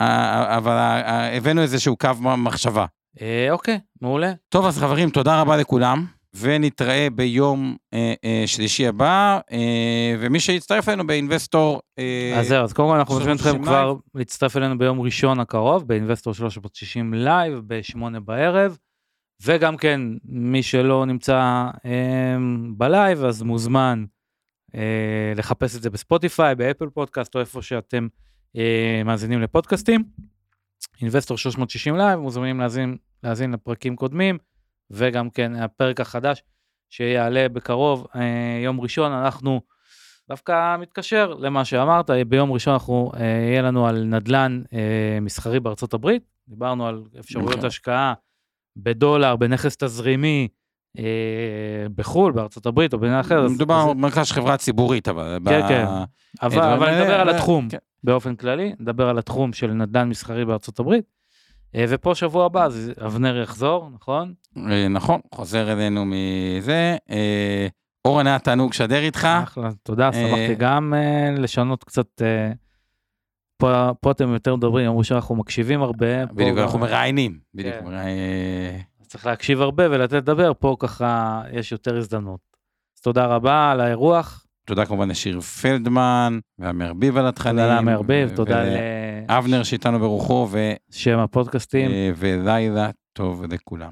אה, 0.00 0.56
אבל 0.56 0.72
אה, 0.72 1.36
הבאנו 1.36 1.62
איזשהו 1.62 1.96
קו 1.96 2.14
מחשבה. 2.38 2.86
אה, 3.20 3.48
אוקיי, 3.50 3.78
מעולה. 4.00 4.32
טוב, 4.48 4.66
אז 4.66 4.78
חברים, 4.78 5.10
תודה 5.10 5.40
רבה 5.40 5.56
לכולם, 5.56 6.06
ונתראה 6.34 7.08
ביום 7.14 7.76
אה, 7.94 8.14
אה, 8.24 8.42
שלישי 8.46 8.86
הבא, 8.86 9.40
אה, 9.52 10.16
ומי 10.18 10.40
שיצטרף 10.40 10.88
אלינו 10.88 11.06
באינבסטור... 11.06 11.80
אה, 11.98 12.38
אז 12.40 12.48
זהו, 12.48 12.64
אז 12.64 12.72
קודם 12.72 12.88
כל 12.88 12.96
אנחנו 12.96 13.14
מזמינים 13.14 13.36
אתכם 13.36 13.50
360 13.50 13.64
כבר 13.64 13.94
להצטרף 14.14 14.56
אלינו 14.56 14.78
ביום 14.78 15.00
ראשון 15.00 15.40
הקרוב, 15.40 15.88
באינבסטור 15.88 16.34
360 16.34 17.14
לייב, 17.14 17.60
ב-8 17.66 18.20
בערב, 18.24 18.78
וגם 19.42 19.76
כן, 19.76 20.00
מי 20.24 20.62
שלא 20.62 21.06
נמצא 21.06 21.66
אה, 21.84 22.36
ב 22.76 22.84
live, 22.84 23.24
אז 23.24 23.42
מוזמן 23.42 24.04
אה, 24.74 25.32
לחפש 25.36 25.76
את 25.76 25.82
זה 25.82 25.90
בספוטיפיי, 25.90 26.54
באפל 26.54 26.88
פודקאסט, 26.88 27.34
או 27.34 27.40
איפה 27.40 27.62
שאתם 27.62 28.08
אה, 28.56 29.02
מאזינים 29.04 29.40
לפודקאסטים. 29.40 30.04
אינבסטור 31.02 31.38
360 31.38 31.96
לייב, 31.96 32.20
מוזמנים 32.20 32.60
להאזין, 32.60 32.96
להאזין 33.22 33.52
לפרקים 33.52 33.96
קודמים, 33.96 34.38
וגם 34.90 35.30
כן 35.30 35.56
הפרק 35.56 36.00
החדש 36.00 36.42
שיעלה 36.90 37.48
בקרוב, 37.48 38.06
אה, 38.16 38.60
יום 38.64 38.80
ראשון, 38.80 39.12
אנחנו 39.12 39.60
דווקא 40.28 40.76
מתקשר 40.76 41.34
למה 41.38 41.64
שאמרת, 41.64 42.10
ביום 42.28 42.52
ראשון 42.52 42.72
אנחנו, 42.72 43.12
אה, 43.16 43.22
יהיה 43.24 43.62
לנו 43.62 43.86
על 43.86 44.04
נדל"ן 44.04 44.62
אה, 44.72 45.18
מסחרי 45.20 45.60
בארצות 45.60 45.94
הברית, 45.94 46.22
דיברנו 46.48 46.86
על 46.86 47.02
אפשרויות 47.20 47.52
נכון. 47.56 47.64
השקעה 47.66 48.14
בדולר, 48.76 49.36
בנכס 49.36 49.76
תזרימי 49.76 50.48
אה, 50.98 51.04
בחו"ל, 51.94 52.32
בארצות 52.32 52.66
הברית 52.66 52.92
או 52.92 52.98
במדינה 52.98 53.20
אחרת. 53.20 53.50
מדובר 53.50 53.80
אז- 53.82 53.88
על 53.88 53.94
מרכז 53.94 54.26
של 54.26 54.34
חברה 54.34 54.56
ציבורית, 54.56 55.08
אבל... 55.08 55.38
כן, 55.44 55.68
כן. 55.68 55.84
אבל, 56.42 56.62
אבל 56.62 56.88
האלה, 56.88 57.00
נדבר 57.04 57.20
על 57.20 57.28
אה, 57.28 57.34
התחום 57.36 57.68
כן. 57.68 57.78
באופן 58.04 58.36
כללי, 58.36 58.74
נדבר 58.80 59.08
על 59.08 59.18
התחום 59.18 59.52
של 59.52 59.70
נדל"ן 59.70 60.08
מסחרי 60.08 60.44
בארצות 60.44 60.78
הברית. 60.80 61.04
אה, 61.74 61.84
ופה 61.88 62.14
שבוע 62.14 62.46
הבא, 62.46 62.64
אז 62.64 62.92
אבנר 63.06 63.36
יחזור, 63.36 63.90
נכון? 63.94 64.34
אה, 64.70 64.88
נכון, 64.88 65.20
חוזר 65.34 65.72
אלינו 65.72 66.04
מזה. 66.04 66.96
אה, 67.10 67.66
אורן 68.04 68.26
היה 68.26 68.38
תענוג 68.38 68.70
לשדר 68.70 68.98
איתך. 69.02 69.28
אחלה, 69.42 69.70
תודה, 69.82 70.12
שמחתי 70.12 70.54
גם 70.58 70.94
לשנות 71.38 71.84
קצת, 71.84 72.22
פה, 73.56 73.90
פה 74.00 74.10
אתם 74.10 74.32
יותר 74.32 74.56
מדברים, 74.56 74.86
אמרו 74.88 75.04
שאנחנו 75.04 75.36
מקשיבים 75.36 75.82
הרבה. 75.82 76.26
בדיוק, 76.26 76.58
אנחנו 76.58 76.78
מראיינים. 76.78 77.38
בדיוק, 77.54 77.74
כן. 77.74 77.84
מראי- 77.84 78.82
צריך 79.06 79.26
להקשיב 79.26 79.60
הרבה 79.60 79.84
ולתת 79.90 80.12
לדבר, 80.12 80.52
פה 80.58 80.76
ככה 80.78 81.42
יש 81.52 81.72
יותר 81.72 81.96
הזדמנות. 81.96 82.40
אז 82.96 83.00
תודה 83.02 83.26
רבה 83.26 83.70
על 83.70 83.80
האירוח, 83.80 84.46
תודה 84.68 84.84
כמובן 84.84 85.08
לשיר 85.08 85.40
פלדמן, 85.40 86.38
ועמר 86.58 86.92
ביב 86.92 87.16
על 87.16 87.26
התכנים. 87.26 87.56
תודה 87.56 87.66
לעמר 87.74 88.02
ביב, 88.02 88.30
תודה 88.36 88.62
ולאבנר 89.28 89.62
שאיתנו 89.62 89.98
ברוחו, 89.98 90.48
ו- 90.50 90.72
לשם 90.90 91.18
הפודקאסטים. 91.18 91.90
אה, 91.90 92.10
ולילה 92.16 92.90
טוב 93.12 93.44
לכולם. 93.50 93.90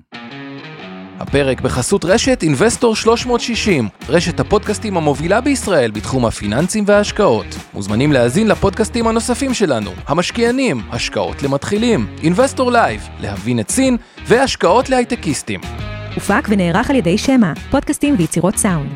הפרק 1.19 1.61
בחסות 1.61 2.05
רשת 2.05 2.43
אינבסטור 2.43 2.97
360, 2.97 3.89
רשת 4.09 4.41
הפודקאסטים 4.41 4.97
המובילה 4.97 5.41
בישראל 5.41 5.91
בתחום 5.91 6.27
הפיננסים 6.27 6.85
וההשקעות. 6.87 7.47
מוזמנים 7.75 8.13
להאזין 8.13 8.49
לפודקאסטים 8.49 9.07
הנוספים 9.09 9.55
שלנו, 9.55 9.91
המשקיענים, 10.07 10.81
השקעות 10.91 11.43
למתחילים, 11.43 12.07
אינבסטור 12.23 12.73
לייב, 12.73 13.09
להבין 13.21 13.61
את 13.61 13.71
סין, 13.71 13.97
והשקעות 14.27 14.91
להייטקיסטים. 14.91 15.61
הופק 16.15 16.49
ונערך 16.49 16.91
על 16.91 16.97
ידי 16.97 17.19
שמע, 17.19 17.53
פודקאסטים 17.71 18.15
ויצירות 18.19 18.57
סאונד. 18.57 18.91